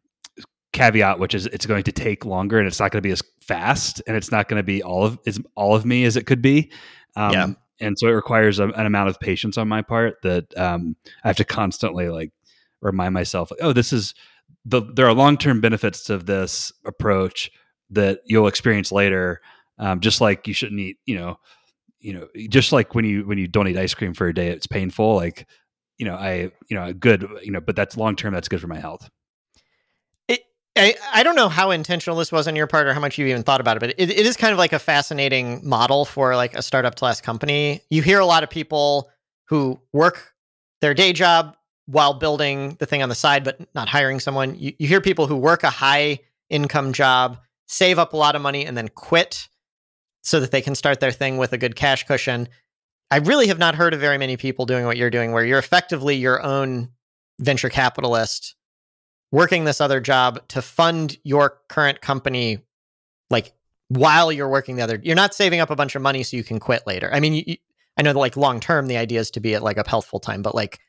caveat, 0.74 1.20
which 1.20 1.36
is 1.36 1.48
it's 1.48 1.66
going 1.66 1.84
to 1.84 1.92
take 1.92 2.26
longer 2.26 2.58
and 2.58 2.68
it's 2.68 2.80
not 2.80 2.92
going 2.92 3.02
to 3.02 3.08
be 3.08 3.12
as 3.12 3.22
fast 3.42 4.02
and 4.08 4.16
it's 4.16 4.32
not 4.32 4.48
going 4.48 4.60
to 4.60 4.64
be 4.64 4.82
all 4.82 5.06
of 5.06 5.20
as 5.26 5.40
all 5.56 5.76
of 5.76 5.86
me 5.86 6.06
as 6.06 6.16
it 6.16 6.26
could 6.26 6.42
be. 6.42 6.72
Um, 7.16 7.34
yeah. 7.34 7.48
And 7.80 7.98
so 7.98 8.08
it 8.08 8.12
requires 8.12 8.60
a, 8.60 8.68
an 8.70 8.86
amount 8.86 9.10
of 9.10 9.20
patience 9.20 9.58
on 9.58 9.68
my 9.68 9.82
part 9.82 10.22
that 10.22 10.56
um, 10.58 10.96
I 11.24 11.30
have 11.30 11.38
to 11.38 11.44
constantly 11.44 12.10
like 12.10 12.32
remind 12.82 13.14
myself, 13.14 13.52
like, 13.52 13.60
oh, 13.62 13.74
this 13.74 13.92
is 13.92 14.14
the 14.66 14.82
there 14.94 15.08
are 15.08 15.14
long 15.14 15.38
term 15.38 15.62
benefits 15.62 16.10
of 16.10 16.26
this 16.26 16.72
approach 16.86 17.52
that 17.90 18.20
you'll 18.26 18.48
experience 18.48 18.92
later. 18.92 19.42
Um, 19.80 20.00
just 20.00 20.22
like 20.22 20.48
you 20.48 20.54
shouldn't 20.54 20.80
eat, 20.80 20.98
you 21.06 21.16
know, 21.16 21.40
you 22.00 22.14
know, 22.14 22.28
just 22.50 22.72
like 22.72 22.94
when 22.94 23.04
you 23.04 23.26
when 23.26 23.38
you 23.38 23.48
don't 23.48 23.68
eat 23.68 23.78
ice 23.78 23.94
cream 23.94 24.14
for 24.14 24.28
a 24.28 24.34
day, 24.34 24.50
it's 24.50 24.68
painful. 24.68 25.16
Like, 25.16 25.48
you 25.98 26.06
know, 26.06 26.16
I, 26.16 26.52
you 26.70 26.76
know, 26.76 26.94
good, 26.94 27.28
you 27.42 27.52
know, 27.52 27.62
but 27.62 27.76
that's 27.76 27.98
long 27.98 28.16
term. 28.16 28.34
That's 28.34 28.48
good 28.48 28.62
for 28.62 28.68
my 28.68 28.80
health. 28.80 29.10
I, 30.78 30.96
I 31.14 31.24
don't 31.24 31.36
know 31.36 31.50
how 31.50 31.72
intentional 31.72 32.18
this 32.18 32.32
was 32.32 32.48
on 32.48 32.56
your 32.56 32.68
part 32.68 32.88
or 32.88 32.94
how 32.94 33.02
much 33.02 33.18
you 33.18 33.26
even 33.28 33.44
thought 33.44 33.60
about 33.60 33.78
it, 33.78 33.82
but 33.82 33.90
it, 33.98 34.10
it 34.10 34.26
is 34.26 34.38
kind 34.38 34.54
of 34.54 34.58
like 34.58 34.72
a 34.72 34.80
fascinating 34.80 35.68
model 35.68 36.06
for 36.06 36.36
like 36.36 36.56
a 36.56 36.62
startup 36.62 36.96
class 36.96 37.20
company. 37.20 37.82
You 37.90 38.02
hear 38.02 38.20
a 38.20 38.26
lot 38.26 38.44
of 38.44 38.50
people 38.50 39.10
who 39.48 39.80
work 39.92 40.34
their 40.80 40.94
day 40.94 41.12
job 41.12 41.58
while 41.88 42.14
building 42.14 42.78
the 42.80 42.86
thing 42.86 43.04
on 43.04 43.10
the 43.10 43.16
side, 43.16 43.44
but 43.44 43.60
not 43.76 43.90
hiring 43.90 44.22
someone. 44.22 44.56
You, 44.58 44.72
you 44.80 44.88
hear 44.88 45.02
people 45.02 45.28
who 45.28 45.36
work 45.36 45.64
a 45.64 45.70
high 45.70 46.20
income 46.50 46.94
job, 46.94 47.38
save 47.68 48.00
up 48.00 48.14
a 48.14 48.18
lot 48.18 48.36
of 48.36 48.42
money, 48.42 48.66
and 48.66 48.78
then 48.78 48.88
quit 48.88 49.50
so 50.22 50.40
that 50.40 50.52
they 50.52 50.62
can 50.62 50.76
start 50.76 51.02
their 51.02 51.12
thing 51.12 51.38
with 51.38 51.52
a 51.52 51.58
good 51.58 51.76
cash 51.76 52.06
cushion. 52.06 52.48
I 53.10 53.18
really 53.18 53.48
have 53.48 53.60
not 53.60 53.76
heard 53.76 53.94
of 53.94 54.00
very 54.00 54.18
many 54.18 54.38
people 54.38 54.66
doing 54.66 54.86
what 54.86 54.96
you're 54.96 55.10
doing, 55.10 55.34
where 55.34 55.44
you're 55.44 55.60
effectively 55.60 56.16
your 56.16 56.42
own 56.42 56.90
venture 57.40 57.70
capitalist 57.70 58.56
working 59.32 59.64
this 59.64 59.82
other 59.82 60.00
job 60.00 60.46
to 60.50 60.62
fund 60.62 61.18
your 61.24 61.60
current 61.70 62.02
company 62.02 62.60
like 63.30 63.54
while 63.90 64.32
you're 64.32 64.50
working 64.50 64.76
the 64.76 64.82
other 64.82 65.00
you're 65.04 65.16
not 65.16 65.34
saving 65.34 65.60
up 65.60 65.70
a 65.70 65.76
bunch 65.76 65.96
of 65.96 66.02
money 66.02 66.24
so 66.24 66.38
you 66.38 66.44
can 66.44 66.60
quit 66.60 66.86
later 66.86 67.10
i 67.14 67.20
mean 67.20 67.34
you, 67.34 67.56
i 67.98 68.02
know 68.02 68.14
that 68.14 68.20
like 68.20 68.38
long 68.38 68.60
term 68.60 68.88
the 68.88 68.98
idea 68.98 69.20
is 69.20 69.32
to 69.32 69.40
be 69.40 69.54
at 69.56 69.64
like 69.64 69.78
a 69.78 69.88
health 69.88 70.06
full 70.06 70.20
time 70.20 70.42
but 70.42 70.56
like 70.56 70.80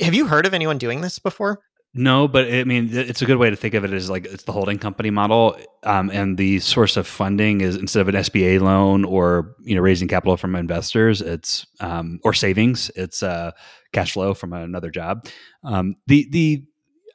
have 0.00 0.14
you 0.14 0.26
heard 0.26 0.46
of 0.46 0.54
anyone 0.54 0.78
doing 0.78 1.00
this 1.00 1.18
before 1.18 1.60
no, 1.94 2.28
but 2.28 2.52
I 2.52 2.64
mean, 2.64 2.90
it's 2.92 3.22
a 3.22 3.24
good 3.24 3.38
way 3.38 3.48
to 3.48 3.56
think 3.56 3.74
of 3.74 3.82
it 3.82 3.92
as 3.92 4.10
like 4.10 4.26
it's 4.26 4.44
the 4.44 4.52
holding 4.52 4.78
company 4.78 5.10
model, 5.10 5.58
um, 5.84 6.10
and 6.10 6.36
the 6.36 6.60
source 6.60 6.96
of 6.98 7.06
funding 7.06 7.62
is 7.62 7.76
instead 7.76 8.02
of 8.02 8.08
an 8.08 8.14
SBA 8.14 8.60
loan 8.60 9.04
or 9.04 9.56
you 9.62 9.74
know 9.74 9.80
raising 9.80 10.06
capital 10.06 10.36
from 10.36 10.54
investors, 10.54 11.22
it's 11.22 11.66
um, 11.80 12.20
or 12.24 12.34
savings, 12.34 12.90
it's 12.94 13.22
uh, 13.22 13.52
cash 13.92 14.12
flow 14.12 14.34
from 14.34 14.52
another 14.52 14.90
job. 14.90 15.26
Um, 15.64 15.96
the 16.06 16.28
the 16.30 16.64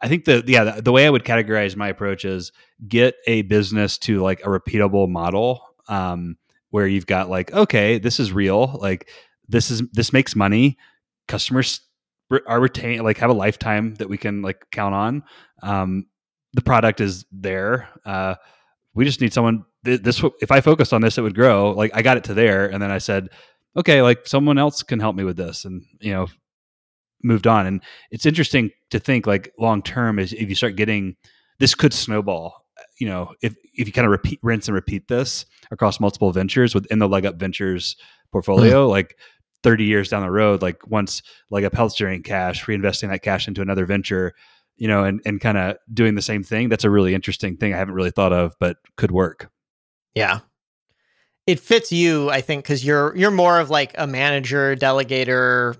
I 0.04 0.10
think 0.10 0.26
the 0.26 0.44
yeah 0.46 0.66
the, 0.66 0.82
the, 0.82 0.92
way 0.92 1.08
I 1.08 1.10
would 1.10 1.24
categorize 1.24 1.78
my 1.78 1.88
approach 1.88 2.26
is 2.26 2.52
get 2.86 3.16
a 3.26 3.44
business 3.44 3.98
to 4.00 4.22
like 4.22 4.42
a 4.42 4.50
repeatable 4.50 5.08
model 5.08 5.62
um, 5.88 6.38
where 6.72 6.86
you've 6.86 7.08
got 7.08 7.30
like 7.30 7.54
okay 7.54 8.00
this 8.00 8.20
is 8.20 8.34
real 8.34 8.78
like 8.82 9.10
this 9.48 9.72
is 9.72 9.82
this 9.94 10.12
makes 10.12 10.36
money. 10.36 10.78
Customers 11.28 11.80
are 12.48 12.60
retained 12.60 13.04
like 13.04 13.18
have 13.18 13.30
a 13.30 13.34
lifetime 13.34 13.96
that 13.96 14.10
we 14.10 14.18
can 14.18 14.42
like 14.42 14.66
count 14.72 14.94
on. 14.94 15.24
Um, 15.62 16.08
the 16.54 16.62
product 16.62 17.00
is 17.00 17.26
there. 17.32 17.88
Uh, 18.06 18.36
we 18.94 19.06
just 19.06 19.22
need 19.22 19.34
someone 19.34 19.64
this 19.84 20.22
if 20.42 20.52
I 20.52 20.62
focused 20.62 20.94
on 20.94 21.02
this 21.02 21.18
it 21.18 21.22
would 21.22 21.36
grow. 21.36 21.72
Like 21.72 21.92
I 21.94 22.02
got 22.02 22.18
it 22.18 22.26
to 22.26 22.34
there 22.34 22.68
and 22.68 22.82
then 22.82 22.92
I 22.92 22.98
said 22.98 23.30
okay 23.78 24.02
like 24.02 24.28
someone 24.28 24.58
else 24.58 24.84
can 24.84 25.00
help 25.00 25.16
me 25.16 25.24
with 25.24 25.38
this 25.38 25.64
and 25.64 25.84
you 26.00 26.12
know 26.12 26.28
moved 27.24 27.48
on. 27.48 27.66
And 27.66 27.82
it's 28.12 28.26
interesting 28.26 28.72
to 28.92 29.00
think 29.00 29.26
like 29.26 29.52
long 29.58 29.82
term 29.82 30.20
is 30.20 30.34
if 30.34 30.50
you 30.50 30.56
start 30.56 30.76
getting 30.76 31.16
this 31.60 31.76
could 31.76 31.94
snowball. 31.94 32.66
You 33.00 33.08
know, 33.08 33.34
if 33.42 33.56
if 33.74 33.88
you 33.88 33.94
kind 33.94 34.06
of 34.06 34.12
repeat, 34.12 34.40
rinse 34.44 34.68
and 34.68 34.76
repeat 34.76 35.08
this 35.08 35.46
across 35.72 36.00
multiple 36.00 36.32
ventures 36.32 36.76
within 36.76 37.00
the 37.00 37.08
LegUp 37.08 37.38
Ventures 37.38 37.96
portfolio, 38.32 38.88
mm. 38.88 38.90
like 38.90 39.16
30 39.64 39.86
years 39.86 40.10
down 40.10 40.22
the 40.22 40.32
road, 40.32 40.62
like 40.62 40.86
once 40.88 41.22
LegUp 41.52 41.74
Health's 41.74 41.96
generating 41.96 42.24
cash, 42.24 42.66
reinvesting 42.66 43.10
that 43.10 43.22
cash 43.22 43.48
into 43.48 43.62
another 43.62 43.86
venture, 43.86 44.34
you 44.76 44.88
know, 44.88 45.04
and, 45.04 45.22
and 45.26 45.40
kind 45.40 45.58
of 45.58 45.78
doing 45.94 46.16
the 46.16 46.22
same 46.22 46.44
thing. 46.44 46.70
That's 46.70 46.84
a 46.84 46.90
really 46.90 47.14
interesting 47.14 47.58
thing 47.58 47.74
I 47.74 47.78
haven't 47.78 47.96
really 47.96 48.12
thought 48.12 48.34
of, 48.34 48.54
but 48.60 48.78
could 48.98 49.12
work. 49.12 49.50
Yeah. 50.14 50.40
It 51.48 51.60
fits 51.60 51.92
you, 51.92 52.30
I 52.30 52.42
think, 52.42 52.64
because 52.64 52.86
you're 52.86 53.16
you're 53.18 53.32
more 53.32 53.60
of 53.60 53.70
like 53.70 53.94
a 53.98 54.08
manager, 54.08 54.76
delegator, 54.76 55.76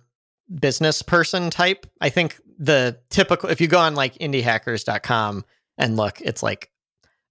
business 0.60 1.02
person 1.02 1.50
type. 1.50 1.86
I 2.02 2.10
think 2.10 2.40
the 2.60 3.00
typical, 3.10 3.50
if 3.50 3.62
you 3.62 3.68
go 3.68 3.80
on 3.80 3.96
like 3.96 4.16
indiehackers.com 4.16 5.46
and 5.78 5.98
look, 5.98 6.22
it's 6.22 6.44
like 6.44 6.70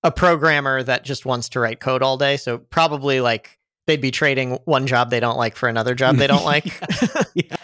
a 0.03 0.11
programmer 0.11 0.83
that 0.83 1.05
just 1.05 1.25
wants 1.25 1.51
to 1.51 1.61
write 1.61 1.81
code 1.81 2.03
all 2.03 2.17
day. 2.17 2.37
So 2.37 2.59
probably 2.59 3.21
like 3.21 3.59
they'd 3.87 4.01
be 4.01 4.11
trading 4.11 4.59
one 4.65 4.87
job 4.87 5.11
they 5.11 5.21
don't 5.21 5.37
like 5.37 5.57
for 5.57 5.69
another 5.69 5.95
job 5.95 6.17
they 6.17 6.27
don't 6.27 6.45
like. 6.45 6.67
yeah. 7.35 7.57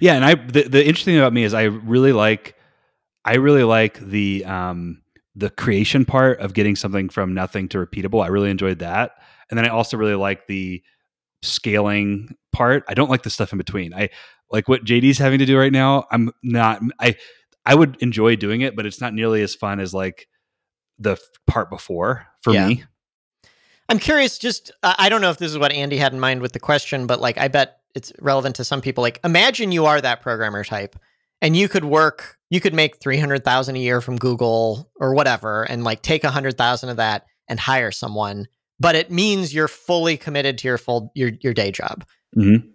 yeah. 0.00 0.14
And 0.14 0.24
I, 0.24 0.34
the, 0.34 0.62
the 0.62 0.86
interesting 0.86 1.12
thing 1.12 1.20
about 1.20 1.32
me 1.32 1.44
is 1.44 1.54
I 1.54 1.64
really 1.64 2.12
like, 2.12 2.54
I 3.24 3.36
really 3.36 3.64
like 3.64 3.98
the, 3.98 4.44
um, 4.44 5.02
the 5.34 5.50
creation 5.50 6.04
part 6.04 6.40
of 6.40 6.54
getting 6.54 6.76
something 6.76 7.08
from 7.08 7.34
nothing 7.34 7.68
to 7.68 7.78
repeatable. 7.78 8.24
I 8.24 8.28
really 8.28 8.50
enjoyed 8.50 8.78
that. 8.78 9.12
And 9.50 9.58
then 9.58 9.66
I 9.66 9.68
also 9.68 9.96
really 9.96 10.14
like 10.14 10.46
the 10.46 10.82
scaling 11.42 12.34
part. 12.52 12.84
I 12.88 12.94
don't 12.94 13.10
like 13.10 13.22
the 13.22 13.30
stuff 13.30 13.52
in 13.52 13.58
between. 13.58 13.94
I 13.94 14.08
like 14.50 14.68
what 14.68 14.84
JD's 14.84 15.18
having 15.18 15.38
to 15.38 15.46
do 15.46 15.58
right 15.58 15.72
now. 15.72 16.06
I'm 16.10 16.30
not. 16.42 16.80
I 17.00 17.16
I 17.64 17.74
would 17.74 17.96
enjoy 18.00 18.36
doing 18.36 18.60
it, 18.60 18.76
but 18.76 18.86
it's 18.86 19.00
not 19.00 19.12
nearly 19.12 19.42
as 19.42 19.54
fun 19.54 19.80
as 19.80 19.92
like 19.92 20.28
the 20.98 21.18
part 21.46 21.68
before 21.68 22.26
for 22.42 22.52
yeah. 22.54 22.68
me. 22.68 22.84
I'm 23.88 23.98
curious. 23.98 24.38
Just 24.38 24.72
I 24.82 25.08
don't 25.08 25.20
know 25.20 25.30
if 25.30 25.38
this 25.38 25.50
is 25.50 25.58
what 25.58 25.72
Andy 25.72 25.96
had 25.96 26.12
in 26.12 26.20
mind 26.20 26.40
with 26.40 26.52
the 26.52 26.60
question, 26.60 27.06
but 27.06 27.20
like 27.20 27.38
I 27.38 27.48
bet 27.48 27.80
it's 27.94 28.12
relevant 28.20 28.56
to 28.56 28.64
some 28.64 28.80
people. 28.80 29.02
Like 29.02 29.20
imagine 29.24 29.72
you 29.72 29.86
are 29.86 30.00
that 30.00 30.22
programmer 30.22 30.64
type, 30.64 30.96
and 31.40 31.56
you 31.56 31.68
could 31.68 31.84
work. 31.84 32.36
You 32.50 32.60
could 32.60 32.74
make 32.74 32.96
three 32.96 33.18
hundred 33.18 33.44
thousand 33.44 33.76
a 33.76 33.80
year 33.80 34.00
from 34.00 34.16
Google 34.16 34.90
or 35.00 35.14
whatever, 35.14 35.64
and 35.64 35.84
like 35.84 36.02
take 36.02 36.24
a 36.24 36.30
hundred 36.30 36.58
thousand 36.58 36.90
of 36.90 36.96
that 36.96 37.26
and 37.48 37.60
hire 37.60 37.92
someone. 37.92 38.46
But 38.78 38.94
it 38.96 39.10
means 39.10 39.54
you're 39.54 39.68
fully 39.68 40.16
committed 40.16 40.58
to 40.58 40.68
your 40.68 40.78
full 40.78 41.12
your 41.14 41.32
your 41.40 41.54
day 41.54 41.70
job. 41.70 42.04
Mm-hmm. 42.36 42.68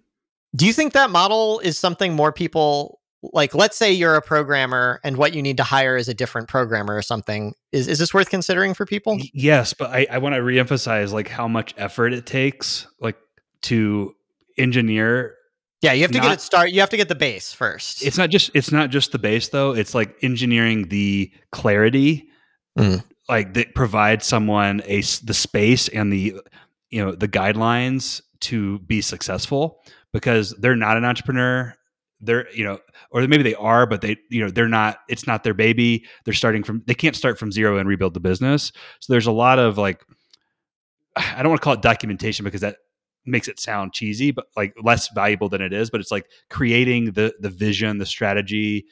Do 0.56 0.66
you 0.66 0.74
think 0.74 0.94
that 0.94 1.10
model 1.10 1.60
is 1.60 1.78
something 1.78 2.14
more 2.14 2.32
people 2.32 3.02
like 3.34 3.54
let's 3.54 3.78
say 3.78 3.92
you're 3.92 4.16
a 4.16 4.22
programmer 4.22 5.00
and 5.04 5.18
what 5.18 5.34
you 5.34 5.42
need 5.42 5.58
to 5.58 5.64
hire 5.64 5.96
is 5.96 6.08
a 6.08 6.14
different 6.14 6.48
programmer 6.48 6.96
or 6.96 7.02
something. 7.02 7.54
Is, 7.72 7.88
is 7.88 8.00
this 8.00 8.14
worth 8.14 8.30
considering 8.30 8.74
for 8.74 8.86
people? 8.86 9.20
Yes 9.34 9.74
but 9.74 9.92
i, 9.92 10.08
I 10.10 10.18
want 10.18 10.36
to 10.36 10.42
reemphasize 10.42 11.12
like 11.12 11.28
how 11.28 11.48
much 11.48 11.74
effort 11.78 12.14
it 12.14 12.26
takes 12.26 12.88
like 13.00 13.18
to 13.64 14.16
engineer 14.58 15.36
yeah 15.82 15.94
you 15.94 16.02
have 16.02 16.12
to 16.12 16.18
not, 16.18 16.24
get 16.24 16.34
it 16.34 16.42
start 16.42 16.72
you 16.72 16.80
have 16.80 16.90
to 16.90 16.98
get 16.98 17.08
the 17.08 17.16
base 17.16 17.54
first. 17.54 18.04
It's 18.04 18.18
not 18.18 18.30
just 18.30 18.52
it's 18.54 18.72
not 18.72 18.90
just 18.90 19.12
the 19.12 19.20
base 19.20 19.50
though. 19.50 19.74
It's 19.74 19.94
like 19.94 20.16
engineering 20.22 20.88
the 20.88 21.32
clarity 21.52 22.28
mm. 22.78 23.04
like 23.30 23.54
that 23.54 23.76
provides 23.76 24.26
someone 24.26 24.82
a 24.86 25.02
the 25.02 25.34
space 25.34 25.88
and 25.90 26.12
the 26.12 26.36
you 26.90 27.04
know 27.06 27.12
the 27.12 27.28
guidelines 27.28 28.22
to 28.42 28.80
be 28.80 29.02
successful 29.02 29.84
because 30.14 30.56
they're 30.60 30.76
not 30.76 30.98
an 30.98 31.06
entrepreneur. 31.06 31.74
They're 32.20 32.52
you 32.54 32.64
know 32.64 32.80
or 33.10 33.28
maybe 33.28 33.44
they 33.44 33.56
are 33.56 33.88
but 33.88 34.02
they 34.02 34.18
you 34.30 34.42
know 34.42 34.52
they're 34.52 34.68
not 34.68 35.00
it's 35.10 35.26
not 35.26 35.44
their 35.44 35.54
baby. 35.54 36.06
They're 36.26 36.34
starting 36.34 36.64
from 36.64 36.84
they 36.86 36.94
can't 36.94 37.16
start 37.16 37.40
from 37.40 37.52
zero 37.52 37.78
and 37.78 37.90
rebuild 37.90 38.14
the 38.14 38.20
business. 38.20 38.72
So 39.00 39.12
there's 39.12 39.28
a 39.28 39.32
lot 39.32 39.60
of 39.60 39.78
like 39.78 40.04
i 41.16 41.42
don't 41.42 41.50
want 41.50 41.62
to 41.62 41.64
call 41.64 41.74
it 41.74 41.82
documentation 41.82 42.46
because 42.46 42.62
that 42.62 42.78
makes 43.26 43.48
it 43.48 43.60
sound 43.60 43.94
cheesy 43.94 44.32
but 44.32 44.46
like 44.58 44.74
less 44.82 45.10
valuable 45.14 45.48
than 45.48 45.62
it 45.62 45.72
is 45.72 45.92
but 45.92 46.02
it's 46.02 46.10
like 46.10 46.26
creating 46.50 47.12
the 47.12 47.32
the 47.40 47.50
vision 47.50 48.00
the 48.00 48.06
strategy 48.06 48.86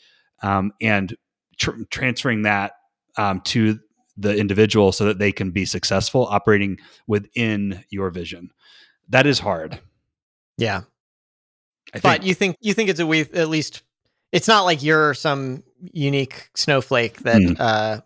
um, 0.44 0.72
and 0.82 1.16
tr- 1.58 1.84
transferring 1.90 2.44
that 2.44 2.74
um, 3.18 3.42
to 3.42 3.80
the 4.18 4.36
individual 4.38 4.92
so 4.92 5.06
that 5.06 5.20
they 5.20 5.32
can 5.32 5.52
be 5.52 5.66
successful 5.66 6.28
operating 6.28 6.78
within 7.08 7.84
your 7.90 8.10
vision. 8.10 8.50
That 9.10 9.26
is 9.26 9.40
hard. 9.40 9.80
Yeah 10.58 10.82
I 11.94 12.00
but 12.00 12.24
you 12.24 12.34
think 12.34 12.58
you 12.62 12.74
think 12.74 12.90
it's 12.90 13.00
a 13.00 13.06
way 13.06 13.22
at 13.22 13.50
least 13.50 13.84
it's 14.32 14.48
not 14.48 14.64
like 14.64 14.84
you're 14.84 15.14
some 15.14 15.64
unique 15.94 16.50
snowflake 16.56 17.20
that 17.22 17.42
mm. 17.42 17.56
uh, 17.60 18.02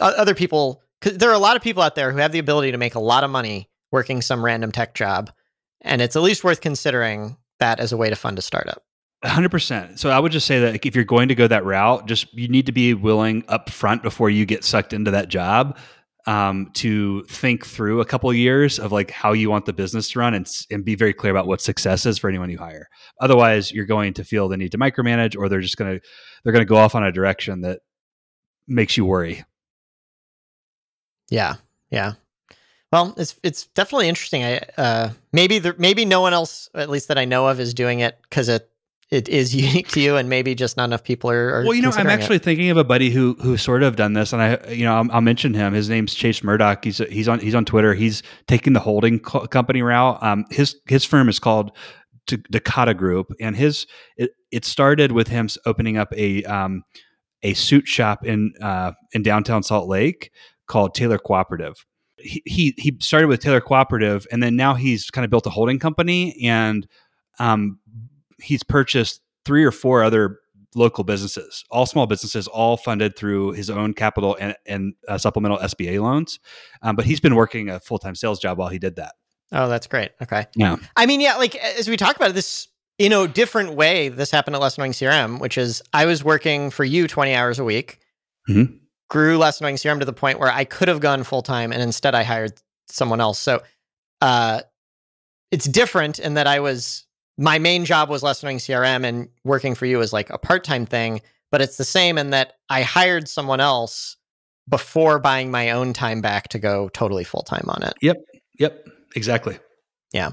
other 0.00 0.34
people 0.34 0.82
because 1.00 1.18
there 1.18 1.30
are 1.30 1.34
a 1.34 1.38
lot 1.38 1.56
of 1.56 1.62
people 1.62 1.82
out 1.82 1.94
there 1.94 2.10
who 2.12 2.18
have 2.18 2.32
the 2.32 2.38
ability 2.38 2.72
to 2.72 2.78
make 2.78 2.94
a 2.94 3.00
lot 3.00 3.24
of 3.24 3.30
money 3.30 3.68
working 3.92 4.22
some 4.22 4.44
random 4.44 4.72
tech 4.72 4.94
job 4.94 5.30
and 5.80 6.00
it's 6.00 6.16
at 6.16 6.22
least 6.22 6.44
worth 6.44 6.60
considering 6.60 7.36
that 7.60 7.78
as 7.78 7.92
a 7.92 7.96
way 7.96 8.10
to 8.10 8.16
fund 8.16 8.38
a 8.38 8.42
startup. 8.42 8.82
100% 9.24 9.98
so 9.98 10.10
i 10.10 10.18
would 10.18 10.32
just 10.32 10.46
say 10.46 10.60
that 10.60 10.84
if 10.84 10.94
you're 10.94 11.02
going 11.02 11.28
to 11.28 11.34
go 11.34 11.48
that 11.48 11.64
route 11.64 12.06
just 12.06 12.32
you 12.34 12.46
need 12.46 12.66
to 12.66 12.72
be 12.72 12.92
willing 12.92 13.42
up 13.48 13.70
front 13.70 14.02
before 14.02 14.28
you 14.28 14.44
get 14.44 14.64
sucked 14.64 14.92
into 14.92 15.10
that 15.10 15.28
job 15.28 15.78
um, 16.26 16.70
to 16.74 17.22
think 17.24 17.66
through 17.66 18.00
a 18.00 18.04
couple 18.04 18.32
years 18.32 18.78
of 18.78 18.92
like 18.92 19.10
how 19.10 19.32
you 19.32 19.50
want 19.50 19.66
the 19.66 19.72
business 19.72 20.10
to 20.10 20.18
run 20.18 20.34
and, 20.34 20.48
and 20.70 20.84
be 20.84 20.94
very 20.94 21.12
clear 21.12 21.30
about 21.30 21.46
what 21.46 21.60
success 21.60 22.06
is 22.06 22.18
for 22.18 22.28
anyone 22.28 22.50
you 22.50 22.58
hire. 22.58 22.88
Otherwise, 23.20 23.72
you're 23.72 23.84
going 23.84 24.14
to 24.14 24.24
feel 24.24 24.48
the 24.48 24.56
need 24.56 24.72
to 24.72 24.78
micromanage, 24.78 25.36
or 25.36 25.48
they're 25.48 25.60
just 25.60 25.76
going 25.76 25.98
to 25.98 26.06
they're 26.42 26.52
going 26.52 26.64
to 26.64 26.68
go 26.68 26.76
off 26.76 26.94
on 26.94 27.04
a 27.04 27.12
direction 27.12 27.62
that 27.62 27.80
makes 28.66 28.96
you 28.96 29.04
worry. 29.04 29.44
Yeah, 31.30 31.56
yeah. 31.90 32.14
Well, 32.92 33.14
it's 33.16 33.34
it's 33.42 33.66
definitely 33.66 34.08
interesting. 34.08 34.44
I 34.44 34.60
uh, 34.78 35.10
maybe 35.32 35.58
there, 35.58 35.74
maybe 35.78 36.04
no 36.04 36.20
one 36.20 36.32
else, 36.32 36.68
at 36.74 36.88
least 36.88 37.08
that 37.08 37.18
I 37.18 37.24
know 37.24 37.48
of, 37.48 37.60
is 37.60 37.74
doing 37.74 38.00
it 38.00 38.18
because 38.22 38.48
it 38.48 38.70
it 39.10 39.28
is 39.28 39.54
unique 39.54 39.88
to 39.88 40.00
you, 40.00 40.16
and 40.16 40.28
maybe 40.28 40.54
just 40.54 40.76
not 40.76 40.84
enough 40.84 41.04
people 41.04 41.30
are. 41.30 41.54
are 41.54 41.62
well, 41.64 41.74
you 41.74 41.82
know, 41.82 41.90
I'm 41.90 42.08
actually 42.08 42.36
it. 42.36 42.42
thinking 42.42 42.70
of 42.70 42.76
a 42.76 42.84
buddy 42.84 43.10
who 43.10 43.34
who 43.40 43.56
sort 43.56 43.82
of 43.82 43.96
done 43.96 44.12
this, 44.14 44.32
and 44.32 44.42
I, 44.42 44.58
you 44.70 44.84
know, 44.84 44.96
I'll, 44.96 45.12
I'll, 45.12 45.20
mention 45.20 45.54
him. 45.54 45.72
His 45.72 45.88
name's 45.88 46.14
Chase 46.14 46.42
Murdoch. 46.42 46.84
He's 46.84 46.98
he's 46.98 47.28
on 47.28 47.40
he's 47.40 47.54
on 47.54 47.64
Twitter. 47.64 47.94
He's 47.94 48.22
taking 48.46 48.72
the 48.72 48.80
holding 48.80 49.20
co- 49.20 49.46
company 49.46 49.82
route. 49.82 50.22
Um, 50.22 50.44
his 50.50 50.76
his 50.86 51.04
firm 51.04 51.28
is 51.28 51.38
called 51.38 51.72
Dakota 52.26 52.94
Group, 52.94 53.32
and 53.40 53.56
his 53.56 53.86
it, 54.16 54.30
it 54.50 54.64
started 54.64 55.12
with 55.12 55.28
him 55.28 55.48
opening 55.66 55.96
up 55.96 56.12
a 56.16 56.42
um, 56.44 56.82
a 57.42 57.54
suit 57.54 57.86
shop 57.86 58.24
in 58.24 58.52
uh, 58.60 58.92
in 59.12 59.22
downtown 59.22 59.62
Salt 59.62 59.88
Lake 59.88 60.30
called 60.66 60.94
Tailor 60.94 61.18
Cooperative. 61.18 61.84
He, 62.16 62.42
he 62.46 62.74
he 62.78 62.96
started 63.00 63.28
with 63.28 63.40
Tailor 63.40 63.60
Cooperative, 63.60 64.26
and 64.32 64.42
then 64.42 64.56
now 64.56 64.74
he's 64.74 65.10
kind 65.10 65.24
of 65.24 65.30
built 65.30 65.46
a 65.46 65.50
holding 65.50 65.78
company 65.78 66.36
and 66.42 66.86
um, 67.38 67.78
he's 68.38 68.62
purchased 68.62 69.20
three 69.44 69.64
or 69.64 69.70
four 69.70 70.02
other 70.02 70.40
local 70.74 71.04
businesses, 71.04 71.64
all 71.70 71.86
small 71.86 72.06
businesses, 72.06 72.48
all 72.48 72.76
funded 72.76 73.16
through 73.16 73.52
his 73.52 73.70
own 73.70 73.94
capital 73.94 74.36
and, 74.40 74.56
and 74.66 74.94
uh, 75.08 75.18
supplemental 75.18 75.58
SBA 75.58 76.02
loans. 76.02 76.40
Um, 76.82 76.96
but 76.96 77.04
he's 77.04 77.20
been 77.20 77.34
working 77.34 77.68
a 77.68 77.80
full 77.80 77.98
time 77.98 78.14
sales 78.14 78.40
job 78.40 78.58
while 78.58 78.68
he 78.68 78.78
did 78.78 78.96
that. 78.96 79.14
Oh, 79.52 79.68
that's 79.68 79.86
great. 79.86 80.12
Okay. 80.22 80.46
Yeah. 80.56 80.76
I 80.96 81.06
mean, 81.06 81.20
yeah, 81.20 81.36
like 81.36 81.54
as 81.56 81.88
we 81.88 81.96
talk 81.96 82.16
about 82.16 82.30
it, 82.30 82.34
this 82.34 82.68
in 82.98 83.12
a 83.12 83.26
different 83.28 83.74
way, 83.74 84.08
this 84.08 84.30
happened 84.30 84.56
at 84.56 84.62
Less 84.62 84.76
Annoying 84.76 84.92
CRM, 84.92 85.38
which 85.38 85.58
is 85.58 85.82
I 85.92 86.06
was 86.06 86.24
working 86.24 86.70
for 86.70 86.84
you 86.84 87.06
20 87.06 87.34
hours 87.34 87.58
a 87.58 87.64
week, 87.64 88.00
mm-hmm. 88.48 88.74
grew 89.08 89.38
Less 89.38 89.60
Annoying 89.60 89.76
CRM 89.76 90.00
to 90.00 90.04
the 90.04 90.12
point 90.12 90.38
where 90.38 90.50
I 90.50 90.64
could 90.64 90.88
have 90.88 91.00
gone 91.00 91.22
full 91.24 91.42
time 91.42 91.72
and 91.72 91.82
instead 91.82 92.14
I 92.14 92.22
hired 92.22 92.52
someone 92.88 93.20
else. 93.20 93.38
So 93.38 93.62
uh, 94.20 94.62
it's 95.50 95.66
different 95.66 96.18
in 96.18 96.34
that 96.34 96.46
I 96.46 96.60
was 96.60 97.06
my 97.36 97.58
main 97.58 97.84
job 97.84 98.08
was 98.08 98.22
Less 98.22 98.42
CRM 98.42 99.04
and 99.04 99.28
working 99.44 99.74
for 99.74 99.86
you 99.86 99.98
was 99.98 100.12
like 100.12 100.30
a 100.30 100.38
part-time 100.38 100.86
thing, 100.86 101.20
but 101.50 101.60
it's 101.60 101.76
the 101.76 101.84
same 101.84 102.18
in 102.18 102.30
that 102.30 102.54
I 102.68 102.82
hired 102.82 103.28
someone 103.28 103.60
else 103.60 104.16
before 104.68 105.18
buying 105.18 105.50
my 105.50 105.70
own 105.70 105.92
time 105.92 106.20
back 106.20 106.48
to 106.48 106.58
go 106.58 106.88
totally 106.88 107.24
full-time 107.24 107.64
on 107.68 107.82
it. 107.82 107.94
Yep. 108.00 108.16
Yep. 108.58 108.88
Exactly. 109.16 109.58
Yeah. 110.12 110.32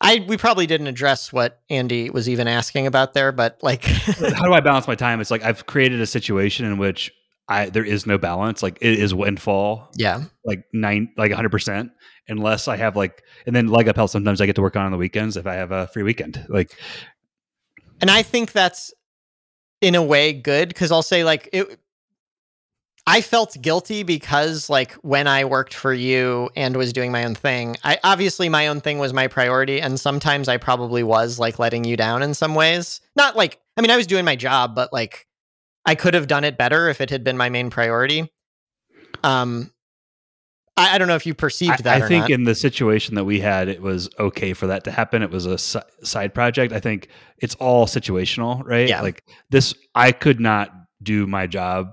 I 0.00 0.24
we 0.26 0.38
probably 0.38 0.66
didn't 0.66 0.86
address 0.86 1.30
what 1.32 1.60
Andy 1.68 2.08
was 2.08 2.28
even 2.28 2.48
asking 2.48 2.86
about 2.86 3.12
there, 3.12 3.32
but 3.32 3.58
like 3.62 3.84
how 3.84 4.46
do 4.46 4.52
I 4.54 4.60
balance 4.64 4.88
my 4.88 4.94
time? 4.94 5.20
It's 5.20 5.30
like 5.30 5.44
I've 5.44 5.66
created 5.66 6.00
a 6.00 6.06
situation 6.06 6.64
in 6.64 6.78
which 6.78 7.12
I 7.48 7.68
there 7.68 7.84
is 7.84 8.06
no 8.06 8.16
balance. 8.16 8.62
Like 8.62 8.78
it 8.80 8.98
is 8.98 9.12
windfall. 9.12 9.90
Yeah. 9.94 10.22
Like 10.44 10.64
nine 10.72 11.12
like 11.18 11.32
hundred 11.32 11.50
percent 11.50 11.90
unless 12.28 12.68
I 12.68 12.76
have 12.76 12.96
like, 12.96 13.22
and 13.46 13.54
then 13.54 13.68
LegUp 13.68 13.96
Health. 13.96 14.10
Sometimes 14.10 14.40
I 14.40 14.46
get 14.46 14.56
to 14.56 14.62
work 14.62 14.76
on 14.76 14.84
on 14.84 14.92
the 14.92 14.98
weekends 14.98 15.36
if 15.36 15.46
I 15.46 15.54
have 15.54 15.72
a 15.72 15.86
free 15.88 16.02
weekend. 16.02 16.44
Like, 16.48 16.76
and 18.00 18.10
I 18.10 18.22
think 18.22 18.52
that's 18.52 18.92
in 19.80 19.94
a 19.94 20.02
way 20.02 20.32
good 20.32 20.68
because 20.68 20.92
I'll 20.92 21.02
say 21.02 21.24
like 21.24 21.48
it. 21.52 21.78
I 23.06 23.22
felt 23.22 23.56
guilty 23.60 24.02
because 24.02 24.68
like 24.68 24.92
when 24.96 25.26
I 25.26 25.44
worked 25.44 25.74
for 25.74 25.92
you 25.92 26.50
and 26.54 26.76
was 26.76 26.92
doing 26.92 27.10
my 27.10 27.24
own 27.24 27.34
thing, 27.34 27.76
I 27.82 27.98
obviously 28.04 28.48
my 28.48 28.68
own 28.68 28.80
thing 28.80 28.98
was 28.98 29.12
my 29.12 29.26
priority, 29.26 29.80
and 29.80 29.98
sometimes 29.98 30.48
I 30.48 30.58
probably 30.58 31.02
was 31.02 31.38
like 31.38 31.58
letting 31.58 31.84
you 31.84 31.96
down 31.96 32.22
in 32.22 32.34
some 32.34 32.54
ways. 32.54 33.00
Not 33.16 33.36
like 33.36 33.58
I 33.76 33.80
mean 33.80 33.90
I 33.90 33.96
was 33.96 34.06
doing 34.06 34.24
my 34.24 34.36
job, 34.36 34.74
but 34.74 34.92
like 34.92 35.26
I 35.86 35.94
could 35.94 36.14
have 36.14 36.26
done 36.26 36.44
it 36.44 36.58
better 36.58 36.88
if 36.88 37.00
it 37.00 37.10
had 37.10 37.24
been 37.24 37.36
my 37.36 37.48
main 37.48 37.70
priority. 37.70 38.30
Um, 39.24 39.72
I, 40.80 40.94
I 40.94 40.98
don't 40.98 41.08
know 41.08 41.14
if 41.14 41.26
you 41.26 41.34
perceived 41.34 41.84
that. 41.84 42.02
I, 42.02 42.04
I 42.04 42.08
think 42.08 42.22
not. 42.22 42.30
in 42.30 42.44
the 42.44 42.54
situation 42.54 43.14
that 43.14 43.24
we 43.24 43.40
had, 43.40 43.68
it 43.68 43.82
was 43.82 44.08
okay 44.18 44.52
for 44.52 44.66
that 44.68 44.84
to 44.84 44.90
happen. 44.90 45.22
It 45.22 45.30
was 45.30 45.46
a 45.46 45.58
si- 45.58 45.80
side 46.02 46.34
project. 46.34 46.72
I 46.72 46.80
think 46.80 47.08
it's 47.38 47.54
all 47.56 47.86
situational, 47.86 48.62
right? 48.64 48.88
Yeah. 48.88 49.02
Like 49.02 49.24
this, 49.50 49.74
I 49.94 50.12
could 50.12 50.40
not 50.40 50.70
do 51.02 51.26
my 51.26 51.46
job 51.46 51.90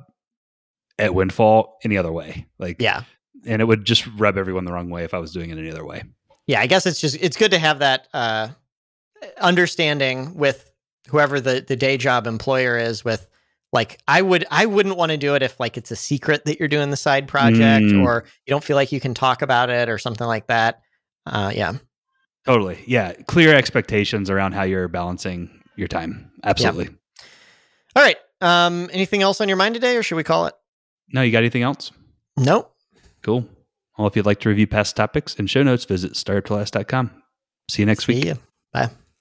at 0.99 1.13
Windfall 1.13 1.77
any 1.83 1.97
other 1.97 2.11
way. 2.11 2.47
Like, 2.59 2.81
yeah. 2.81 3.03
And 3.45 3.61
it 3.61 3.65
would 3.65 3.85
just 3.85 4.07
rub 4.17 4.37
everyone 4.37 4.65
the 4.65 4.73
wrong 4.73 4.89
way 4.89 5.03
if 5.03 5.13
I 5.13 5.19
was 5.19 5.31
doing 5.31 5.49
it 5.51 5.57
any 5.57 5.69
other 5.69 5.85
way. 5.85 6.03
Yeah, 6.47 6.61
I 6.61 6.67
guess 6.67 6.85
it's 6.85 6.99
just 6.99 7.17
it's 7.19 7.37
good 7.37 7.51
to 7.51 7.59
have 7.59 7.79
that 7.79 8.07
uh, 8.13 8.49
understanding 9.39 10.35
with 10.35 10.71
whoever 11.07 11.39
the 11.39 11.63
the 11.65 11.75
day 11.75 11.97
job 11.97 12.25
employer 12.25 12.77
is 12.77 13.05
with 13.05 13.27
like 13.77 13.99
i 14.07 14.23
would 14.23 14.43
i 14.49 14.65
wouldn't 14.65 14.97
want 14.97 15.11
to 15.11 15.17
do 15.17 15.35
it 15.35 15.43
if 15.43 15.59
like 15.59 15.77
it's 15.77 15.91
a 15.91 15.95
secret 15.95 16.45
that 16.45 16.59
you're 16.59 16.67
doing 16.67 16.89
the 16.89 16.97
side 16.97 17.27
project 17.27 17.85
mm. 17.85 18.03
or 18.03 18.23
you 18.47 18.51
don't 18.51 18.63
feel 18.63 18.75
like 18.75 18.91
you 18.91 18.99
can 18.99 19.13
talk 19.13 19.43
about 19.43 19.69
it 19.69 19.87
or 19.87 19.99
something 19.99 20.25
like 20.25 20.47
that. 20.47 20.81
Uh, 21.27 21.51
yeah. 21.53 21.73
Totally. 22.43 22.83
Yeah 22.87 23.13
clear 23.27 23.53
expectations 23.53 24.31
around 24.31 24.53
how 24.53 24.63
you're 24.63 24.87
balancing 24.87 25.61
your 25.75 25.87
time. 25.87 26.31
Absolutely. 26.43 26.85
Yeah. 26.85 27.25
all 27.97 28.03
right 28.03 28.17
um 28.41 28.89
anything 28.91 29.21
else 29.21 29.41
on 29.41 29.47
your 29.47 29.57
mind 29.57 29.75
today 29.75 29.95
or 29.95 30.01
should 30.01 30.15
we 30.15 30.23
call 30.23 30.47
it? 30.47 30.55
No 31.13 31.21
you 31.21 31.31
got 31.31 31.39
anything 31.39 31.61
else? 31.61 31.91
Nope. 32.35 32.73
Cool. 33.21 33.47
Well 33.95 34.07
if 34.07 34.15
you'd 34.15 34.25
like 34.25 34.39
to 34.39 34.49
review 34.49 34.65
past 34.65 34.95
topics 34.95 35.35
and 35.35 35.47
show 35.47 35.61
notes 35.61 35.85
visit 35.85 36.13
startuptolast.com 36.13 37.11
see 37.69 37.83
you 37.83 37.85
next 37.85 38.07
see 38.07 38.15
week. 38.15 38.25
you. 38.25 38.35
bye 38.73 38.89